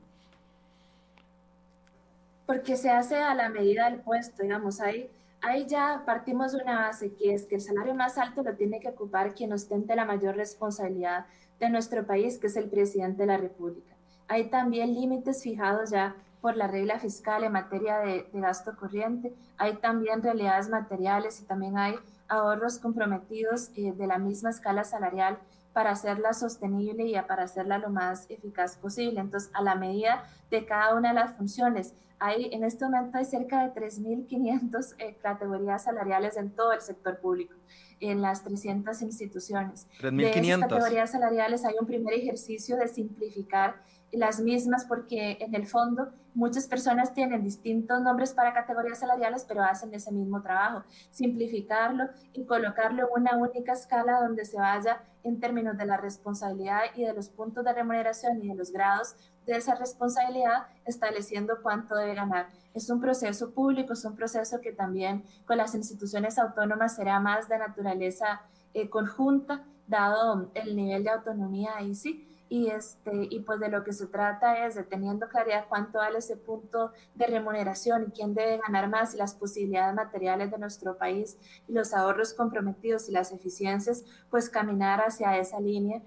Porque 2.45 2.77
se 2.77 2.89
hace 2.89 3.17
a 3.17 3.35
la 3.35 3.49
medida 3.49 3.89
del 3.89 3.99
puesto, 3.99 4.41
digamos, 4.41 4.79
ahí, 4.79 5.11
ahí 5.41 5.65
ya 5.67 6.03
partimos 6.05 6.53
de 6.53 6.63
una 6.63 6.79
base 6.79 7.13
que 7.13 7.33
es 7.33 7.43
que 7.43 7.55
el 7.55 7.61
salario 7.61 7.93
más 7.93 8.17
alto 8.17 8.41
lo 8.41 8.55
tiene 8.55 8.79
que 8.79 8.87
ocupar 8.87 9.35
quien 9.35 9.51
ostente 9.51 9.97
la 9.97 10.05
mayor 10.05 10.37
responsabilidad 10.37 11.25
de 11.59 11.69
nuestro 11.69 12.05
país, 12.07 12.37
que 12.37 12.47
es 12.47 12.55
el 12.55 12.69
presidente 12.69 13.23
de 13.23 13.27
la 13.27 13.37
República. 13.37 13.93
Hay 14.29 14.45
también 14.45 14.93
límites 14.93 15.43
fijados 15.43 15.89
ya 15.89 16.15
por 16.39 16.55
la 16.55 16.67
regla 16.67 16.99
fiscal 16.99 17.43
en 17.43 17.51
materia 17.51 17.97
de, 17.97 18.29
de, 18.31 18.39
gasto 18.39 18.77
corriente. 18.77 19.33
Hay 19.57 19.75
también 19.75 20.23
realidades 20.23 20.69
materiales 20.69 21.41
y 21.41 21.43
también 21.43 21.77
hay 21.77 21.95
ahorros 22.29 22.79
comprometidos 22.79 23.71
eh, 23.75 23.91
de 23.91 24.07
la 24.07 24.19
misma 24.19 24.51
escala 24.51 24.85
salarial 24.85 25.37
para 25.73 25.91
hacerla 25.91 26.33
sostenible 26.33 27.05
y 27.05 27.13
para 27.21 27.43
hacerla 27.43 27.77
lo 27.77 27.89
más 27.89 28.25
eficaz 28.29 28.77
posible. 28.77 29.19
Entonces, 29.19 29.49
a 29.53 29.61
la 29.61 29.75
medida 29.75 30.23
de 30.49 30.65
cada 30.65 30.95
una 30.95 31.09
de 31.09 31.15
las 31.15 31.35
funciones, 31.35 31.93
hay, 32.19 32.49
en 32.51 32.63
este 32.63 32.85
momento 32.85 33.17
hay 33.17 33.25
cerca 33.25 33.67
de 33.67 33.73
3.500 33.73 34.95
eh, 34.99 35.17
categorías 35.23 35.83
salariales 35.85 36.37
en 36.37 36.51
todo 36.51 36.71
el 36.71 36.81
sector 36.81 37.19
público, 37.19 37.55
en 37.99 38.21
las 38.21 38.43
300 38.43 39.01
instituciones. 39.01 39.87
3.500. 39.99 40.17
De 40.17 40.39
esas 40.39 40.59
categorías 40.59 41.11
salariales 41.11 41.65
hay 41.65 41.73
un 41.79 41.87
primer 41.87 42.13
ejercicio 42.13 42.77
de 42.77 42.87
simplificar 42.87 43.81
las 44.11 44.39
mismas 44.39 44.85
porque 44.85 45.37
en 45.39 45.55
el 45.55 45.65
fondo 45.65 46.09
muchas 46.33 46.67
personas 46.67 47.13
tienen 47.13 47.43
distintos 47.43 48.01
nombres 48.01 48.33
para 48.33 48.53
categorías 48.53 48.99
salariales, 48.99 49.45
pero 49.47 49.63
hacen 49.63 49.93
ese 49.93 50.11
mismo 50.11 50.41
trabajo. 50.41 50.83
Simplificarlo 51.09 52.05
y 52.33 52.45
colocarlo 52.45 53.03
en 53.03 53.21
una 53.21 53.37
única 53.37 53.73
escala 53.73 54.21
donde 54.21 54.45
se 54.45 54.57
vaya 54.57 55.01
en 55.23 55.39
términos 55.39 55.77
de 55.77 55.85
la 55.85 55.97
responsabilidad 55.97 56.81
y 56.95 57.03
de 57.03 57.13
los 57.13 57.29
puntos 57.29 57.63
de 57.63 57.73
remuneración 57.73 58.41
y 58.43 58.47
de 58.47 58.55
los 58.55 58.71
grados 58.71 59.15
de 59.45 59.57
esa 59.57 59.75
responsabilidad, 59.75 60.67
estableciendo 60.85 61.61
cuánto 61.61 61.95
debe 61.95 62.15
ganar. 62.15 62.49
Es 62.73 62.89
un 62.89 63.01
proceso 63.01 63.51
público, 63.51 63.93
es 63.93 64.05
un 64.05 64.15
proceso 64.15 64.61
que 64.61 64.71
también 64.71 65.23
con 65.45 65.57
las 65.57 65.75
instituciones 65.75 66.37
autónomas 66.37 66.95
será 66.95 67.19
más 67.19 67.49
de 67.49 67.57
naturaleza 67.57 68.41
eh, 68.73 68.89
conjunta, 68.89 69.65
dado 69.87 70.51
el 70.53 70.75
nivel 70.75 71.03
de 71.03 71.09
autonomía 71.09 71.71
ahí 71.75 71.95
sí 71.95 72.30
y, 72.51 72.67
este, 72.67 73.29
y 73.29 73.39
pues 73.39 73.61
de 73.61 73.69
lo 73.69 73.85
que 73.85 73.93
se 73.93 74.07
trata 74.07 74.65
es 74.65 74.75
de 74.75 74.83
teniendo 74.83 75.29
claridad 75.29 75.67
cuánto 75.69 75.99
vale 75.99 76.17
ese 76.17 76.35
punto 76.35 76.91
de 77.15 77.27
remuneración 77.27 78.07
y 78.09 78.11
quién 78.11 78.33
debe 78.33 78.57
ganar 78.57 78.89
más 78.89 79.13
y 79.13 79.17
las 79.17 79.35
posibilidades 79.35 79.95
materiales 79.95 80.51
de 80.51 80.57
nuestro 80.57 80.97
país 80.97 81.37
y 81.69 81.71
los 81.71 81.93
ahorros 81.93 82.33
comprometidos 82.33 83.07
y 83.07 83.13
las 83.13 83.31
eficiencias, 83.31 84.03
pues 84.29 84.49
caminar 84.49 84.99
hacia 84.99 85.37
esa 85.37 85.61
línea 85.61 86.01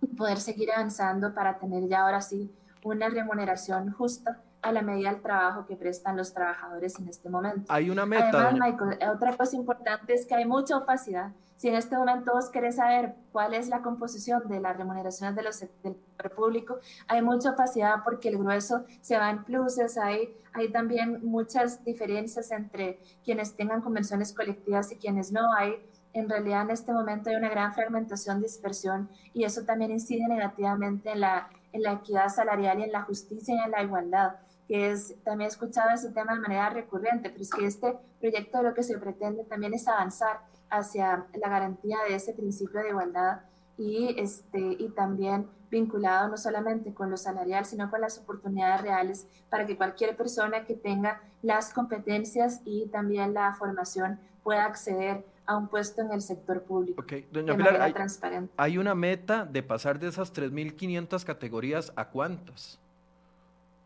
y 0.00 0.06
poder 0.06 0.38
seguir 0.38 0.72
avanzando 0.72 1.34
para 1.34 1.58
tener 1.58 1.86
ya 1.86 2.00
ahora 2.00 2.22
sí 2.22 2.50
una 2.82 3.10
remuneración 3.10 3.92
justa 3.92 4.40
a 4.62 4.72
la 4.72 4.80
medida 4.80 5.12
del 5.12 5.20
trabajo 5.20 5.66
que 5.66 5.76
prestan 5.76 6.16
los 6.16 6.32
trabajadores 6.32 6.98
en 6.98 7.08
este 7.08 7.28
momento. 7.28 7.70
Hay 7.70 7.90
una 7.90 8.06
meta. 8.06 8.30
Además, 8.30 8.54
Michael, 8.54 8.98
otra 9.14 9.36
cosa 9.36 9.54
importante 9.54 10.14
es 10.14 10.24
que 10.24 10.34
hay 10.34 10.46
mucha 10.46 10.78
opacidad. 10.78 11.32
Si 11.58 11.68
en 11.68 11.74
este 11.74 11.96
momento 11.96 12.34
vos 12.34 12.50
querés 12.50 12.76
saber 12.76 13.16
cuál 13.32 13.52
es 13.52 13.66
la 13.66 13.82
composición 13.82 14.46
de 14.46 14.60
las 14.60 14.76
remuneraciones 14.76 15.34
de 15.34 15.42
los, 15.42 15.58
del 15.58 15.96
sector 15.96 16.30
público, 16.30 16.78
hay 17.08 17.20
mucha 17.20 17.50
opacidad 17.50 18.04
porque 18.04 18.28
el 18.28 18.38
grueso 18.38 18.84
se 19.00 19.18
va 19.18 19.28
en 19.28 19.42
pluses, 19.42 19.98
hay, 19.98 20.36
hay 20.52 20.70
también 20.70 21.18
muchas 21.26 21.84
diferencias 21.84 22.52
entre 22.52 23.00
quienes 23.24 23.56
tengan 23.56 23.80
convenciones 23.80 24.32
colectivas 24.32 24.92
y 24.92 24.96
quienes 24.98 25.32
no. 25.32 25.52
Hay 25.52 25.74
en 26.12 26.28
realidad 26.28 26.62
en 26.62 26.70
este 26.70 26.92
momento 26.92 27.28
hay 27.30 27.34
una 27.34 27.48
gran 27.48 27.74
fragmentación, 27.74 28.40
dispersión 28.40 29.10
y 29.34 29.42
eso 29.42 29.64
también 29.64 29.90
incide 29.90 30.28
negativamente 30.28 31.10
en 31.10 31.22
la, 31.22 31.50
en 31.72 31.82
la 31.82 31.94
equidad 31.94 32.28
salarial 32.28 32.78
y 32.78 32.84
en 32.84 32.92
la 32.92 33.02
justicia 33.02 33.56
y 33.56 33.58
en 33.58 33.72
la 33.72 33.82
igualdad 33.82 34.36
que 34.68 34.90
es, 34.90 35.14
también 35.24 35.48
he 35.48 35.52
escuchado 35.52 35.88
ese 35.90 36.10
tema 36.10 36.34
de 36.34 36.40
manera 36.40 36.68
recurrente, 36.68 37.30
pero 37.30 37.42
es 37.42 37.50
que 37.50 37.64
este 37.64 37.96
proyecto 38.20 38.62
lo 38.62 38.74
que 38.74 38.82
se 38.82 38.98
pretende 38.98 39.42
también 39.44 39.72
es 39.72 39.88
avanzar 39.88 40.40
hacia 40.70 41.26
la 41.34 41.48
garantía 41.48 41.98
de 42.08 42.14
ese 42.14 42.32
principio 42.32 42.80
de 42.80 42.90
igualdad 42.90 43.40
y, 43.76 44.14
este, 44.18 44.58
y 44.78 44.88
también 44.90 45.48
vinculado 45.70 46.28
no 46.28 46.36
solamente 46.36 46.94
con 46.94 47.10
lo 47.10 47.16
salarial, 47.16 47.64
sino 47.64 47.90
con 47.90 48.00
las 48.00 48.18
oportunidades 48.18 48.82
reales 48.82 49.26
para 49.50 49.66
que 49.66 49.76
cualquier 49.76 50.16
persona 50.16 50.64
que 50.64 50.74
tenga 50.74 51.20
las 51.42 51.72
competencias 51.72 52.60
y 52.64 52.86
también 52.88 53.34
la 53.34 53.54
formación 53.54 54.18
pueda 54.42 54.64
acceder 54.64 55.24
a 55.46 55.56
un 55.56 55.68
puesto 55.68 56.02
en 56.02 56.12
el 56.12 56.20
sector 56.20 56.62
público. 56.62 57.00
Ok, 57.00 57.12
doña 57.30 57.56
Pilar, 57.56 57.80
hay, 57.80 57.92
transparente. 57.92 58.52
hay 58.56 58.78
una 58.78 58.94
meta 58.94 59.46
de 59.46 59.62
pasar 59.62 59.98
de 59.98 60.08
esas 60.08 60.32
3.500 60.32 61.24
categorías 61.24 61.92
a 61.96 62.08
cuántas 62.08 62.78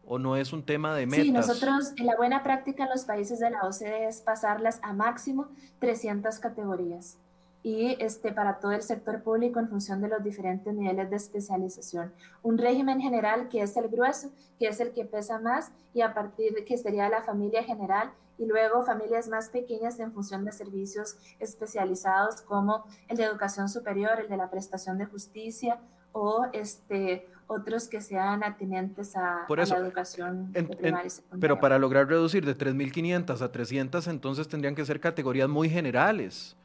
o 0.07 0.18
no 0.18 0.36
es 0.36 0.53
un 0.53 0.64
tema 0.64 0.94
de 0.94 1.07
metas? 1.07 1.24
Sí, 1.24 1.32
nosotros, 1.32 1.92
la 1.98 2.16
buena 2.16 2.42
práctica 2.42 2.84
en 2.84 2.90
los 2.90 3.05
países 3.05 3.38
de 3.38 3.50
la 3.50 3.62
OCDE 3.62 4.09
es 4.09 4.20
pasarlas 4.20 4.80
a 4.82 4.92
máximo 4.92 5.48
300 5.78 6.38
categorías 6.38 7.18
y 7.62 7.96
este, 8.00 8.32
para 8.32 8.59
todo 8.59 8.72
el 8.72 8.82
sector 8.82 9.22
público 9.22 9.61
en 9.61 9.68
función 9.68 10.00
de 10.00 10.09
los 10.09 10.22
diferentes 10.22 10.74
niveles 10.74 11.11
de 11.11 11.16
especialización. 11.16 12.12
Un 12.42 12.59
régimen 12.59 13.00
general 13.00 13.48
que 13.48 13.62
es 13.62 13.76
el 13.76 13.88
grueso, 13.88 14.30
que 14.59 14.68
es 14.68 14.80
el 14.80 14.92
que 14.92 15.05
pesa 15.05 15.38
más 15.38 15.70
y 15.94 16.00
a 16.00 16.12
partir 16.12 16.55
de 16.55 16.64
que 16.64 16.76
sería 16.76 17.09
la 17.09 17.22
familia 17.22 17.62
general 17.62 18.11
y 18.38 18.46
luego 18.46 18.82
familias 18.82 19.28
más 19.28 19.48
pequeñas 19.48 20.00
en 20.00 20.12
función 20.12 20.44
de 20.44 20.53
servicios 20.53 21.16
especializados 21.38 22.40
como 22.42 22.84
el 23.09 23.16
de 23.16 23.24
educación 23.24 23.68
superior, 23.68 24.18
el 24.18 24.28
de 24.28 24.36
la 24.36 24.50
prestación 24.50 24.98
de 24.98 25.07
justicia 25.07 25.78
o 26.11 26.46
este, 26.53 27.28
otros 27.53 27.88
que 27.88 28.00
sean 28.00 28.42
atinentes 28.42 29.16
a, 29.16 29.46
la 29.48 29.76
educación 29.76 30.53
primaria 30.53 31.07
y 31.07 31.38
Pero 31.38 31.61
para 31.61 31.78
lograr 31.78 32.09
reducir 32.09 32.44
de 32.44 32.57
3.500 32.57 33.40
a 33.40 33.53
300, 33.53 34.07
entonces 34.09 34.48
tendrían 34.48 34.74
que 34.74 34.84
ser 34.84 35.00
categorías 35.00 35.48
muy 35.48 35.68
generales. 35.68 36.57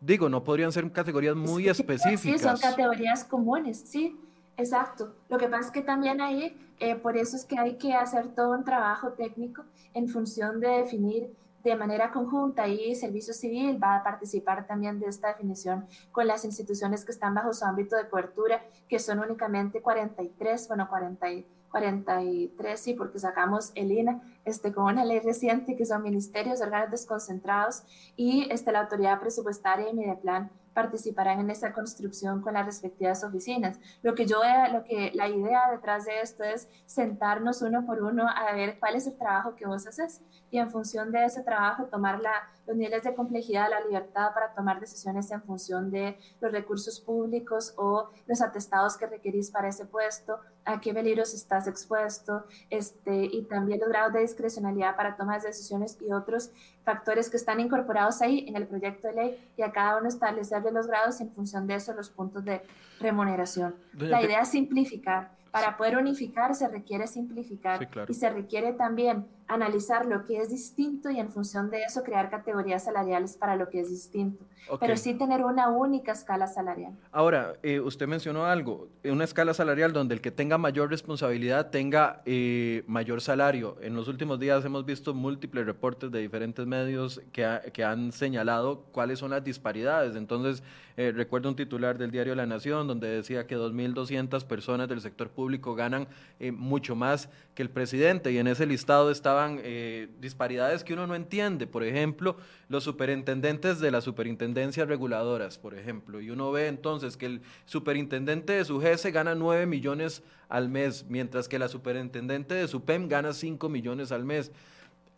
Digo, 0.00 0.28
no 0.28 0.42
podrían 0.44 0.72
ser 0.72 0.90
categorías 0.92 1.36
muy 1.36 1.68
específicas. 1.68 2.20
Sí, 2.20 2.38
son 2.38 2.58
categorías 2.58 3.24
comunes, 3.24 3.82
sí, 3.84 4.18
exacto. 4.56 5.14
Lo 5.28 5.36
que 5.36 5.48
pasa 5.48 5.66
es 5.66 5.70
que 5.70 5.82
también 5.82 6.20
ahí, 6.20 6.56
eh, 6.78 6.94
por 6.96 7.16
eso 7.16 7.36
es 7.36 7.44
que 7.44 7.58
hay 7.58 7.74
que 7.74 7.94
hacer 7.94 8.28
todo 8.28 8.52
un 8.52 8.64
trabajo 8.64 9.10
técnico 9.12 9.64
en 9.92 10.08
función 10.08 10.60
de 10.60 10.68
definir 10.68 11.30
de 11.62 11.76
manera 11.76 12.10
conjunta 12.10 12.68
y 12.68 12.94
Servicio 12.94 13.34
Civil 13.34 13.82
va 13.82 13.96
a 13.96 14.02
participar 14.02 14.66
también 14.66 14.98
de 14.98 15.06
esta 15.06 15.28
definición 15.28 15.86
con 16.10 16.26
las 16.26 16.44
instituciones 16.44 17.04
que 17.04 17.12
están 17.12 17.34
bajo 17.34 17.52
su 17.52 17.64
ámbito 17.64 17.96
de 17.96 18.08
cobertura, 18.08 18.62
que 18.88 18.98
son 18.98 19.20
únicamente 19.20 19.82
43, 19.82 20.68
bueno, 20.68 20.88
40, 20.88 21.26
43, 21.70 22.80
sí, 22.80 22.94
porque 22.94 23.18
sacamos 23.18 23.72
el 23.74 23.92
INA 23.92 24.20
este, 24.44 24.72
con 24.72 24.84
una 24.84 25.04
ley 25.04 25.20
reciente 25.20 25.76
que 25.76 25.86
son 25.86 26.02
ministerios, 26.02 26.60
órganos 26.60 26.90
desconcentrados 26.90 27.82
y 28.16 28.48
este, 28.50 28.72
la 28.72 28.80
autoridad 28.80 29.20
presupuestaria 29.20 29.88
y 29.88 29.94
Mideplan 29.94 30.50
participarán 30.74 31.40
en 31.40 31.50
esa 31.50 31.72
construcción 31.72 32.40
con 32.42 32.54
las 32.54 32.66
respectivas 32.66 33.24
oficinas. 33.24 33.78
Lo 34.02 34.14
que 34.14 34.26
yo 34.26 34.40
lo 34.72 34.84
que 34.84 35.10
la 35.14 35.28
idea 35.28 35.70
detrás 35.70 36.04
de 36.04 36.20
esto 36.20 36.44
es 36.44 36.68
sentarnos 36.86 37.62
uno 37.62 37.84
por 37.86 38.02
uno 38.02 38.26
a 38.28 38.54
ver 38.54 38.78
cuál 38.78 38.94
es 38.94 39.06
el 39.06 39.16
trabajo 39.16 39.56
que 39.56 39.66
vos 39.66 39.86
haces 39.86 40.20
y 40.50 40.58
en 40.58 40.70
función 40.70 41.12
de 41.12 41.24
ese 41.24 41.42
trabajo 41.42 41.84
tomar 41.86 42.20
la, 42.20 42.32
los 42.66 42.76
niveles 42.76 43.02
de 43.02 43.14
complejidad, 43.14 43.68
la 43.70 43.80
libertad 43.80 44.32
para 44.34 44.54
tomar 44.54 44.80
decisiones 44.80 45.30
en 45.30 45.42
función 45.42 45.90
de 45.90 46.18
los 46.40 46.52
recursos 46.52 47.00
públicos 47.00 47.74
o 47.76 48.10
los 48.26 48.40
atestados 48.42 48.96
que 48.96 49.06
requerís 49.06 49.50
para 49.50 49.68
ese 49.68 49.86
puesto, 49.86 50.38
a 50.64 50.80
qué 50.80 50.94
peligros 50.94 51.34
estás 51.34 51.66
expuesto, 51.66 52.44
este, 52.68 53.24
y 53.24 53.42
también 53.42 53.80
los 53.80 53.88
grados 53.88 54.12
de 54.12 54.20
discrecionalidad 54.20 54.96
para 54.96 55.16
tomar 55.16 55.40
decisiones 55.42 55.98
y 56.00 56.12
otros 56.12 56.50
factores 56.84 57.30
que 57.30 57.36
están 57.36 57.60
incorporados 57.60 58.22
ahí 58.22 58.44
en 58.48 58.56
el 58.56 58.66
proyecto 58.66 59.08
de 59.08 59.14
ley 59.14 59.50
y 59.56 59.62
a 59.62 59.72
cada 59.72 59.98
uno 59.98 60.08
establecerle 60.08 60.70
los 60.70 60.86
grados 60.86 61.20
en 61.20 61.30
función 61.30 61.66
de 61.66 61.74
eso 61.74 61.92
los 61.94 62.10
puntos 62.10 62.44
de 62.44 62.62
remuneración. 63.00 63.74
La 63.94 64.22
idea 64.22 64.40
es 64.40 64.48
simplificar. 64.48 65.30
Para 65.50 65.76
poder 65.76 65.96
unificar 65.96 66.54
se 66.54 66.68
requiere 66.68 67.06
simplificar 67.08 67.88
y 68.06 68.14
se 68.14 68.30
requiere 68.30 68.72
también 68.72 69.26
analizar 69.50 70.06
lo 70.06 70.24
que 70.24 70.38
es 70.38 70.48
distinto 70.48 71.10
y 71.10 71.18
en 71.18 71.28
función 71.28 71.70
de 71.70 71.82
eso 71.82 72.04
crear 72.04 72.30
categorías 72.30 72.84
salariales 72.84 73.36
para 73.36 73.56
lo 73.56 73.68
que 73.68 73.80
es 73.80 73.90
distinto, 73.90 74.44
pero 74.78 74.96
sí 74.96 75.14
tener 75.14 75.44
una 75.44 75.68
única 75.68 76.12
escala 76.12 76.46
salarial. 76.46 76.92
Ahora, 77.10 77.54
eh, 77.64 77.80
usted 77.80 78.06
mencionó 78.06 78.46
algo, 78.46 78.88
una 79.02 79.24
escala 79.24 79.52
salarial 79.52 79.92
donde 79.92 80.14
el 80.14 80.20
que 80.20 80.30
tenga 80.30 80.56
mayor 80.56 80.88
responsabilidad 80.88 81.70
tenga 81.70 82.22
eh, 82.26 82.84
mayor 82.86 83.20
salario. 83.20 83.76
En 83.82 83.96
los 83.96 84.06
últimos 84.06 84.38
días 84.38 84.64
hemos 84.64 84.86
visto 84.86 85.14
múltiples 85.14 85.66
reportes 85.66 86.12
de 86.12 86.20
diferentes 86.20 86.64
medios 86.64 87.20
que, 87.32 87.72
que 87.72 87.82
han 87.82 88.12
señalado 88.12 88.84
cuáles 88.92 89.18
son 89.18 89.30
las 89.30 89.42
disparidades. 89.42 90.14
Entonces, 90.14 90.62
eh, 90.96 91.12
recuerdo 91.12 91.48
un 91.48 91.56
titular 91.56 91.98
del 91.98 92.12
diario 92.12 92.36
La 92.36 92.46
Nación 92.46 92.86
donde 92.86 93.08
decía 93.08 93.48
que 93.48 93.56
2.200 93.56 94.44
personas 94.44 94.88
del 94.88 95.00
sector 95.00 95.30
público 95.30 95.74
ganan 95.74 96.06
mucho 96.52 96.94
más 96.94 97.28
que 97.54 97.62
el 97.62 97.70
presidente 97.70 98.32
y 98.32 98.38
en 98.38 98.46
ese 98.46 98.66
listado 98.66 99.10
estaba 99.10 99.39
eh, 99.62 100.08
disparidades 100.20 100.84
que 100.84 100.94
uno 100.94 101.06
no 101.06 101.14
entiende. 101.14 101.66
Por 101.66 101.84
ejemplo, 101.84 102.36
los 102.68 102.84
superintendentes 102.84 103.80
de 103.80 103.90
las 103.90 104.04
superintendencias 104.04 104.88
reguladoras, 104.88 105.58
por 105.58 105.74
ejemplo. 105.74 106.20
Y 106.20 106.30
uno 106.30 106.52
ve 106.52 106.68
entonces 106.68 107.16
que 107.16 107.26
el 107.26 107.42
superintendente 107.64 108.52
de 108.54 108.64
su 108.64 108.80
GESE 108.80 109.10
gana 109.10 109.34
9 109.34 109.66
millones 109.66 110.22
al 110.48 110.68
mes, 110.68 111.06
mientras 111.08 111.48
que 111.48 111.58
la 111.58 111.68
superintendente 111.68 112.54
de 112.54 112.68
su 112.68 112.84
PEM 112.84 113.08
gana 113.08 113.32
5 113.32 113.68
millones 113.68 114.12
al 114.12 114.24
mes. 114.24 114.52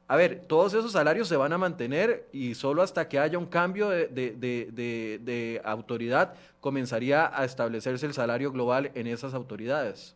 A 0.09 0.17
ver, 0.17 0.45
todos 0.47 0.75
esos 0.75 0.93
salarios 0.93 1.29
se 1.29 1.37
van 1.37 1.53
a 1.53 1.59
mantener 1.59 2.29
y 2.33 2.55
solo 2.55 2.83
hasta 2.83 3.09
que 3.09 3.19
haya 3.19 3.39
un 3.39 3.47
cambio 3.47 3.89
de 3.89 5.61
autoridad 5.65 6.35
comenzaría 6.61 7.31
a 7.35 7.45
establecerse 7.45 8.07
el 8.07 8.13
salario 8.13 8.53
global 8.53 8.91
en 8.95 9.07
esas 9.07 9.33
autoridades 9.33 10.15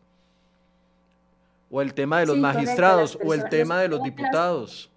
o 1.70 1.82
el 1.82 1.94
tema 1.94 2.20
de 2.20 2.26
los 2.26 2.38
magistrados, 2.38 3.18
o 3.24 3.34
el 3.34 3.48
tema 3.48 3.80
de 3.80 3.88
los 3.88 4.02
diputados. 4.02 4.92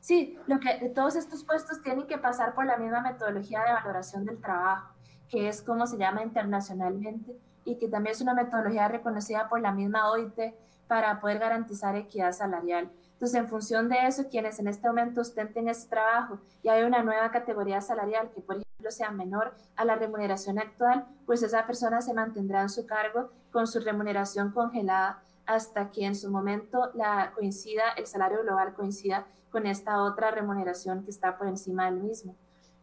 Sí, 0.00 0.36
lo 0.46 0.58
que 0.58 0.90
todos 0.94 1.14
estos 1.14 1.44
puestos 1.44 1.80
tienen 1.80 2.06
que 2.06 2.18
pasar 2.18 2.54
por 2.54 2.66
la 2.66 2.76
misma 2.76 3.00
metodología 3.02 3.62
de 3.62 3.72
valoración 3.72 4.24
del 4.24 4.40
trabajo, 4.40 4.92
que 5.28 5.48
es 5.48 5.62
como 5.62 5.86
se 5.86 5.96
llama 5.96 6.22
internacionalmente 6.22 7.36
y 7.64 7.76
que 7.76 7.88
también 7.88 8.12
es 8.12 8.20
una 8.20 8.34
metodología 8.34 8.88
reconocida 8.88 9.48
por 9.48 9.60
la 9.60 9.70
misma 9.70 10.10
OIT 10.10 10.54
para 10.88 11.20
poder 11.20 11.38
garantizar 11.38 11.94
equidad 11.94 12.32
salarial. 12.32 12.90
Entonces, 13.22 13.40
en 13.40 13.48
función 13.48 13.88
de 13.88 14.04
eso, 14.08 14.24
quienes 14.28 14.58
en 14.58 14.66
este 14.66 14.88
momento 14.88 15.20
ostenten 15.20 15.68
ese 15.68 15.88
trabajo 15.88 16.40
y 16.60 16.70
hay 16.70 16.82
una 16.82 17.04
nueva 17.04 17.30
categoría 17.30 17.80
salarial 17.80 18.32
que, 18.34 18.40
por 18.40 18.56
ejemplo, 18.56 18.90
sea 18.90 19.12
menor 19.12 19.54
a 19.76 19.84
la 19.84 19.94
remuneración 19.94 20.58
actual, 20.58 21.06
pues 21.24 21.40
esa 21.44 21.64
persona 21.64 22.00
se 22.00 22.14
mantendrá 22.14 22.62
en 22.62 22.68
su 22.68 22.84
cargo 22.84 23.30
con 23.52 23.68
su 23.68 23.78
remuneración 23.78 24.50
congelada 24.50 25.22
hasta 25.46 25.92
que 25.92 26.04
en 26.04 26.16
su 26.16 26.32
momento 26.32 26.90
la 26.94 27.30
coincida, 27.36 27.92
el 27.96 28.08
salario 28.08 28.42
global 28.42 28.74
coincida 28.74 29.24
con 29.52 29.68
esta 29.68 30.02
otra 30.02 30.32
remuneración 30.32 31.04
que 31.04 31.12
está 31.12 31.38
por 31.38 31.46
encima 31.46 31.84
del 31.84 32.00
mismo. 32.00 32.34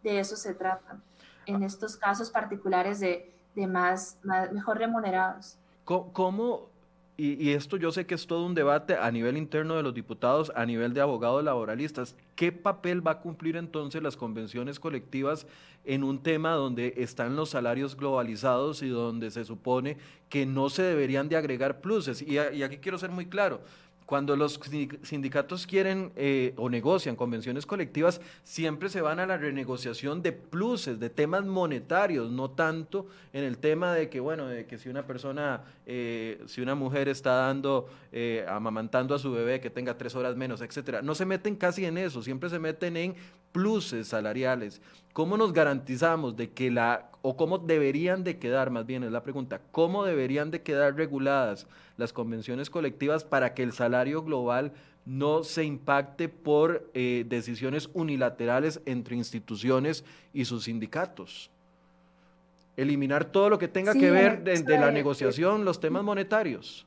De 0.03 0.21
eso 0.21 0.37
se 0.37 0.53
trata 0.53 1.01
en 1.47 1.63
estos 1.63 1.97
casos 1.97 2.31
particulares 2.31 3.01
de, 3.01 3.35
de 3.55 3.67
más, 3.67 4.17
más, 4.23 4.53
mejor 4.53 4.77
remunerados. 4.77 5.57
¿Cómo, 5.83 6.69
y, 7.21 7.51
esto 7.51 7.75
yo 7.75 7.91
sé 7.91 8.05
que 8.05 8.15
es 8.15 8.27
todo 8.27 8.45
un 8.45 8.55
debate 8.55 8.95
a 8.95 9.11
nivel 9.11 9.35
interno 9.35 9.75
de 9.75 9.83
los 9.83 9.93
diputados, 9.93 10.53
a 10.55 10.65
nivel 10.65 10.93
de 10.93 11.01
abogados 11.01 11.43
laboralistas. 11.43 12.15
¿Qué 12.35 12.53
papel 12.53 13.05
va 13.05 13.11
a 13.11 13.19
cumplir 13.19 13.57
entonces 13.57 14.01
las 14.01 14.15
convenciones 14.15 14.79
colectivas 14.79 15.45
en 15.83 16.05
un 16.05 16.23
tema 16.23 16.53
donde 16.53 16.93
están 16.95 17.35
los 17.35 17.49
salarios 17.49 17.97
globalizados 17.97 18.81
y 18.83 18.87
donde 18.87 19.31
se 19.31 19.43
supone 19.43 19.97
que 20.29 20.45
no 20.45 20.69
se 20.69 20.83
deberían 20.83 21.27
de 21.27 21.35
agregar 21.35 21.81
pluses? 21.81 22.21
y 22.21 22.37
aquí 22.37 22.77
quiero 22.77 22.97
ser 22.97 23.11
muy 23.11 23.25
claro 23.25 23.61
cuando 24.09 24.35
los 24.35 24.59
sindicatos 25.03 25.67
quieren 25.67 26.11
eh, 26.15 26.55
o 26.57 26.67
negocian 26.67 27.15
convenciones 27.15 27.67
colectivas, 27.67 28.19
siempre 28.43 28.89
se 28.89 29.01
van 29.01 29.19
a 29.19 29.27
la 29.27 29.37
renegociación 29.37 30.23
de 30.23 30.31
pluses, 30.31 30.99
de 30.99 31.11
temas 31.11 31.45
monetarios, 31.45 32.31
no 32.31 32.49
tanto 32.49 33.05
en 33.33 33.43
el 33.43 33.59
tema 33.59 33.93
de 33.93 34.09
que, 34.09 34.19
bueno, 34.19 34.47
de 34.47 34.65
que 34.65 34.79
si 34.79 34.89
una 34.89 35.05
persona, 35.05 35.61
eh, 35.85 36.41
si 36.47 36.59
una 36.59 36.73
mujer 36.73 37.07
está 37.07 37.33
dando, 37.33 37.87
eh, 38.11 38.43
amamantando 38.49 39.13
a 39.13 39.19
su 39.19 39.31
bebé 39.31 39.59
que 39.59 39.69
tenga 39.69 39.95
tres 39.95 40.15
horas 40.15 40.35
menos, 40.35 40.61
etcétera. 40.61 41.03
No 41.03 41.13
se 41.13 41.27
meten 41.27 41.55
casi 41.55 41.85
en 41.85 41.99
eso, 41.99 42.23
siempre 42.23 42.49
se 42.49 42.57
meten 42.57 42.97
en 42.97 43.15
pluses 43.51 44.07
salariales. 44.07 44.81
¿Cómo 45.13 45.37
nos 45.37 45.53
garantizamos 45.53 46.35
de 46.35 46.49
que 46.49 46.71
la, 46.71 47.08
o 47.21 47.35
cómo 47.35 47.57
deberían 47.57 48.23
de 48.23 48.37
quedar, 48.37 48.69
más 48.69 48.85
bien 48.85 49.03
es 49.03 49.11
la 49.11 49.23
pregunta, 49.23 49.61
cómo 49.71 50.05
deberían 50.05 50.51
de 50.51 50.61
quedar 50.61 50.95
reguladas 50.95 51.67
las 51.97 52.13
convenciones 52.13 52.69
colectivas 52.69 53.23
para 53.23 53.53
que 53.53 53.63
el 53.63 53.73
salario 53.73 54.23
global 54.23 54.71
no 55.05 55.43
se 55.43 55.63
impacte 55.63 56.29
por 56.29 56.89
eh, 56.93 57.25
decisiones 57.27 57.89
unilaterales 57.93 58.81
entre 58.85 59.15
instituciones 59.15 60.05
y 60.33 60.45
sus 60.45 60.65
sindicatos? 60.65 61.49
Eliminar 62.77 63.25
todo 63.25 63.49
lo 63.49 63.59
que 63.59 63.67
tenga 63.67 63.93
que 63.93 64.11
ver 64.11 64.43
de, 64.43 64.61
de 64.61 64.79
la 64.79 64.91
negociación, 64.91 65.65
los 65.65 65.81
temas 65.81 66.03
monetarios. 66.03 66.85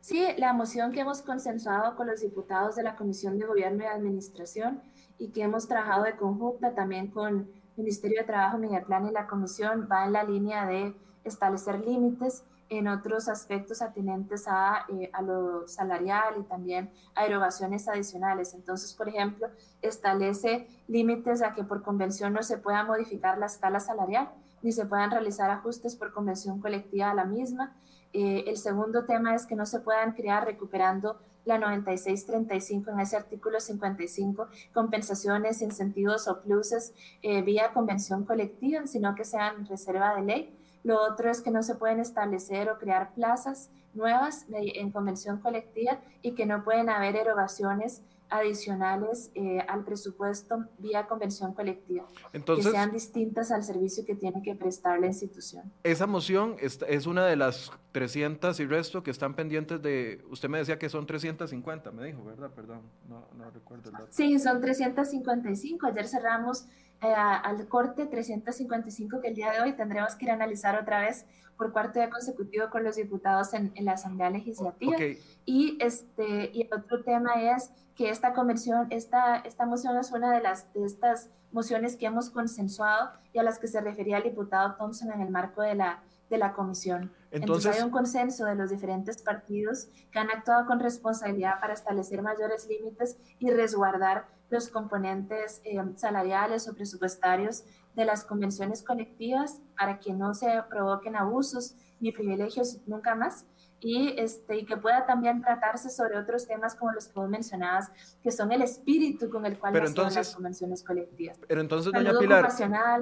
Sí, 0.00 0.24
la 0.38 0.52
moción 0.52 0.92
que 0.92 1.00
hemos 1.00 1.20
consensuado 1.20 1.96
con 1.96 2.06
los 2.06 2.20
diputados 2.20 2.76
de 2.76 2.84
la 2.84 2.94
Comisión 2.94 3.40
de 3.40 3.46
Gobierno 3.46 3.82
y 3.82 3.86
Administración 3.86 4.80
y 5.18 5.30
que 5.30 5.42
hemos 5.42 5.66
trabajado 5.66 6.04
de 6.04 6.14
conjunta 6.14 6.76
también 6.76 7.08
con 7.08 7.48
Ministerio 7.76 8.20
de 8.20 8.26
Trabajo, 8.26 8.58
Plan 8.86 9.06
y 9.06 9.12
la 9.12 9.26
Comisión 9.26 9.88
va 9.90 10.06
en 10.06 10.12
la 10.12 10.24
línea 10.24 10.66
de 10.66 10.94
establecer 11.24 11.80
límites 11.80 12.44
en 12.68 12.88
otros 12.88 13.28
aspectos 13.28 13.80
atinentes 13.80 14.46
a, 14.48 14.86
eh, 14.88 15.10
a, 15.12 15.22
lo 15.22 15.68
salarial 15.68 16.34
y 16.40 16.42
también 16.42 16.90
a 17.14 17.24
erogaciones 17.24 17.86
adicionales. 17.86 18.54
Entonces, 18.54 18.92
por 18.92 19.08
ejemplo, 19.08 19.48
establece 19.82 20.68
límites 20.88 21.42
a 21.42 21.52
que 21.52 21.62
por 21.62 21.82
convención 21.82 22.32
no 22.32 22.42
se 22.42 22.58
pueda 22.58 22.82
modificar 22.82 23.38
la 23.38 23.46
escala 23.46 23.78
salarial 23.78 24.30
ni 24.62 24.72
se 24.72 24.86
puedan 24.86 25.10
realizar 25.10 25.50
ajustes 25.50 25.94
por 25.94 26.12
convención 26.12 26.60
colectiva 26.60 27.10
a 27.10 27.14
la 27.14 27.24
misma 27.24 27.76
eh, 28.18 28.44
el 28.46 28.56
segundo 28.56 29.04
tema 29.04 29.34
es 29.34 29.44
que 29.44 29.56
no 29.56 29.66
se 29.66 29.80
puedan 29.80 30.12
crear 30.12 30.46
recuperando 30.46 31.20
la 31.46 31.58
9635 31.58 32.90
en 32.90 33.00
ese 33.00 33.16
artículo 33.16 33.60
55, 33.60 34.48
compensaciones, 34.74 35.62
incentivos 35.62 36.28
o 36.28 36.42
pluses 36.42 36.92
eh, 37.22 37.40
vía 37.42 37.72
convención 37.72 38.24
colectiva, 38.24 38.86
sino 38.86 39.14
que 39.14 39.24
sean 39.24 39.64
reserva 39.66 40.14
de 40.16 40.22
ley. 40.22 40.65
Lo 40.86 41.02
otro 41.02 41.28
es 41.28 41.40
que 41.40 41.50
no 41.50 41.64
se 41.64 41.74
pueden 41.74 41.98
establecer 41.98 42.70
o 42.70 42.78
crear 42.78 43.12
plazas 43.12 43.70
nuevas 43.92 44.46
en 44.50 44.92
convención 44.92 45.40
colectiva 45.40 45.98
y 46.22 46.36
que 46.36 46.46
no 46.46 46.62
pueden 46.62 46.88
haber 46.88 47.16
erogaciones 47.16 48.02
adicionales 48.28 49.32
eh, 49.34 49.58
al 49.68 49.84
presupuesto 49.84 50.64
vía 50.78 51.08
convención 51.08 51.54
colectiva, 51.54 52.06
que 52.32 52.62
sean 52.62 52.92
distintas 52.92 53.50
al 53.50 53.64
servicio 53.64 54.04
que 54.04 54.14
tiene 54.14 54.42
que 54.42 54.54
prestar 54.54 55.00
la 55.00 55.08
institución. 55.08 55.72
Esa 55.82 56.06
moción 56.06 56.54
es, 56.60 56.78
es, 56.88 57.06
una 57.06 57.26
de 57.26 57.34
las 57.34 57.72
300 57.90 58.60
y 58.60 58.66
resto 58.66 59.02
que 59.02 59.10
están 59.10 59.34
pendientes 59.34 59.82
de, 59.82 60.24
usted 60.30 60.48
me 60.48 60.58
decía 60.58 60.78
que 60.78 60.88
son 60.88 61.04
350, 61.04 61.90
me 61.90 62.04
dijo, 62.04 62.22
¿verdad? 62.22 62.50
Perdón, 62.54 62.82
no, 63.08 63.26
no 63.36 63.50
recuerdo 63.50 63.90
el 63.90 63.96
dato. 63.96 64.08
Sí, 64.10 64.38
son 64.38 64.60
355, 64.60 65.84
ayer 65.84 66.06
cerramos 66.06 66.66
eh, 67.02 67.12
al 67.14 67.68
corte 67.68 68.06
355 68.06 69.20
que 69.20 69.28
el 69.28 69.34
día 69.34 69.52
de 69.52 69.60
hoy 69.60 69.72
tendremos 69.72 70.14
que 70.14 70.24
ir 70.24 70.30
a 70.30 70.34
analizar 70.34 70.80
otra 70.80 71.00
vez 71.00 71.26
por 71.56 71.72
cuarto 71.72 71.98
día 71.98 72.10
consecutivo 72.10 72.68
con 72.70 72.84
los 72.84 72.96
diputados 72.96 73.54
en, 73.54 73.72
en 73.74 73.84
la 73.84 73.92
Asamblea 73.92 74.30
Legislativa. 74.30 74.96
Y, 75.44 75.78
este, 75.80 76.50
y 76.52 76.62
el 76.62 76.74
otro 76.74 77.02
tema 77.02 77.34
es 77.54 77.70
que 77.94 78.10
esta 78.10 78.34
convención, 78.34 78.88
esta, 78.90 79.36
esta 79.38 79.64
moción 79.64 79.96
es 79.96 80.12
una 80.12 80.32
de, 80.32 80.42
las, 80.42 80.72
de 80.74 80.84
estas 80.84 81.30
mociones 81.52 81.96
que 81.96 82.06
hemos 82.06 82.30
consensuado 82.30 83.10
y 83.32 83.38
a 83.38 83.42
las 83.42 83.58
que 83.58 83.68
se 83.68 83.80
refería 83.80 84.18
el 84.18 84.24
diputado 84.24 84.74
Thompson 84.76 85.12
en 85.12 85.22
el 85.22 85.30
marco 85.30 85.62
de 85.62 85.74
la 85.74 86.02
de 86.28 86.38
la 86.38 86.52
comisión. 86.52 87.12
Entonces, 87.30 87.76
hay 87.76 87.82
un 87.82 87.90
consenso 87.90 88.44
de 88.44 88.54
los 88.54 88.70
diferentes 88.70 89.22
partidos 89.22 89.88
que 90.10 90.18
han 90.18 90.30
actuado 90.30 90.66
con 90.66 90.80
responsabilidad 90.80 91.60
para 91.60 91.74
establecer 91.74 92.22
mayores 92.22 92.66
límites 92.68 93.16
y 93.38 93.50
resguardar 93.50 94.26
los 94.50 94.68
componentes 94.68 95.60
eh, 95.64 95.76
salariales 95.96 96.68
o 96.68 96.74
presupuestarios 96.74 97.64
de 97.94 98.04
las 98.04 98.24
convenciones 98.24 98.82
colectivas 98.82 99.60
para 99.76 99.98
que 99.98 100.12
no 100.12 100.34
se 100.34 100.62
provoquen 100.68 101.16
abusos 101.16 101.74
ni 102.00 102.12
privilegios 102.12 102.78
nunca 102.86 103.14
más 103.14 103.46
y, 103.80 104.14
este, 104.18 104.58
y 104.58 104.64
que 104.64 104.76
pueda 104.76 105.06
también 105.06 105.42
tratarse 105.42 105.90
sobre 105.90 106.18
otros 106.18 106.46
temas 106.46 106.74
como 106.74 106.92
los 106.92 107.08
que 107.08 107.14
vos 107.14 107.28
mencionabas, 107.28 107.90
que 108.22 108.30
son 108.30 108.50
el 108.52 108.62
espíritu 108.62 109.28
con 109.28 109.44
el 109.46 109.58
cual 109.58 109.72
pero 109.72 109.86
entonces, 109.86 110.16
las 110.16 110.34
convenciones 110.34 110.82
colectivas. 110.82 111.38
Pero 111.46 111.60
entonces, 111.60 111.92
doña 111.92 112.18
Pilar... 112.18 112.48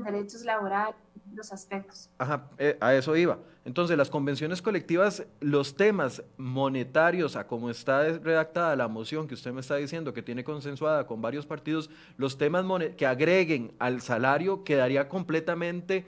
derechos 0.02 0.44
laborales, 0.44 0.96
los 1.32 1.52
aspectos. 1.52 2.10
Ajá, 2.18 2.48
eh, 2.58 2.76
a 2.80 2.94
eso 2.94 3.16
iba. 3.16 3.38
Entonces, 3.64 3.96
las 3.96 4.10
convenciones 4.10 4.60
colectivas, 4.60 5.24
los 5.40 5.74
temas 5.74 6.22
monetarios, 6.36 7.34
a 7.36 7.46
como 7.46 7.70
está 7.70 8.02
redactada 8.18 8.76
la 8.76 8.88
moción 8.88 9.26
que 9.26 9.34
usted 9.34 9.52
me 9.52 9.60
está 9.60 9.76
diciendo, 9.76 10.12
que 10.12 10.22
tiene 10.22 10.44
consensuada 10.44 11.06
con 11.06 11.22
varios 11.22 11.46
partidos, 11.46 11.88
los 12.16 12.36
temas 12.36 12.64
que 12.96 13.06
agreguen 13.06 13.72
al 13.78 14.00
salario 14.02 14.64
quedaría 14.64 15.08
completamente 15.08 16.04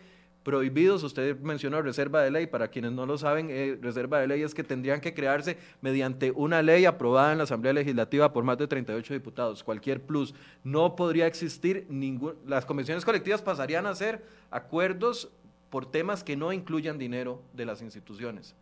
prohibidos. 0.47 1.03
Usted 1.03 1.37
mencionó 1.41 1.83
reserva 1.83 2.23
de 2.23 2.31
ley. 2.31 2.47
Para 2.47 2.69
quienes 2.69 2.93
no 2.93 3.05
lo 3.05 3.19
saben, 3.19 3.49
eh, 3.51 3.77
reserva 3.83 4.21
de 4.21 4.29
ley 4.29 4.43
es 4.45 4.55
que 4.55 4.63
tendrían 4.63 5.01
que 5.01 5.13
crearse 5.13 5.59
mediante 5.81 6.31
una 6.31 6.63
ley 6.63 6.85
aprobada 6.85 7.33
en 7.33 7.39
la 7.39 7.45
Asamblea 7.45 7.73
Legislativa 7.73 8.33
por 8.33 8.45
más 8.45 8.57
de 8.57 8.69
38 8.69 9.13
diputados. 9.13 9.65
Cualquier 9.65 10.01
plus. 10.01 10.37
No 10.63 10.95
podría 10.95 11.27
existir 11.27 11.85
ningún. 11.91 12.37
Las 12.47 12.65
convenciones 12.65 13.05
colectivas 13.05 13.43
pasarían 13.43 13.87
a 13.87 13.95
ser 13.97 14.25
acuerdos 14.53 15.33
por 15.69 15.91
temas 15.91 16.23
que 16.23 16.37
no 16.37 16.53
incluyan 16.53 16.97
dinero 16.97 17.43
de 17.53 17.67
las 17.67 17.83
instituciones. 17.83 18.55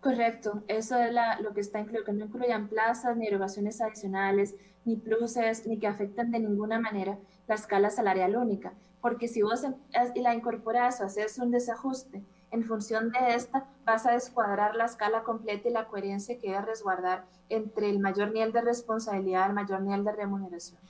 Correcto, 0.00 0.62
eso 0.68 0.96
es 0.98 1.12
lo 1.42 1.52
que 1.52 1.60
está 1.60 1.80
incluido, 1.80 2.04
que 2.04 2.12
no 2.12 2.26
incluyan 2.26 2.68
plazas, 2.68 3.16
ni 3.16 3.26
erogaciones 3.26 3.80
adicionales, 3.80 4.54
ni 4.84 4.94
pluses, 4.94 5.66
ni 5.66 5.78
que 5.78 5.88
afecten 5.88 6.30
de 6.30 6.38
ninguna 6.38 6.78
manera 6.78 7.18
la 7.48 7.56
escala 7.56 7.90
salarial 7.90 8.36
única 8.36 8.72
porque 9.00 9.28
si 9.28 9.42
vos 9.42 9.64
em, 9.64 9.74
la 10.16 10.34
incorporas 10.34 11.00
o 11.00 11.04
haces 11.04 11.38
un 11.38 11.50
desajuste 11.50 12.22
en 12.50 12.64
función 12.64 13.10
de 13.12 13.34
esta, 13.34 13.68
vas 13.84 14.06
a 14.06 14.12
descuadrar 14.12 14.74
la 14.74 14.84
escala 14.86 15.22
completa 15.22 15.68
y 15.68 15.72
la 15.72 15.86
coherencia 15.86 16.38
que 16.38 16.48
debe 16.48 16.62
resguardar 16.62 17.26
entre 17.48 17.90
el 17.90 18.00
mayor 18.00 18.32
nivel 18.32 18.52
de 18.52 18.60
responsabilidad, 18.60 19.48
el 19.48 19.54
mayor 19.54 19.82
nivel 19.82 20.04
de 20.04 20.12
remuneración. 20.12 20.80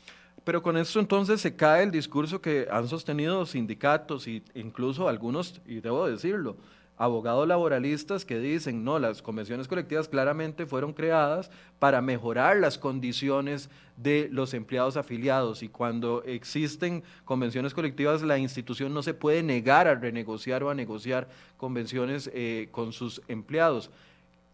Pero 0.45 0.63
con 0.63 0.77
esto 0.77 1.01
entonces 1.01 1.41
se 1.41 1.55
cae 1.55 1.83
el 1.83 1.91
discurso 1.91 2.41
que 2.41 2.67
han 2.71 2.89
sostenido 2.89 3.45
sindicatos 3.45 4.27
e 4.27 4.43
incluso 4.55 5.09
algunos, 5.09 5.61
y 5.67 5.81
debo 5.81 6.07
decirlo, 6.07 6.57
abogados 7.01 7.49
laboralistas 7.49 8.27
que 8.27 8.39
dicen, 8.39 8.85
no, 8.85 8.99
las 8.99 9.23
convenciones 9.23 9.67
colectivas 9.67 10.07
claramente 10.07 10.67
fueron 10.67 10.93
creadas 10.93 11.51
para 11.79 12.03
mejorar 12.03 12.59
las 12.59 12.77
condiciones 12.77 13.71
de 13.97 14.29
los 14.31 14.53
empleados 14.53 14.99
afiliados 14.99 15.63
y 15.63 15.71
cuando 15.71 16.23
existen 16.25 17.03
convenciones 17.25 17.73
colectivas 17.73 18.21
la 18.21 18.37
institución 18.37 18.93
no 18.93 19.03
se 19.03 19.15
puede 19.15 19.43
negar 19.43 19.89
a 19.89 19.95
renegociar 19.95 20.63
o 20.63 20.69
a 20.69 20.75
negociar 20.75 21.27
convenciones 21.57 22.31
eh, 22.35 22.69
con 22.71 22.93
sus 22.93 23.23
empleados. 23.29 23.91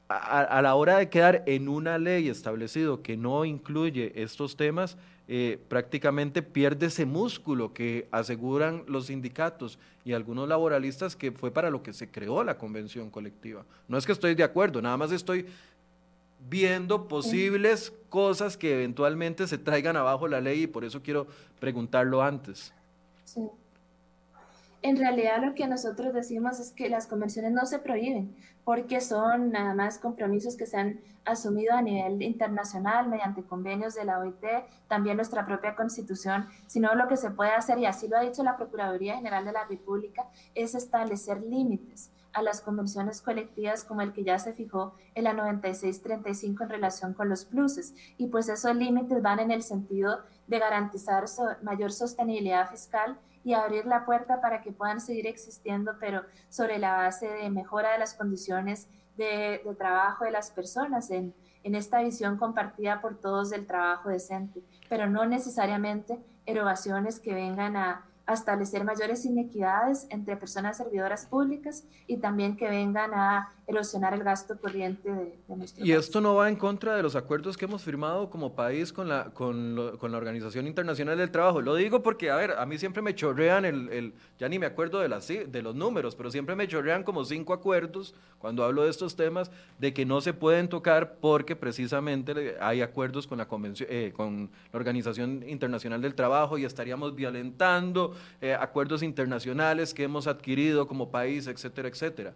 A, 0.09 0.63
la 0.63 0.75
hora 0.75 0.99
de 0.99 1.09
quedar 1.09 1.43
en 1.47 1.69
una 1.69 1.99
ley 1.99 2.29
establecido 2.29 3.03
que 3.03 3.17
no 3.17 3.45
incluye 3.45 4.13
estos 4.23 4.57
temas, 4.57 4.97
eh, 5.29 5.59
prácticamente 5.69 6.43
pierde 6.43 6.87
ese 6.87 7.05
músculo 7.05 7.73
que 7.73 8.07
aseguran 8.13 8.85
los 8.87 9.07
sindicatos 9.07 9.79
y 10.05 10.13
algunos 10.13 10.49
laboralistas 10.49 11.17
que 11.17 11.33
fue 11.33 11.51
para 11.51 11.71
lo 11.71 11.83
que 11.83 11.93
se 11.93 12.09
creó 12.09 12.45
la 12.45 12.57
convención 12.57 13.11
colectiva. 13.11 13.65
No 13.89 13.99
es 13.99 14.07
que 14.07 14.13
estoy 14.13 14.37
de 14.37 14.45
acuerdo, 14.45 14.81
nada 14.81 14.97
más 14.97 15.11
estoy 15.11 15.47
viendo 16.49 17.09
posibles 17.09 17.93
cosas 18.09 18.57
que 18.57 18.75
eventualmente 18.75 19.49
se 19.49 19.59
traigan 19.59 19.97
abajo 19.97 20.29
la 20.29 20.41
ley 20.41 20.63
y 20.63 20.67
por 20.69 20.85
eso 20.85 21.03
quiero 21.03 21.27
preguntarlo 21.59 22.23
antes. 22.23 22.73
Sí. 23.25 23.41
En 24.87 24.97
realidad 24.97 25.43
lo 25.43 25.53
que 25.53 25.67
nosotros 25.67 26.15
decimos 26.15 26.61
es 26.61 26.71
que 26.71 26.89
las 26.89 27.09
convenciones 27.09 27.51
no 27.51 27.67
se 27.67 27.81
prohíben 27.81 28.37
porque 28.63 29.01
son 29.01 29.51
nada 29.51 29.75
más 29.75 29.99
compromisos 29.99 30.57
que 30.57 30.65
se 30.65 30.77
han 30.77 31.01
asumido 31.25 31.75
a 31.75 31.83
nivel 31.83 32.23
internacional 32.23 33.09
mediante 33.09 33.43
convenios 33.43 33.97
de 33.97 34.05
la 34.05 34.21
OIT, 34.21 34.45
también 34.87 35.17
nuestra 35.17 35.45
propia 35.45 35.75
constitución, 35.75 36.47
sino 36.69 36.95
lo 36.95 37.09
que 37.09 37.17
se 37.17 37.33
puede 37.33 37.51
hacer, 37.51 37.81
y 37.81 37.87
así 37.87 38.07
lo 38.07 38.17
ha 38.17 38.21
dicho 38.21 38.45
la 38.45 38.57
Procuraduría 38.57 39.17
General 39.17 39.45
de 39.45 39.51
la 39.51 39.65
República, 39.65 40.29
es 40.55 40.77
establecer 40.77 41.43
límites 41.43 42.13
a 42.33 42.43
las 42.43 42.61
convenciones 42.61 43.21
colectivas 43.23 43.83
como 43.83 44.03
el 44.03 44.13
que 44.13 44.23
ya 44.23 44.39
se 44.39 44.53
fijó 44.53 44.95
en 45.17 45.25
la 45.25 45.33
9635 45.33 46.63
en 46.63 46.69
relación 46.69 47.13
con 47.13 47.29
los 47.29 47.45
pluses. 47.45 47.93
Y 48.19 48.29
pues 48.29 48.49
esos 48.49 48.77
límites 48.77 49.21
van 49.21 49.41
en 49.41 49.51
el 49.51 49.65
sentido 49.65 50.21
de 50.47 50.61
garantizar 50.61 51.25
mayor 51.63 51.91
sostenibilidad 51.91 52.71
fiscal 52.71 53.19
y 53.47 53.55
abrir 53.55 53.87
la 53.87 54.05
puerta 54.05 54.41
para 54.41 54.61
que 54.61 54.73
puedan 54.73 55.01
seguir 55.01 55.29
existiendo, 55.29 55.93
pero 56.01 56.23
sobre 56.49 56.81
la 56.81 56.97
base 56.97 57.29
de 57.29 57.49
mejora 57.49 57.93
de 57.93 57.99
las 57.99 58.13
condiciones 58.15 58.89
de, 59.17 59.63
trabajo 59.79 60.25
de 60.25 60.33
las 60.33 60.51
personas 60.51 61.13
en, 61.13 61.33
en 61.63 61.77
esta 61.77 62.01
visión 62.01 62.39
compartida 62.39 63.01
por 63.01 63.21
todos 63.21 63.51
del 63.51 63.65
trabajo 63.65 64.09
decente, 64.09 64.65
pero 64.89 65.07
no 65.07 65.27
necesariamente 65.27 66.19
erogaciones 66.45 67.21
que 67.21 67.35
vengan 67.35 67.77
a 67.77 68.05
a 68.27 68.35
establecer 68.35 68.85
mayores 68.85 69.25
inequidades 69.25 70.07
entre 70.11 70.37
personas 70.37 70.77
servidoras 70.77 71.27
públicas 71.27 71.85
y 72.09 72.17
también 72.17 72.57
que 72.57 72.69
vengan 72.69 73.15
a 73.15 73.53
erosionar 73.67 74.15
el 74.15 74.23
gasto 74.23 74.57
corriente 74.59 75.11
de, 75.11 75.57
nuestro 75.57 75.85
Y 75.85 75.93
esto 75.93 76.21
no 76.21 76.37
va 76.37 76.49
en 76.49 76.55
contra 76.55 76.95
de 76.95 77.03
los 77.03 77.17
acuerdos 77.17 77.57
que 77.57 77.65
hemos 77.65 77.83
firmado 77.83 78.31
como 78.31 78.55
país 78.55 78.93
con 78.93 79.09
la, 79.09 79.25
con, 79.31 79.97
con, 79.99 80.13
la 80.13 80.19
Organización 80.19 80.69
Internacional 80.69 81.19
del 81.19 81.33
Trabajo. 81.33 81.61
Lo 81.61 81.75
digo 81.75 82.03
porque, 82.03 82.31
a 82.31 82.37
ver, 82.37 82.53
a 82.53 82.65
mí 82.65 82.79
siempre 82.79 83.03
me 83.03 83.15
chorrean 83.15 83.65
el, 83.65 83.89
el, 83.91 84.15
ya 84.39 84.49
ni 84.49 84.61
me 84.61 84.67
acuerdo 84.67 85.01
de, 85.01 85.09
las, 85.09 85.27
de 85.27 85.63
los 85.63 85.75
números, 85.75 86.15
pero 86.15 86.31
siempre 86.31 86.55
me 86.55 86.69
chorrean 86.69 87.03
como 87.03 87.25
cinco 87.25 87.53
acuerdos 87.53 88.15
cuando 88.39 88.65
hablo 88.65 88.85
de 88.85 88.91
estos 88.91 89.17
temas 89.17 89.51
de 89.81 89.93
que 89.93 90.07
no 90.07 90.21
se 90.21 90.33
pueden 90.33 90.69
tocar 90.69 91.17
porque 91.21 91.57
precisamente 91.57 92.57
hay 92.61 92.83
acuerdos 92.83 93.27
con 93.27 93.39
la, 93.39 93.49
convención, 93.49 93.89
eh, 93.91 94.13
con 94.15 94.49
la 94.73 94.79
Organización 94.79 95.45
Internacional 95.49 96.01
del 96.01 96.15
Trabajo 96.15 96.57
y 96.57 96.65
estaríamos 96.65 97.17
violentando 97.17 98.15
eh, 98.41 98.55
acuerdos 98.55 99.03
internacionales 99.03 99.93
que 99.93 100.05
hemos 100.05 100.29
adquirido 100.29 100.87
como 100.87 101.11
país, 101.11 101.49
etcétera, 101.49 101.89
etcétera. 101.89 102.35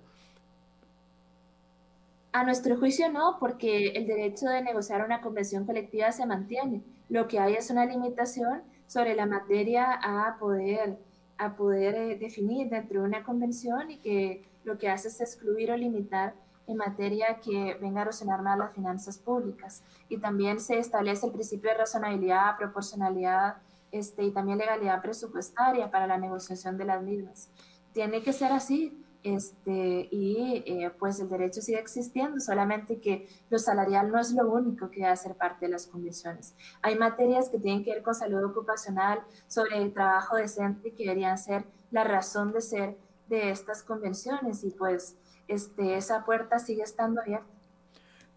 A 2.33 2.45
nuestro 2.45 2.76
juicio 2.78 3.11
no, 3.11 3.39
porque 3.41 3.89
el 3.89 4.07
derecho 4.07 4.47
de 4.47 4.62
negociar 4.62 5.05
una 5.05 5.20
convención 5.20 5.66
colectiva 5.66 6.12
se 6.12 6.26
mantiene. 6.26 6.83
Lo 7.09 7.26
que 7.26 7.41
hay 7.41 7.55
es 7.55 7.70
una 7.70 7.87
limitación 7.87 8.62
sobre 8.87 9.16
la 9.16 9.26
materia 9.26 9.99
a 10.01 10.39
poder, 10.39 10.97
a 11.39 11.57
poder 11.57 11.95
eh, 11.97 12.16
definir 12.16 12.68
dentro 12.68 13.03
de 13.03 13.09
una 13.09 13.24
convención 13.24 13.91
y 13.91 13.99
que 13.99 14.49
lo 14.62 14.78
que 14.78 14.89
hace 14.89 15.09
es 15.09 15.20
excluir 15.20 15.72
o 15.72 15.76
limitar 15.76 16.35
en 16.68 16.76
materia 16.76 17.41
que 17.41 17.76
venga 17.81 18.01
a 18.01 18.03
erosionar 18.03 18.43
más 18.43 18.57
las 18.57 18.72
finanzas 18.72 19.18
públicas. 19.18 19.83
Y 20.09 20.18
también 20.18 20.61
se 20.61 20.78
establece 20.78 21.26
el 21.26 21.33
principio 21.33 21.70
de 21.70 21.78
razonabilidad, 21.78 22.57
proporcionalidad 22.57 23.57
este, 23.91 24.22
y 24.22 24.31
también 24.31 24.59
legalidad 24.59 25.03
presupuestaria 25.03 25.91
para 25.91 26.07
la 26.07 26.16
negociación 26.16 26.78
de 26.78 26.85
las 26.85 27.03
mismas. 27.03 27.49
Tiene 27.93 28.22
que 28.22 28.33
ser 28.33 28.53
así, 28.53 29.05
este, 29.23 30.09
y 30.11 30.62
eh, 30.66 30.91
pues 30.99 31.21
el 31.21 31.29
derecho 31.29 31.61
sigue 31.61 31.79
existiendo, 31.79 32.41
solamente 32.41 33.01
que 33.01 33.29
lo 33.51 33.59
salarial 33.59 34.11
no 34.11 34.18
es 34.18 34.33
lo 34.33 34.51
único 34.51 34.91
que 34.91 35.05
ser 35.16 35.35
parte 35.35 35.66
de 35.66 35.73
las 35.73 35.87
condiciones. 35.87 36.55
Hay 36.83 36.97
materias 36.99 37.49
que 37.49 37.59
tienen 37.59 37.85
que 37.85 37.93
ver 37.93 38.03
con 38.03 38.14
salud 38.14 38.43
ocupacional, 38.45 39.21
sobre 39.47 39.79
el 39.79 39.93
trabajo 39.93 40.37
decente, 40.37 40.95
que 40.95 41.05
deberían 41.05 41.39
ser 41.39 41.64
la 41.91 42.05
razón 42.05 42.53
de 42.53 42.61
ser 42.61 42.97
de 43.29 43.51
estas 43.51 43.83
convenciones, 43.83 44.64
y 44.64 44.71
pues 44.71 45.16
este, 45.49 45.97
esa 45.97 46.25
puerta 46.25 46.59
sigue 46.59 46.83
estando 46.83 47.21
abierta. 47.21 47.59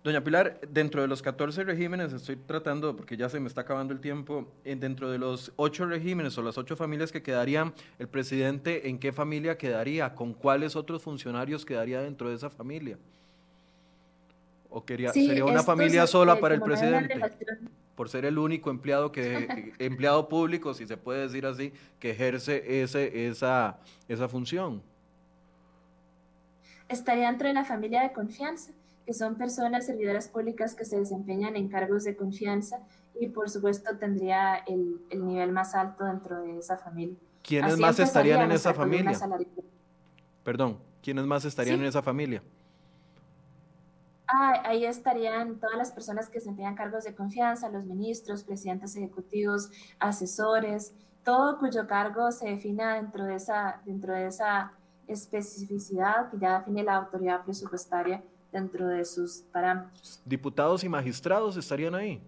Doña 0.04 0.22
Pilar, 0.22 0.60
dentro 0.70 1.02
de 1.02 1.08
los 1.08 1.22
14 1.22 1.64
regímenes, 1.64 2.12
estoy 2.12 2.36
tratando, 2.36 2.94
porque 2.94 3.16
ya 3.16 3.30
se 3.30 3.40
me 3.40 3.48
está 3.48 3.62
acabando 3.62 3.94
el 3.94 4.02
tiempo, 4.02 4.46
dentro 4.66 5.10
de 5.10 5.18
los 5.18 5.54
ocho 5.56 5.86
regímenes 5.86 6.38
o 6.38 6.42
las 6.42 6.58
ocho 6.58 6.76
familias 6.76 7.10
que 7.10 7.24
quedarían, 7.24 7.74
el 8.00 8.10
presidente, 8.10 8.90
¿en 8.90 9.00
qué 9.00 9.14
familia 9.14 9.58
quedaría? 9.58 10.14
¿Con 10.14 10.34
cuáles 10.34 10.76
otros 10.76 11.02
funcionarios 11.02 11.66
quedaría 11.66 12.02
dentro 12.02 12.28
de 12.28 12.36
esa 12.36 12.50
familia? 12.50 12.98
¿O 14.70 14.84
quería, 14.84 15.14
sería 15.14 15.46
una 15.46 15.64
familia 15.64 16.06
sola 16.06 16.38
para 16.38 16.56
el 16.56 16.62
presidente? 16.62 17.18
Por 17.96 18.10
ser 18.10 18.26
el 18.26 18.38
único 18.38 18.72
empleado, 18.72 19.10
que, 19.10 19.72
empleado 19.80 20.28
público, 20.28 20.74
si 20.74 20.86
se 20.86 20.98
puede 20.98 21.22
decir 21.22 21.46
así, 21.46 21.72
que 22.02 22.12
ejerce 22.12 22.82
ese, 22.82 23.28
esa, 23.28 23.80
esa 24.10 24.28
función. 24.28 24.84
Estaría 26.90 27.28
dentro 27.28 27.48
de 27.48 27.54
la 27.54 27.64
familia 27.64 28.02
de 28.02 28.12
confianza 28.12 28.74
que 29.06 29.14
son 29.14 29.36
personas 29.36 29.86
servidoras 29.86 30.28
públicas 30.28 30.76
que 30.76 30.86
se 30.86 30.98
desempeñan 30.98 31.56
en 31.56 31.68
cargos 31.68 32.04
de 32.04 32.16
confianza 32.16 32.80
y 33.20 33.28
por 33.28 33.50
supuesto 33.50 33.98
tendría 33.98 34.56
el, 34.56 35.02
nivel 35.12 35.52
más 35.52 35.76
alto 35.76 36.06
dentro 36.06 36.42
de 36.42 36.58
esa 36.58 36.78
familia. 36.78 37.18
¿Quiénes 37.42 37.78
más 37.78 38.00
estarían 38.00 38.42
en 38.42 38.52
esa 38.52 38.74
familia? 38.74 39.12
Perdón, 40.44 40.80
¿quiénes 41.02 41.26
más 41.26 41.46
estarían 41.46 41.80
en 41.82 41.86
esa 41.86 42.02
familia? 42.02 42.42
Ah, 44.28 44.64
ahí 44.66 44.86
estarían 44.86 45.60
todas 45.60 45.78
las 45.78 45.92
personas 45.92 46.30
que 46.30 46.40
desempeñan 46.40 46.76
cargos 46.76 47.04
de 47.04 47.14
confianza, 47.14 47.70
los 47.70 47.86
ministros, 47.86 48.44
presidentes 48.44 48.96
ejecutivos, 48.96 49.70
asesores, 50.00 50.94
todo 51.24 51.60
cuyo 51.60 51.88
cargo 51.88 52.32
se 52.32 52.50
defina 52.50 52.96
dentro 52.96 53.26
de 53.26 53.36
esa, 53.36 53.82
dentro 53.86 54.14
de 54.14 54.28
esa 54.28 54.74
especificidad 55.08 56.30
que 56.32 56.40
ya 56.40 56.60
define 56.60 56.84
la 56.84 56.96
autoridad 56.96 57.44
presupuestaria 57.44 58.24
dentro 58.54 58.88
de 58.88 59.04
sus 59.04 59.44
parámetros. 59.52 60.22
¿Diputados 60.24 60.84
y 60.84 60.90
magistrados 60.90 61.58
estarían 61.58 61.96
ahí? 61.96 62.22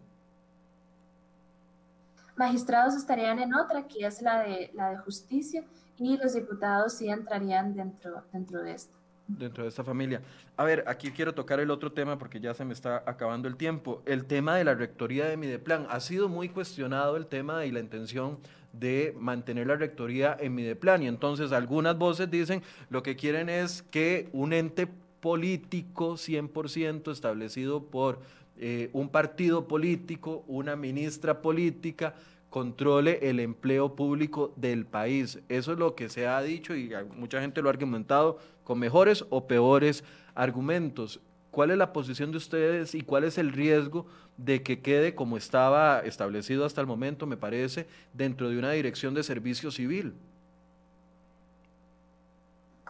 Magistrados 2.36 2.96
estarían 2.96 3.40
en 3.40 3.54
otra, 3.54 3.88
que 3.88 4.06
es 4.06 4.22
la 4.22 4.44
de, 4.44 4.72
la 4.74 4.90
de 4.90 4.98
justicia, 4.98 5.64
y 5.98 6.18
los 6.18 6.34
diputados 6.34 6.98
sí 6.98 7.08
entrarían 7.08 7.74
dentro, 7.74 8.24
dentro 8.34 8.62
de 8.62 8.74
esto 8.74 8.96
dentro 9.28 9.64
de 9.64 9.70
esta 9.70 9.84
familia. 9.84 10.22
A 10.58 10.64
ver, 10.64 10.84
aquí 10.88 11.12
quiero 11.12 11.34
tocar 11.34 11.60
el 11.60 11.72
otro 11.72 11.92
tema 11.92 12.18
porque 12.18 12.40
ya 12.40 12.54
se 12.54 12.66
me 12.66 12.74
está 12.74 13.04
acabando 13.06 13.48
el 13.48 13.56
tiempo. 13.56 14.02
El 14.06 14.26
tema 14.26 14.56
de 14.56 14.64
la 14.64 14.76
rectoría 14.76 15.26
de 15.26 15.38
Mideplan. 15.38 15.88
Ha 15.90 16.00
sido 16.00 16.30
muy 16.30 16.50
cuestionado 16.50 17.18
el 17.18 17.28
tema 17.28 17.66
y 17.66 17.72
la 17.72 17.80
intención 17.80 18.38
de 18.74 19.16
mantener 19.18 19.68
la 19.68 19.76
rectoría 19.76 20.36
en 20.40 20.56
Mideplan. 20.56 21.04
Y 21.04 21.08
entonces 21.08 21.52
algunas 21.52 21.98
voces 21.98 22.30
dicen 22.30 22.62
lo 22.90 23.04
que 23.04 23.16
quieren 23.16 23.50
es 23.50 23.82
que 23.84 24.30
un 24.34 24.54
ente 24.54 24.88
político 25.26 26.18
100% 26.18 27.12
establecido 27.12 27.82
por 27.82 28.20
eh, 28.60 28.92
un 28.94 29.10
partido 29.10 29.68
político, 29.68 30.44
una 30.46 30.76
ministra 30.76 31.42
política, 31.42 32.14
controle 32.52 33.18
el 33.28 33.40
empleo 33.40 33.96
público 33.96 34.54
del 34.56 34.86
país. 34.86 35.40
Eso 35.50 35.72
es 35.72 35.80
lo 35.80 35.96
que 35.96 36.10
se 36.10 36.28
ha 36.28 36.40
dicho 36.44 36.76
y 36.76 36.92
mucha 37.18 37.42
gente 37.42 37.64
lo 37.64 37.70
ha 37.70 37.72
argumentado 37.72 38.38
con 38.64 38.78
mejores 38.78 39.26
o 39.32 39.48
peores 39.48 40.04
argumentos. 40.36 41.20
¿Cuál 41.50 41.72
es 41.72 41.80
la 41.80 41.92
posición 41.92 42.30
de 42.30 42.38
ustedes 42.38 42.94
y 42.94 43.02
cuál 43.02 43.24
es 43.24 43.40
el 43.40 43.52
riesgo 43.52 44.06
de 44.38 44.62
que 44.62 44.82
quede 44.82 45.16
como 45.16 45.38
estaba 45.38 46.02
establecido 46.02 46.66
hasta 46.66 46.82
el 46.82 46.88
momento, 46.88 47.26
me 47.26 47.36
parece, 47.36 47.88
dentro 48.14 48.48
de 48.48 48.60
una 48.60 48.74
dirección 48.74 49.16
de 49.16 49.24
servicio 49.24 49.72
civil? 49.72 50.14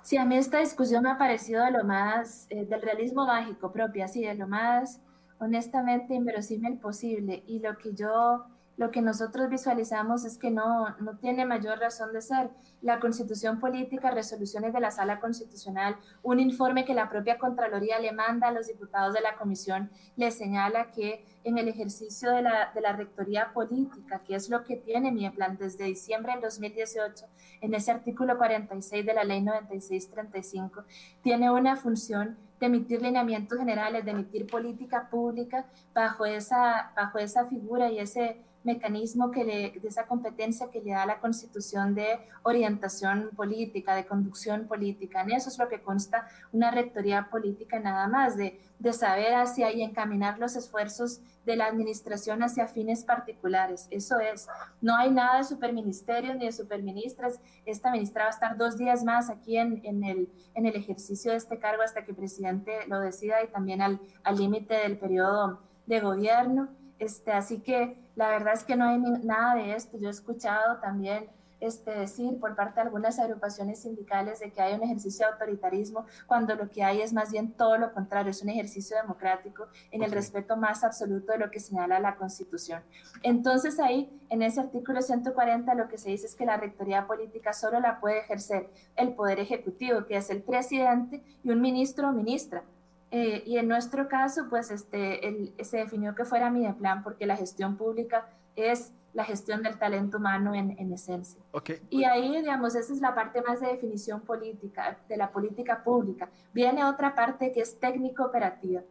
Sí, 0.05 0.17
a 0.17 0.25
mí 0.25 0.37
esta 0.37 0.59
discusión 0.59 1.01
me 1.01 1.09
ha 1.09 1.17
parecido 1.17 1.65
de 1.65 1.71
lo 1.71 1.83
más, 1.83 2.45
eh, 2.51 2.63
del 2.67 2.79
realismo 2.79 3.25
mágico 3.25 3.71
propio, 3.71 4.05
así, 4.05 4.21
de 4.23 4.35
lo 4.35 4.47
más 4.47 5.01
honestamente 5.39 6.13
inverosímil 6.13 6.77
posible. 6.77 7.43
Y 7.47 7.57
lo 7.59 7.75
que 7.79 7.91
yo 7.95 8.45
lo 8.77 8.91
que 8.91 9.01
nosotros 9.01 9.49
visualizamos 9.49 10.25
es 10.25 10.37
que 10.37 10.51
no, 10.51 10.89
no 10.99 11.17
tiene 11.17 11.45
mayor 11.45 11.79
razón 11.79 12.11
de 12.11 12.21
ser. 12.21 12.49
La 12.81 12.99
constitución 12.99 13.59
política, 13.59 14.11
resoluciones 14.11 14.73
de 14.73 14.81
la 14.81 14.91
sala 14.91 15.19
constitucional, 15.19 15.95
un 16.23 16.39
informe 16.39 16.83
que 16.83 16.93
la 16.93 17.09
propia 17.09 17.37
Contraloría 17.37 17.99
le 17.99 18.11
manda 18.11 18.49
a 18.49 18.51
los 18.51 18.67
diputados 18.67 19.13
de 19.13 19.21
la 19.21 19.37
comisión, 19.37 19.89
le 20.17 20.29
señala 20.29 20.91
que 20.91 21.25
en 21.45 21.57
el 21.57 21.69
ejercicio 21.69 22.31
de 22.31 22.41
la, 22.41 22.71
de 22.73 22.81
la 22.81 22.93
rectoría 22.93 23.53
política, 23.53 24.21
que 24.25 24.35
es 24.35 24.49
lo 24.49 24.63
que 24.63 24.75
tiene 24.75 25.11
mi 25.11 25.29
plan 25.29 25.57
desde 25.57 25.85
diciembre 25.85 26.33
del 26.33 26.41
2018, 26.41 27.25
en 27.61 27.73
ese 27.73 27.91
artículo 27.91 28.37
46 28.37 29.05
de 29.05 29.13
la 29.13 29.23
ley 29.23 29.41
9635, 29.41 30.83
tiene 31.23 31.49
una 31.49 31.77
función 31.77 32.37
de 32.59 32.65
emitir 32.65 33.01
lineamientos 33.01 33.57
generales, 33.57 34.03
de 34.03 34.11
emitir 34.11 34.47
política 34.47 35.09
pública 35.09 35.65
bajo 35.93 36.25
esa, 36.25 36.91
bajo 36.95 37.17
esa 37.19 37.45
figura 37.45 37.91
y 37.91 37.99
ese 37.99 38.41
mecanismo 38.65 39.31
que 39.31 39.43
le, 39.43 39.79
de 39.79 39.87
esa 39.87 40.07
competencia 40.07 40.69
que 40.71 40.81
le 40.81 40.91
da 40.91 41.05
la 41.05 41.19
constitución 41.19 41.95
de 41.95 42.19
orientación 42.43 43.29
política, 43.35 43.95
de 43.95 44.05
conducción 44.05 44.67
política. 44.67 45.21
En 45.21 45.31
eso 45.31 45.49
es 45.49 45.57
lo 45.57 45.69
que 45.69 45.81
consta 45.81 46.27
una 46.51 46.71
rectoría 46.71 47.29
política 47.29 47.79
nada 47.79 48.07
más, 48.07 48.35
de, 48.35 48.59
de 48.79 48.93
saber 48.93 49.35
hacia 49.35 49.71
y 49.71 49.83
encaminar 49.83 50.39
los 50.39 50.55
esfuerzos 50.55 51.21
de 51.45 51.55
la 51.55 51.67
administración 51.67 52.41
hacia 52.41 52.67
fines 52.67 53.03
particulares. 53.03 53.87
Eso 53.91 54.19
es, 54.19 54.47
no 54.81 54.95
hay 54.95 55.11
nada 55.11 55.37
de 55.37 55.43
superministerios 55.43 56.35
ni 56.35 56.45
de 56.45 56.51
superministras. 56.51 57.39
Esta 57.65 57.91
ministra 57.91 58.23
va 58.23 58.29
a 58.29 58.33
estar 58.33 58.57
dos 58.57 58.77
días 58.77 59.03
más 59.03 59.29
aquí 59.29 59.57
en, 59.57 59.79
en, 59.85 60.03
el, 60.03 60.29
en 60.55 60.65
el 60.65 60.75
ejercicio 60.75 61.31
de 61.31 61.37
este 61.37 61.59
cargo 61.59 61.83
hasta 61.83 62.03
que 62.03 62.11
el 62.11 62.17
presidente 62.17 62.71
lo 62.87 62.99
decida 62.99 63.43
y 63.43 63.47
también 63.47 63.81
al 63.81 63.99
límite 64.35 64.73
del 64.73 64.97
periodo 64.97 65.61
de 65.85 65.99
gobierno. 65.99 66.69
Este, 66.97 67.31
así 67.31 67.59
que 67.59 68.04
la 68.15 68.29
verdad 68.29 68.53
es 68.53 68.63
que 68.63 68.75
no 68.75 68.85
hay 68.85 68.99
nada 68.99 69.55
de 69.55 69.75
esto. 69.75 69.97
Yo 69.97 70.07
he 70.07 70.11
escuchado 70.11 70.77
también 70.77 71.29
este, 71.59 71.91
decir 71.91 72.39
por 72.39 72.55
parte 72.55 72.75
de 72.75 72.81
algunas 72.81 73.17
agrupaciones 73.19 73.81
sindicales 73.81 74.39
de 74.39 74.51
que 74.51 74.61
hay 74.61 74.73
un 74.73 74.83
ejercicio 74.83 75.25
de 75.25 75.33
autoritarismo, 75.33 76.05
cuando 76.27 76.55
lo 76.55 76.69
que 76.69 76.83
hay 76.83 77.01
es 77.01 77.13
más 77.13 77.31
bien 77.31 77.51
todo 77.53 77.77
lo 77.77 77.93
contrario, 77.93 78.31
es 78.31 78.41
un 78.41 78.49
ejercicio 78.49 78.97
democrático 78.97 79.67
en 79.91 80.03
el 80.03 80.11
respeto 80.11 80.57
más 80.57 80.83
absoluto 80.83 81.31
de 81.31 81.39
lo 81.39 81.51
que 81.51 81.59
señala 81.59 81.99
la 81.99 82.15
Constitución. 82.15 82.83
Entonces 83.23 83.79
ahí, 83.79 84.09
en 84.29 84.41
ese 84.41 84.59
artículo 84.59 85.01
140, 85.01 85.73
lo 85.75 85.87
que 85.87 85.97
se 85.97 86.09
dice 86.09 86.27
es 86.27 86.35
que 86.35 86.45
la 86.45 86.57
rectoría 86.57 87.07
política 87.07 87.53
solo 87.53 87.79
la 87.79 87.99
puede 87.99 88.19
ejercer 88.19 88.69
el 88.95 89.13
Poder 89.13 89.39
Ejecutivo, 89.39 90.05
que 90.05 90.17
es 90.17 90.29
el 90.29 90.41
presidente 90.41 91.23
y 91.43 91.49
un 91.51 91.61
ministro 91.61 92.09
o 92.09 92.11
ministra. 92.11 92.63
Eh, 93.11 93.43
y 93.45 93.57
en 93.57 93.67
nuestro 93.67 94.07
caso, 94.07 94.47
pues 94.49 94.71
este, 94.71 95.53
se 95.63 95.77
definió 95.77 96.15
que 96.15 96.25
fuera 96.25 96.49
mi 96.49 96.71
plan 96.73 97.03
porque 97.03 97.25
la 97.25 97.37
gestión 97.37 97.77
pública 97.77 98.27
es 98.55 98.91
la 99.13 99.23
gestión 99.23 99.63
del 99.63 99.79
talento 99.79 100.17
humano 100.17 100.53
en, 100.53 100.75
en 100.77 100.91
esencia. 100.91 101.41
Y 101.89 102.03
ahí, 102.03 102.35
digamos, 102.35 102.75
esa 102.75 102.91
es 102.91 102.99
la 102.99 103.15
parte 103.15 103.41
más 103.41 103.61
de 103.61 103.67
definición 103.67 104.21
política, 104.21 104.99
de 105.07 105.15
la 105.15 105.31
política 105.31 105.83
pública. 105.83 106.29
Viene 106.53 106.83
otra 106.83 107.15
parte 107.15 107.53
que 107.53 107.61
es 107.61 107.79
técnico-operativa. 107.79 108.81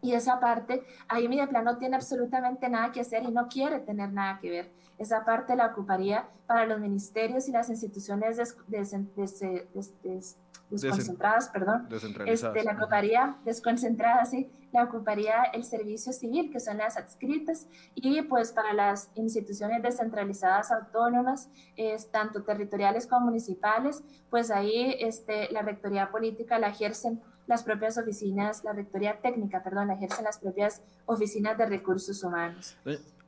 Y 0.00 0.12
esa 0.12 0.40
parte, 0.40 0.82
ahí 1.08 1.28
mi 1.28 1.44
plan 1.46 1.64
no 1.64 1.78
tiene 1.78 1.96
absolutamente 1.96 2.68
nada 2.68 2.92
que 2.92 3.00
hacer 3.00 3.24
y 3.24 3.30
no 3.30 3.48
quiere 3.48 3.80
tener 3.80 4.12
nada 4.12 4.38
que 4.38 4.50
ver. 4.50 4.72
Esa 4.98 5.24
parte 5.24 5.56
la 5.56 5.66
ocuparía 5.66 6.28
para 6.46 6.64
los 6.64 6.80
ministerios 6.80 7.48
y 7.48 7.52
las 7.52 7.68
instituciones 7.68 8.36
de, 8.36 8.44
de, 8.68 9.66
de, 10.02 10.22
desconcentradas, 10.70 11.48
perdón, 11.48 11.88
este, 12.26 12.64
la 12.64 12.72
ocuparía 12.72 13.36
desconcentrada, 13.44 14.24
sí, 14.24 14.50
la 14.72 14.84
ocuparía 14.84 15.44
el 15.52 15.64
servicio 15.64 16.12
civil, 16.12 16.50
que 16.50 16.60
son 16.60 16.78
las 16.78 16.96
adscritas, 16.96 17.66
y 17.94 18.22
pues 18.22 18.52
para 18.52 18.72
las 18.72 19.10
instituciones 19.14 19.82
descentralizadas 19.82 20.72
autónomas, 20.72 21.48
es, 21.76 22.10
tanto 22.10 22.42
territoriales 22.42 23.06
como 23.06 23.26
municipales, 23.26 24.02
pues 24.30 24.50
ahí 24.50 24.96
este, 25.00 25.50
la 25.52 25.62
rectoría 25.62 26.10
política 26.10 26.58
la 26.58 26.68
ejercen 26.68 27.20
las 27.46 27.62
propias 27.62 27.96
oficinas, 27.96 28.64
la 28.64 28.72
rectoría 28.72 29.20
técnica, 29.20 29.62
perdón, 29.62 29.88
la 29.88 29.94
ejercen 29.94 30.24
las 30.24 30.38
propias 30.38 30.82
oficinas 31.06 31.56
de 31.56 31.66
recursos 31.66 32.22
humanos. 32.24 32.76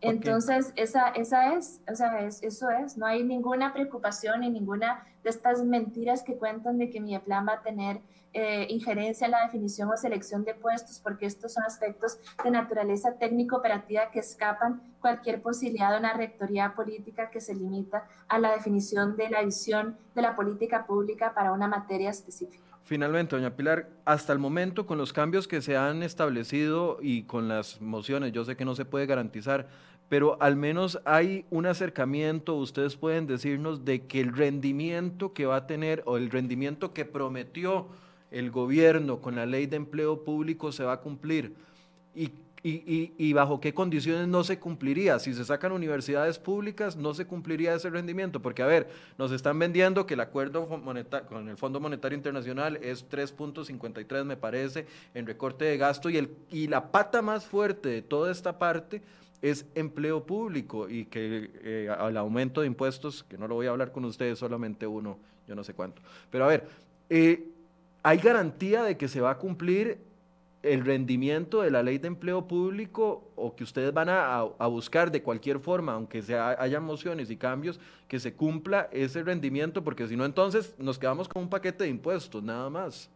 Entonces, 0.00 0.72
esa, 0.76 1.08
esa 1.08 1.54
es, 1.54 1.80
o 1.90 1.94
sea, 1.94 2.20
es, 2.20 2.42
eso 2.42 2.70
es, 2.70 2.96
no 2.96 3.06
hay 3.06 3.24
ninguna 3.24 3.72
preocupación 3.72 4.40
ni 4.40 4.50
ninguna 4.50 5.04
de 5.28 5.32
estas 5.32 5.62
mentiras 5.62 6.22
que 6.22 6.36
cuentan 6.36 6.78
de 6.78 6.88
que 6.88 7.00
mi 7.00 7.14
va 7.14 7.52
a 7.52 7.62
tener 7.62 8.00
eh, 8.32 8.66
injerencia 8.70 9.26
en 9.26 9.32
la 9.32 9.44
definición 9.44 9.90
o 9.90 9.96
selección 9.96 10.42
de 10.42 10.54
puestos, 10.54 11.00
porque 11.00 11.26
estos 11.26 11.52
son 11.52 11.64
aspectos 11.64 12.18
de 12.42 12.50
naturaleza 12.50 13.18
técnico-operativa 13.18 14.10
que 14.10 14.20
escapan 14.20 14.80
cualquier 15.00 15.42
posibilidad 15.42 15.92
de 15.92 15.98
una 15.98 16.14
rectoría 16.14 16.74
política 16.74 17.28
que 17.30 17.42
se 17.42 17.54
limita 17.54 18.06
a 18.26 18.38
la 18.38 18.52
definición 18.52 19.16
de 19.16 19.28
la 19.28 19.42
visión 19.42 19.98
de 20.14 20.22
la 20.22 20.34
política 20.34 20.86
pública 20.86 21.34
para 21.34 21.52
una 21.52 21.68
materia 21.68 22.08
específica. 22.08 22.64
Finalmente, 22.84 23.36
doña 23.36 23.54
Pilar, 23.54 23.86
hasta 24.06 24.32
el 24.32 24.38
momento, 24.38 24.86
con 24.86 24.96
los 24.96 25.12
cambios 25.12 25.46
que 25.46 25.60
se 25.60 25.76
han 25.76 26.02
establecido 26.02 26.98
y 27.02 27.24
con 27.24 27.48
las 27.48 27.82
mociones, 27.82 28.32
yo 28.32 28.46
sé 28.46 28.56
que 28.56 28.64
no 28.64 28.74
se 28.74 28.86
puede 28.86 29.04
garantizar, 29.04 29.68
pero 30.08 30.40
al 30.40 30.56
menos 30.56 31.00
hay 31.04 31.44
un 31.50 31.66
acercamiento, 31.66 32.54
ustedes 32.54 32.96
pueden 32.96 33.26
decirnos, 33.26 33.84
de 33.84 34.06
que 34.06 34.20
el 34.20 34.34
rendimiento 34.34 35.32
que 35.32 35.46
va 35.46 35.56
a 35.56 35.66
tener 35.66 36.02
o 36.06 36.16
el 36.16 36.30
rendimiento 36.30 36.92
que 36.92 37.04
prometió 37.04 37.88
el 38.30 38.50
gobierno 38.50 39.20
con 39.20 39.36
la 39.36 39.46
ley 39.46 39.66
de 39.66 39.76
empleo 39.76 40.24
público 40.24 40.72
se 40.72 40.84
va 40.84 40.94
a 40.94 41.00
cumplir. 41.00 41.54
¿Y 42.14 42.30
y, 42.62 43.32
bajo 43.32 43.60
qué 43.60 43.72
condiciones 43.72 44.26
no 44.28 44.44
se 44.44 44.58
cumpliría. 44.58 45.18
Si 45.18 45.32
se 45.34 45.44
sacan 45.44 45.72
universidades 45.72 46.38
públicas, 46.38 46.96
no 46.96 47.14
se 47.14 47.26
cumpliría 47.26 47.74
ese 47.74 47.90
rendimiento, 47.90 48.40
porque 48.40 48.62
a 48.62 48.66
ver, 48.66 48.88
nos 49.16 49.32
están 49.32 49.58
vendiendo 49.58 50.06
que 50.06 50.14
el 50.14 50.20
acuerdo 50.20 50.68
con 50.68 51.48
el 51.48 51.56
Fondo 51.56 51.80
Monetario 51.80 52.16
Internacional 52.16 52.76
es 52.82 53.08
3.53, 53.08 54.24
me 54.24 54.36
parece, 54.36 54.86
en 55.14 55.26
recorte 55.26 55.64
de 55.64 55.76
gasto, 55.78 56.10
y, 56.10 56.16
el, 56.16 56.30
y 56.50 56.66
la 56.66 56.90
pata 56.90 57.22
más 57.22 57.46
fuerte 57.46 57.88
de 57.88 58.02
toda 58.02 58.32
esta 58.32 58.58
parte 58.58 59.02
es 59.42 59.66
empleo 59.74 60.24
público 60.24 60.88
y 60.88 61.04
que 61.04 61.50
eh, 61.62 61.88
al 61.96 62.16
aumento 62.16 62.60
de 62.60 62.66
impuestos, 62.66 63.22
que 63.22 63.38
no 63.38 63.46
lo 63.46 63.54
voy 63.54 63.66
a 63.66 63.70
hablar 63.70 63.92
con 63.92 64.04
ustedes, 64.04 64.38
solamente 64.38 64.86
uno, 64.86 65.18
yo 65.46 65.54
no 65.54 65.64
sé 65.64 65.74
cuánto. 65.74 66.02
Pero 66.30 66.44
a 66.44 66.48
ver, 66.48 66.68
eh, 67.10 67.48
¿hay 68.02 68.18
garantía 68.18 68.82
de 68.82 68.96
que 68.96 69.08
se 69.08 69.20
va 69.20 69.30
a 69.30 69.38
cumplir 69.38 69.98
el 70.62 70.84
rendimiento 70.84 71.62
de 71.62 71.70
la 71.70 71.82
ley 71.82 71.98
de 71.98 72.08
empleo 72.08 72.46
público 72.46 73.30
o 73.36 73.54
que 73.54 73.64
ustedes 73.64 73.92
van 73.92 74.08
a, 74.08 74.42
buscar 74.68 75.10
de 75.10 75.22
cualquier 75.22 75.60
forma, 75.60 75.92
aunque 75.92 76.20
sea, 76.20 76.60
haya 76.60 76.80
mociones 76.80 77.30
y 77.30 77.36
cambios, 77.36 77.78
que 78.08 78.18
se 78.18 78.34
cumpla 78.34 78.88
ese 78.92 79.22
rendimiento, 79.22 79.84
porque 79.84 80.08
si 80.08 80.16
no 80.16 80.24
entonces 80.24 80.74
nos 80.78 80.98
quedamos 80.98 81.28
con 81.28 81.42
un 81.42 81.48
paquete 81.48 81.84
de 81.84 81.90
impuestos, 81.90 82.42
nada 82.42 82.68
más. 82.68 83.08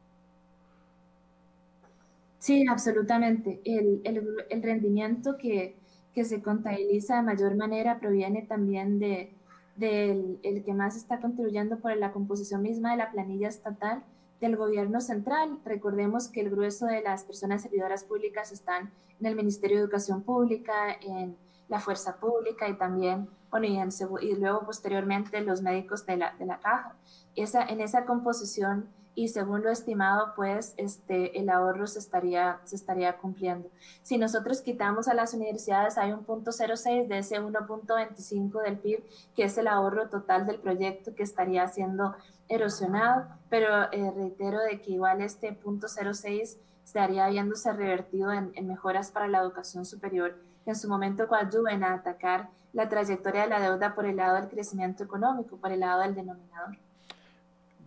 Sí, 2.38 2.64
absolutamente. 2.68 3.60
El, 3.64 4.00
el, 4.04 4.62
rendimiento 4.62 5.36
que, 5.36 5.76
que, 6.14 6.24
se 6.24 6.42
contabiliza 6.42 7.16
de 7.16 7.22
mayor 7.22 7.56
manera 7.56 7.98
proviene 7.98 8.42
también 8.42 8.98
de, 8.98 9.32
del 9.76 10.38
el 10.42 10.64
que 10.64 10.74
más 10.74 10.96
está 10.96 11.20
contribuyendo 11.20 11.78
por 11.78 11.96
la 11.96 12.12
composición 12.12 12.62
misma 12.62 12.92
de 12.92 12.98
la 12.98 13.10
planilla 13.10 13.48
estatal 13.48 14.02
del 14.40 14.56
gobierno 14.56 15.00
central. 15.00 15.58
Recordemos 15.64 16.28
que 16.28 16.40
el 16.40 16.50
grueso 16.50 16.86
de 16.86 17.02
las 17.02 17.24
personas 17.24 17.62
servidoras 17.62 18.04
públicas 18.04 18.52
están 18.52 18.90
en 19.20 19.26
el 19.26 19.36
Ministerio 19.36 19.76
de 19.78 19.84
Educación 19.84 20.22
Pública, 20.22 20.96
en 21.00 21.36
la 21.68 21.80
Fuerza 21.80 22.16
Pública 22.16 22.68
y 22.68 22.76
también, 22.76 23.28
bueno, 23.50 23.66
y, 23.66 23.78
y 24.26 24.34
luego 24.34 24.66
posteriormente 24.66 25.40
los 25.40 25.62
médicos 25.62 26.04
de 26.06 26.16
la, 26.16 26.34
de 26.38 26.46
la 26.46 26.58
caja. 26.58 26.96
Esa, 27.36 27.64
en 27.64 27.80
esa 27.80 28.04
composición 28.04 28.88
y 29.14 29.28
según 29.28 29.62
lo 29.62 29.70
estimado, 29.70 30.32
pues 30.34 30.74
este, 30.76 31.38
el 31.38 31.50
ahorro 31.50 31.86
se 31.86 31.98
estaría, 31.98 32.60
se 32.64 32.76
estaría 32.76 33.18
cumpliendo. 33.18 33.68
Si 34.02 34.16
nosotros 34.16 34.62
quitamos 34.62 35.06
a 35.08 35.14
las 35.14 35.34
universidades, 35.34 35.98
hay 35.98 36.12
un 36.12 36.24
punto 36.24 36.50
0,6 36.50 37.08
de 37.08 37.18
ese 37.18 37.40
1.25 37.40 38.62
del 38.62 38.78
PIB, 38.78 39.04
que 39.34 39.44
es 39.44 39.58
el 39.58 39.68
ahorro 39.68 40.08
total 40.08 40.46
del 40.46 40.60
proyecto 40.60 41.14
que 41.14 41.22
estaría 41.22 41.68
siendo 41.68 42.14
erosionado, 42.48 43.26
pero 43.50 43.92
eh, 43.92 44.12
reitero 44.14 44.60
de 44.60 44.80
que 44.80 44.92
igual 44.92 45.20
este 45.20 45.52
punto 45.52 45.88
0,6 45.88 46.56
estaría 46.84 47.28
viéndose 47.28 47.72
revertido 47.72 48.32
en, 48.32 48.52
en, 48.54 48.66
mejoras 48.66 49.10
para 49.10 49.28
la 49.28 49.40
educación 49.40 49.84
superior, 49.84 50.36
que 50.64 50.70
en 50.70 50.76
su 50.76 50.88
momento 50.88 51.28
coadyuven 51.28 51.84
a 51.84 51.94
atacar 51.94 52.48
la 52.72 52.88
trayectoria 52.88 53.42
de 53.42 53.48
la 53.48 53.60
deuda 53.60 53.94
por 53.94 54.06
el 54.06 54.16
lado 54.16 54.36
del 54.36 54.48
crecimiento 54.48 55.04
económico, 55.04 55.58
por 55.58 55.70
el 55.70 55.80
lado 55.80 56.00
del 56.00 56.14
denominador. 56.14 56.78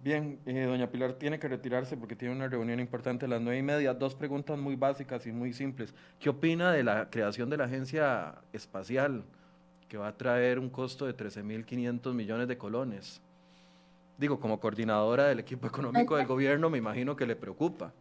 Bien, 0.05 0.39
eh, 0.45 0.65
doña 0.65 0.91
Pilar 0.91 1.13
tiene 1.13 1.39
que 1.39 1.47
retirarse 1.47 1.97
porque 1.97 2.15
tiene 2.15 2.35
una 2.35 2.47
reunión 2.47 2.79
importante 2.79 3.25
a 3.25 3.27
las 3.27 3.41
nueve 3.41 3.57
y 3.57 3.63
media. 3.63 3.91
Dos 3.91 4.13
preguntas 4.13 4.55
muy 4.55 4.75
básicas 4.75 5.25
y 5.25 5.31
muy 5.31 5.51
simples. 5.51 5.95
¿Qué 6.19 6.29
opina 6.29 6.71
de 6.71 6.83
la 6.83 7.09
creación 7.09 7.49
de 7.49 7.57
la 7.57 7.63
agencia 7.63 8.35
espacial 8.53 9.25
que 9.89 9.97
va 9.97 10.09
a 10.09 10.15
traer 10.15 10.59
un 10.59 10.69
costo 10.69 11.07
de 11.07 11.17
13.500 11.17 12.13
millones 12.13 12.47
de 12.47 12.55
colones? 12.55 13.19
Digo, 14.19 14.39
como 14.39 14.59
coordinadora 14.59 15.25
del 15.25 15.39
equipo 15.39 15.65
económico 15.65 16.17
del 16.17 16.27
gobierno, 16.27 16.69
me 16.69 16.77
imagino 16.77 17.15
que 17.15 17.25
le 17.25 17.35
preocupa. 17.35 17.91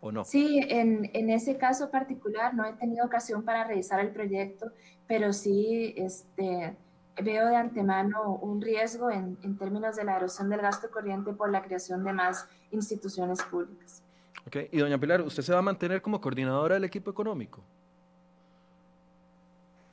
¿O 0.00 0.10
no? 0.10 0.24
Sí, 0.24 0.58
en, 0.68 1.08
en 1.12 1.30
ese 1.30 1.56
caso 1.56 1.88
particular 1.88 2.52
no 2.52 2.66
he 2.66 2.72
tenido 2.72 3.06
ocasión 3.06 3.44
para 3.44 3.62
revisar 3.62 4.00
el 4.00 4.10
proyecto, 4.10 4.72
pero 5.06 5.32
sí, 5.32 5.94
este 5.96 6.74
veo 7.22 7.48
de 7.48 7.56
antemano 7.56 8.38
un 8.42 8.60
riesgo 8.60 9.10
en, 9.10 9.38
en, 9.42 9.56
términos 9.56 9.96
de 9.96 10.04
la 10.04 10.16
erosión 10.16 10.48
del 10.50 10.60
gasto 10.60 10.90
corriente 10.90 11.32
por 11.32 11.50
la 11.50 11.62
creación 11.62 12.04
de 12.04 12.12
más 12.12 12.48
instituciones 12.70 13.42
públicas. 13.42 14.02
Ok, 14.46 14.56
y 14.70 14.78
doña 14.78 14.98
Pilar, 14.98 15.22
¿usted 15.22 15.42
se 15.42 15.52
va 15.52 15.58
a 15.58 15.62
mantener 15.62 16.00
como 16.00 16.20
coordinadora 16.20 16.74
del 16.74 16.84
equipo 16.84 17.10
económico? 17.10 17.62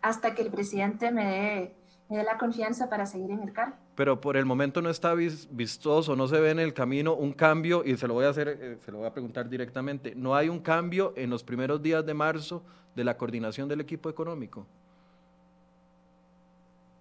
Hasta 0.02 0.36
que 0.36 0.44
el 0.44 0.52
presidente 0.52 1.12
me 1.12 1.26
dé, 1.26 1.76
me 2.10 2.18
dé 2.18 2.24
la 2.24 2.38
confianza 2.38 2.90
para 2.90 3.06
seguir 3.06 3.32
en 3.32 3.42
el 3.42 3.54
cargo. 3.54 3.76
Pero 3.96 4.20
por 4.20 4.38
el 4.38 4.46
momento 4.46 4.82
no 4.82 4.90
está 4.90 5.14
vistoso, 5.14 6.16
no 6.16 6.28
se 6.28 6.40
ve 6.40 6.52
en 6.52 6.60
el 6.60 6.74
camino 6.74 7.16
un 7.16 7.32
cambio, 7.32 7.84
y 7.86 7.96
se 7.96 8.08
lo 8.08 8.16
voy 8.16 8.26
a 8.26 8.30
hacer, 8.30 8.48
eh, 8.48 8.78
se 8.84 8.92
lo 8.92 9.00
voy 9.00 9.08
a 9.08 9.14
preguntar 9.14 9.50
directamente, 9.50 10.14
¿no 10.16 10.36
hay 10.36 10.50
un 10.50 10.60
cambio 10.60 11.14
en 11.16 11.30
los 11.30 11.44
primeros 11.44 11.82
días 11.82 12.06
de 12.06 12.14
marzo 12.14 12.64
de 12.96 13.04
la 13.04 13.18
coordinación 13.18 13.70
del 13.70 13.82
equipo 13.82 14.10
económico? 14.10 14.68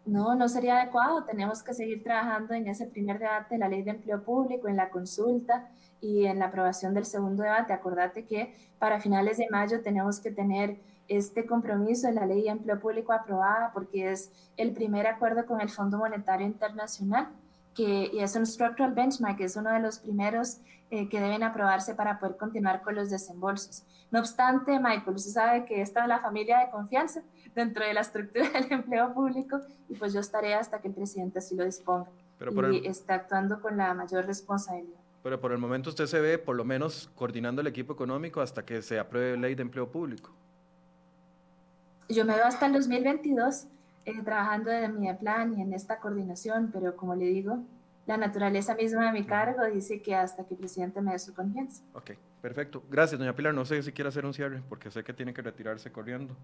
No, 0.05 0.35
no 0.35 0.49
sería 0.49 0.81
adecuado. 0.81 1.25
Tenemos 1.25 1.63
que 1.63 1.75
seguir 1.75 2.03
trabajando 2.03 2.55
en 2.55 2.67
ese 2.67 2.87
primer 2.87 3.19
debate 3.19 3.55
de 3.55 3.59
la 3.59 3.69
ley 3.69 3.83
de 3.83 3.93
empleo 3.93 4.23
público, 4.25 4.69
en 4.69 4.77
la 4.77 4.91
consulta 4.91 5.71
y 6.01 6.27
en 6.27 6.41
la 6.41 6.47
aprobación 6.47 6.95
del 6.95 7.05
segundo 7.05 7.43
debate. 7.43 7.73
Acordate 7.73 8.25
que 8.25 8.55
para 8.79 9.01
finales 9.01 9.39
de 9.39 9.49
mayo 9.51 9.81
tenemos 9.83 10.21
que 10.21 10.33
tener 10.33 10.81
este 11.09 11.47
compromiso 11.47 12.09
de 12.09 12.15
la 12.15 12.27
ley 12.27 12.43
de 12.43 12.51
empleo 12.51 12.81
público 12.81 13.13
aprobada 13.13 13.71
porque 13.73 14.11
es 14.11 14.33
el 14.57 14.73
primer 14.73 15.07
acuerdo 15.07 15.47
con 15.47 15.61
el 15.61 15.69
Fondo 15.69 15.99
Monetario 15.99 16.47
Internacional 16.47 17.29
que 17.75 18.11
y 18.13 18.21
es 18.21 18.37
un 18.37 18.47
structural 18.47 18.93
benchmark, 18.93 19.41
es 19.41 19.57
uno 19.57 19.71
de 19.71 19.81
los 19.81 19.99
primeros 19.99 20.59
eh, 20.91 21.09
que 21.09 21.21
deben 21.21 21.43
aprobarse 21.43 21.95
para 21.95 22.19
poder 22.19 22.37
continuar 22.37 22.83
con 22.83 22.95
los 22.95 23.11
desembolsos. 23.11 23.85
No 24.11 24.21
obstante, 24.21 24.79
Michael, 24.79 25.17
usted 25.17 25.31
sabe 25.31 25.65
que 25.65 25.81
esta 25.81 26.03
es 26.03 26.09
la 26.09 26.21
familia 26.21 26.59
de 26.59 26.71
confianza 26.71 27.23
dentro 27.55 27.85
de 27.85 27.95
la 27.95 28.01
estructura 28.01 28.49
del 28.51 28.73
empleo 28.73 29.13
público 29.13 29.61
y 29.89 29.95
pues 29.95 30.13
yo 30.13 30.21
estaré 30.21 30.55
hasta 30.55 30.81
que 30.81 30.89
el 30.89 30.95
presidente 30.95 31.39
así 31.39 31.55
lo 31.55 31.65
disponga 31.65 32.09
y 32.73 32.87
está 32.87 33.15
actuando 33.15 33.61
con 33.61 33.77
la 33.77 33.95
mayor 33.95 34.27
responsabilidad. 34.27 34.99
Pero 35.23 35.41
por 35.41 35.53
el 35.53 35.59
momento 35.59 35.91
usted 35.91 36.07
se 36.07 36.21
ve 36.21 36.39
por 36.39 36.57
lo 36.57 36.65
menos 36.65 37.11
coordinando 37.15 37.61
el 37.61 37.69
equipo 37.69 37.93
económico 37.93 38.41
hasta 38.41 38.65
que 38.65 38.83
se 38.83 38.99
apruebe 38.99 39.37
ley 39.37 39.55
de 39.55 39.63
empleo 39.63 39.89
público. 39.89 40.31
Yo 42.09 42.25
me 42.25 42.35
veo 42.35 42.45
hasta 42.45 42.67
el 42.67 42.73
2022 42.73 43.67
eh, 44.05 44.23
trabajando 44.25 44.71
en 44.73 44.99
mi 44.99 45.13
plan 45.15 45.57
y 45.57 45.63
en 45.63 45.73
esta 45.73 46.01
coordinación, 46.01 46.71
pero 46.73 46.97
como 46.97 47.15
le 47.15 47.27
digo, 47.27 47.61
la 48.07 48.17
naturaleza 48.17 48.75
misma 48.75 49.07
de 49.07 49.13
mi 49.13 49.25
cargo 49.25 49.65
dice 49.67 50.03
que 50.03 50.17
hasta 50.17 50.45
que 50.45 50.55
el 50.55 50.59
presidente 50.59 51.01
me 51.01 51.13
dé 51.13 51.21
su 51.21 51.33
confianza. 51.33 51.85
Ok, 51.93 52.13
perfecto. 52.41 52.83
Gracias, 52.91 53.19
doña 53.19 53.35
Pilar. 53.35 53.55
No 53.55 53.65
sé 53.65 53.81
si 53.83 53.93
quiere 53.93 54.09
hacer 54.09 54.27
un 54.27 54.35
cierre, 54.35 54.61
porque 54.69 54.91
sé 54.91 55.05
que 55.05 55.13
tiene 55.13 55.33
que 55.33 55.41
retirarse 55.41 55.93
corriendo. 55.93 56.35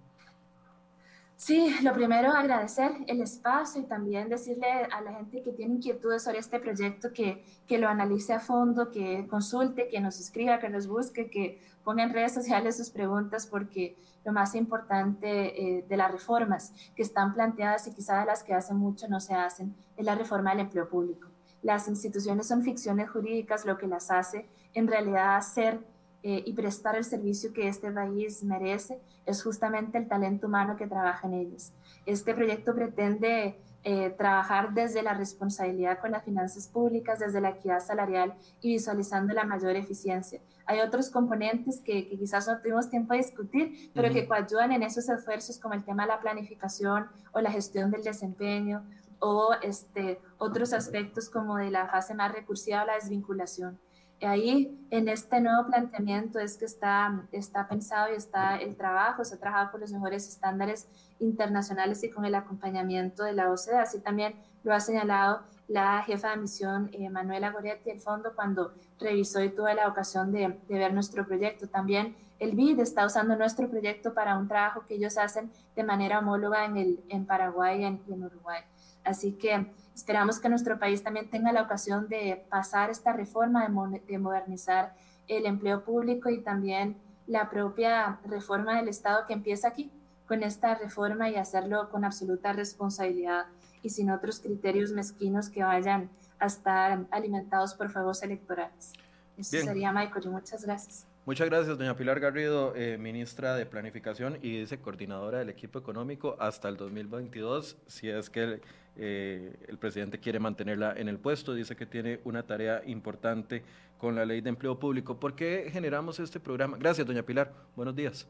Sí, 1.39 1.73
lo 1.83 1.93
primero 1.93 2.33
agradecer 2.33 2.91
el 3.07 3.21
espacio 3.21 3.81
y 3.81 3.85
también 3.85 4.29
decirle 4.29 4.67
a 4.91 5.01
la 5.01 5.13
gente 5.13 5.41
que 5.41 5.53
tiene 5.53 5.75
inquietudes 5.75 6.25
sobre 6.25 6.39
este 6.39 6.59
proyecto 6.59 7.13
que, 7.13 7.45
que 7.65 7.79
lo 7.79 7.89
analice 7.89 8.33
a 8.33 8.41
fondo, 8.41 8.91
que 8.91 9.25
consulte, 9.29 9.87
que 9.87 10.01
nos 10.01 10.19
escriba, 10.19 10.59
que 10.59 10.69
nos 10.69 10.89
busque, 10.89 11.31
que 11.31 11.61
ponga 11.85 12.03
en 12.03 12.13
redes 12.13 12.35
sociales 12.35 12.77
sus 12.77 12.91
preguntas 12.91 13.47
porque 13.47 13.97
lo 14.25 14.33
más 14.33 14.57
importante 14.57 15.79
eh, 15.79 15.85
de 15.89 15.97
las 15.97 16.11
reformas 16.11 16.73
que 16.97 17.03
están 17.03 17.35
planteadas 17.35 17.87
y 17.87 17.95
quizá 17.95 18.19
de 18.19 18.27
las 18.27 18.43
que 18.43 18.55
hace 18.55 18.75
mucho 18.75 19.07
no 19.07 19.21
se 19.21 19.35
hacen 19.35 19.77
es 19.97 20.05
la 20.05 20.17
reforma 20.17 20.51
del 20.51 20.61
empleo 20.61 20.89
público. 20.89 21.29
Las 21.63 21.87
instituciones 21.87 22.49
son 22.49 22.65
ficciones 22.65 23.11
jurídicas, 23.11 23.65
lo 23.65 23.79
que 23.79 23.87
las 23.87 24.11
hace 24.11 24.49
en 24.75 24.89
realidad 24.89 25.37
hacer 25.37 25.87
eh, 26.23 26.43
y 26.45 26.53
prestar 26.53 26.97
el 26.97 27.05
servicio 27.05 27.53
que 27.53 27.69
este 27.69 27.91
país 27.91 28.43
merece 28.43 29.01
es 29.25 29.43
justamente 29.43 29.99
el 29.99 30.09
talento 30.09 30.49
humano 30.49 30.77
que 30.77 30.87
trabaja 30.87 31.27
en 31.29 31.35
ellos. 31.35 31.73
Este 32.07 32.35
proyecto 32.35 32.75
pretende 32.75 33.57
eh, 33.85 34.11
trabajar 34.11 34.75
desde 34.75 35.03
la 35.03 35.15
responsabilidad 35.15 36.01
con 36.01 36.11
las 36.11 36.25
finanzas 36.25 36.67
públicas, 36.67 37.21
desde 37.21 37.41
la 37.41 37.51
equidad 37.51 37.81
salarial 37.81 38.35
y 38.61 38.73
visualizando 38.73 39.33
la 39.33 39.45
mayor 39.45 39.77
eficiencia. 39.77 40.41
Hay 40.67 40.81
otros 40.81 41.09
componentes 41.09 41.81
que, 41.81 42.09
quizás 42.09 42.49
no 42.49 42.61
tuvimos 42.61 42.91
tiempo 42.91 43.13
de 43.13 43.21
discutir, 43.21 43.91
pero 43.95 44.13
que 44.13 44.27
coadyuvan 44.27 44.73
en 44.73 44.83
esos 44.83 45.09
esfuerzos 45.09 45.59
como 45.59 45.75
el 45.75 45.85
tema 45.85 46.03
de 46.03 46.09
la 46.09 46.21
planificación 46.21 47.07
o 47.33 47.41
la 47.41 47.53
gestión 47.53 47.93
del 47.93 48.03
desempeño 48.03 48.85
o 49.21 49.55
este, 49.63 50.21
otros 50.39 50.73
aspectos 50.73 51.31
como 51.31 51.57
de 51.57 51.71
la 51.71 51.87
fase 51.87 52.15
más 52.15 52.33
recursiva 52.33 52.83
o 52.83 52.87
la 52.87 52.95
desvinculación. 52.95 53.79
Ahí, 54.21 54.77
en 54.91 55.09
este 55.09 55.41
nuevo 55.41 55.69
planteamiento, 55.69 56.41
es 56.41 56.57
que 56.57 56.65
está, 56.65 57.27
está 57.31 57.69
pensado 57.69 58.13
y 58.13 58.17
está 58.17 58.57
el 58.57 58.77
trabajo, 58.77 59.25
se 59.25 59.37
ha 59.37 59.39
trabajado 59.39 59.71
con 59.71 59.81
los 59.81 59.93
mejores 59.93 60.29
estándares 60.29 60.89
internacionales 61.21 62.03
y 62.03 62.11
con 62.11 62.25
el 62.25 62.35
acompañamiento 62.35 63.23
de 63.23 63.33
la 63.33 63.51
OCDE. 63.51 63.79
Así 63.79 64.01
también 64.01 64.35
lo 64.65 64.75
ha 64.75 64.81
señalado 64.81 65.43
la 65.69 66.03
jefa 66.03 66.31
de 66.31 66.39
misión, 66.39 66.91
eh, 66.93 67.11
Manuela 67.11 67.51
Goretti, 67.51 67.91
el 67.91 68.01
fondo, 68.01 68.33
cuando 68.35 68.73
revisó 68.99 69.43
y 69.43 69.51
tuvo 69.51 69.69
la 69.69 69.87
ocasión 69.87 70.33
de, 70.33 70.59
de, 70.67 70.79
ver 70.79 70.95
nuestro 70.95 71.27
proyecto. 71.27 71.69
También 71.69 72.17
el 72.39 72.57
BID 72.57 72.81
está 72.81 73.05
usando 73.07 73.37
nuestro 73.37 73.69
proyecto 73.69 74.15
para 74.15 74.39
un 74.39 74.49
trabajo 74.49 74.85
que 74.87 74.95
ellos 74.95 75.19
hacen 75.19 75.53
de 75.77 75.85
manera 75.85 76.21
homóloga 76.21 76.65
en, 76.65 76.77
el, 76.77 77.05
en 77.09 77.27
Paraguay 77.27 77.83
y 77.83 77.85
en, 77.85 78.03
y 78.09 78.15
en 78.15 78.25
Uruguay. 78.25 78.63
Así 79.05 79.33
que 79.33 79.71
Esperamos 79.99 80.39
que 80.39 80.49
nuestro 80.49 80.79
país 80.79 81.03
también 81.03 81.29
tenga 81.29 81.51
la 81.51 81.63
ocasión 81.63 82.09
de 82.09 82.45
pasar 82.49 82.89
esta 82.89 83.13
reforma, 83.13 83.67
de, 84.07 84.19
modernizar 84.19 84.95
el 85.27 85.45
empleo 85.45 85.83
público 85.83 86.31
y 86.31 86.41
también 86.41 86.97
la 87.27 87.51
propia 87.51 88.21
reforma 88.25 88.77
del 88.77 88.87
Estado 88.87 89.27
que 89.27 89.33
empieza 89.33 89.67
aquí 89.67 89.91
con 90.29 90.45
esta 90.45 90.77
reforma 90.77 91.29
y 91.31 91.35
hacerlo 91.35 91.91
con 91.91 92.05
absoluta 92.05 92.53
responsabilidad 92.53 93.47
y 93.83 93.91
sin 93.91 94.11
otros 94.11 94.39
criterios 94.39 94.93
mezquinos 94.93 95.51
que 95.51 95.65
vayan 95.65 96.11
a 96.39 96.47
estar 96.47 97.05
alimentados 97.11 97.75
por 97.75 97.91
fuegos 97.91 98.23
electorales. 98.23 98.93
Eso 99.37 99.59
sería, 99.65 99.91
Michael, 99.91 100.27
y 100.27 100.29
muchas 100.29 100.65
gracias. 100.65 101.09
Muchas 101.29 101.51
gracias, 101.51 101.77
doña 101.77 101.95
Pilar 101.95 102.21
Garrido, 102.21 102.73
eh, 102.75 102.97
ministra 102.97 103.55
de 103.55 103.67
Planificación 103.67 104.39
y 104.41 104.61
dice 104.61 104.81
coordinadora 104.81 105.41
del 105.41 105.51
equipo 105.51 105.79
económico 105.79 106.37
hasta 106.41 106.71
el 106.71 106.79
2022, 106.79 107.77
si 107.87 108.09
es 108.09 108.31
que 108.31 108.63
eh, 108.99 109.57
el 109.69 109.79
presidente 109.79 110.19
quiere 110.19 110.39
mantenerla 110.39 110.95
en 110.97 111.09
el 111.09 111.19
puesto. 111.19 111.55
Dice 111.55 111.77
que 111.77 111.87
tiene 111.87 112.21
una 112.25 112.43
tarea 112.43 112.83
importante 112.87 113.63
con 113.99 114.15
la 114.15 114.25
ley 114.25 114.41
de 114.41 114.51
empleo 114.51 114.79
público. 114.79 115.19
¿Por 115.19 115.35
qué 115.35 115.69
generamos 115.73 116.21
este 116.21 116.41
programa? 116.41 116.77
Gracias, 116.77 117.07
doña 117.07 117.23
Pilar. 117.23 117.53
Buenos 117.77 117.95
días. 117.95 118.27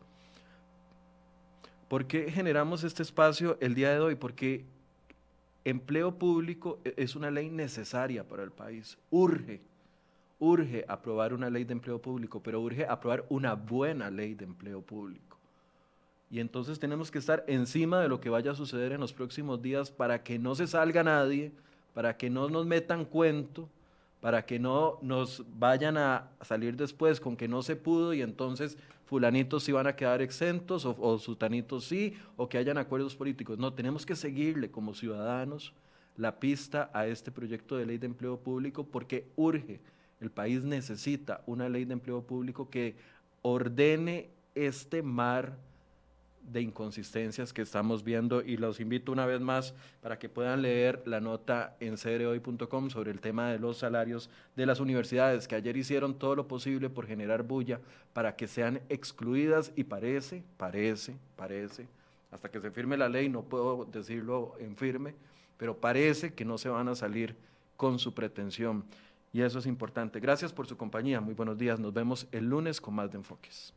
¿Por 1.88 2.06
qué 2.06 2.30
generamos 2.30 2.84
este 2.84 3.02
espacio 3.02 3.56
el 3.60 3.74
día 3.74 3.92
de 3.92 3.98
hoy? 4.00 4.14
Porque 4.14 4.64
empleo 5.64 6.18
público 6.18 6.78
e-, 6.84 6.94
es 6.96 7.16
una 7.16 7.30
ley 7.30 7.48
necesaria 7.48 8.28
para 8.28 8.42
el 8.42 8.50
país. 8.50 8.98
Urge 9.10 9.60
urge 10.38 10.84
aprobar 10.86 11.34
una 11.34 11.50
ley 11.50 11.64
de 11.64 11.72
empleo 11.72 12.00
público, 12.00 12.42
pero 12.42 12.60
urge 12.60 12.86
aprobar 12.86 13.24
una 13.28 13.54
buena 13.54 14.10
ley 14.10 14.34
de 14.34 14.44
empleo 14.44 14.80
público. 14.82 15.37
Y 16.30 16.40
entonces 16.40 16.78
tenemos 16.78 17.10
que 17.10 17.18
estar 17.18 17.44
encima 17.46 18.00
de 18.00 18.08
lo 18.08 18.20
que 18.20 18.28
vaya 18.28 18.50
a 18.50 18.54
suceder 18.54 18.92
en 18.92 19.00
los 19.00 19.12
próximos 19.12 19.62
días 19.62 19.90
para 19.90 20.22
que 20.22 20.38
no 20.38 20.54
se 20.54 20.66
salga 20.66 21.02
nadie, 21.02 21.52
para 21.94 22.16
que 22.16 22.28
no 22.28 22.48
nos 22.48 22.66
metan 22.66 23.04
cuento, 23.04 23.68
para 24.20 24.44
que 24.44 24.58
no 24.58 24.98
nos 25.00 25.44
vayan 25.58 25.96
a 25.96 26.28
salir 26.42 26.76
después 26.76 27.20
con 27.20 27.36
que 27.36 27.48
no 27.48 27.62
se 27.62 27.76
pudo 27.76 28.12
y 28.12 28.20
entonces 28.20 28.76
fulanitos 29.06 29.62
sí 29.62 29.72
van 29.72 29.86
a 29.86 29.96
quedar 29.96 30.20
exentos 30.20 30.84
o, 30.84 30.94
o 31.00 31.18
sutanitos 31.18 31.84
sí, 31.84 32.14
o 32.36 32.48
que 32.48 32.58
hayan 32.58 32.76
acuerdos 32.76 33.16
políticos. 33.16 33.58
No, 33.58 33.72
tenemos 33.72 34.04
que 34.04 34.16
seguirle 34.16 34.70
como 34.70 34.94
ciudadanos 34.94 35.72
la 36.18 36.38
pista 36.38 36.90
a 36.92 37.06
este 37.06 37.30
proyecto 37.30 37.76
de 37.76 37.86
ley 37.86 37.96
de 37.96 38.06
empleo 38.06 38.38
público 38.38 38.84
porque 38.84 39.26
urge 39.36 39.80
el 40.20 40.30
país 40.30 40.62
necesita 40.64 41.42
una 41.46 41.68
ley 41.68 41.84
de 41.84 41.94
empleo 41.94 42.22
público 42.22 42.68
que 42.68 42.96
ordene 43.40 44.28
este 44.54 45.02
mar 45.02 45.56
de 46.52 46.62
inconsistencias 46.62 47.52
que 47.52 47.62
estamos 47.62 48.04
viendo 48.04 48.42
y 48.42 48.56
los 48.56 48.80
invito 48.80 49.12
una 49.12 49.26
vez 49.26 49.40
más 49.40 49.74
para 50.00 50.18
que 50.18 50.28
puedan 50.28 50.62
leer 50.62 51.02
la 51.06 51.20
nota 51.20 51.76
en 51.80 51.96
cdhoy.com 51.96 52.90
sobre 52.90 53.10
el 53.10 53.20
tema 53.20 53.50
de 53.50 53.58
los 53.58 53.78
salarios 53.78 54.30
de 54.56 54.66
las 54.66 54.80
universidades 54.80 55.46
que 55.48 55.54
ayer 55.54 55.76
hicieron 55.76 56.18
todo 56.18 56.36
lo 56.36 56.48
posible 56.48 56.90
por 56.90 57.06
generar 57.06 57.42
bulla 57.42 57.80
para 58.12 58.36
que 58.36 58.46
sean 58.46 58.80
excluidas 58.88 59.72
y 59.76 59.84
parece, 59.84 60.42
parece, 60.56 61.16
parece, 61.36 61.86
hasta 62.30 62.50
que 62.50 62.60
se 62.60 62.70
firme 62.70 62.96
la 62.96 63.08
ley, 63.08 63.28
no 63.28 63.42
puedo 63.42 63.84
decirlo 63.84 64.54
en 64.58 64.76
firme, 64.76 65.14
pero 65.56 65.76
parece 65.76 66.34
que 66.34 66.44
no 66.44 66.58
se 66.58 66.68
van 66.68 66.88
a 66.88 66.94
salir 66.94 67.36
con 67.76 67.98
su 67.98 68.14
pretensión 68.14 68.84
y 69.32 69.42
eso 69.42 69.58
es 69.58 69.66
importante. 69.66 70.20
Gracias 70.20 70.52
por 70.52 70.66
su 70.66 70.76
compañía. 70.76 71.20
Muy 71.20 71.34
buenos 71.34 71.58
días. 71.58 71.78
Nos 71.78 71.92
vemos 71.92 72.26
el 72.32 72.48
lunes 72.48 72.80
con 72.80 72.94
más 72.94 73.10
de 73.10 73.18
enfoques. 73.18 73.74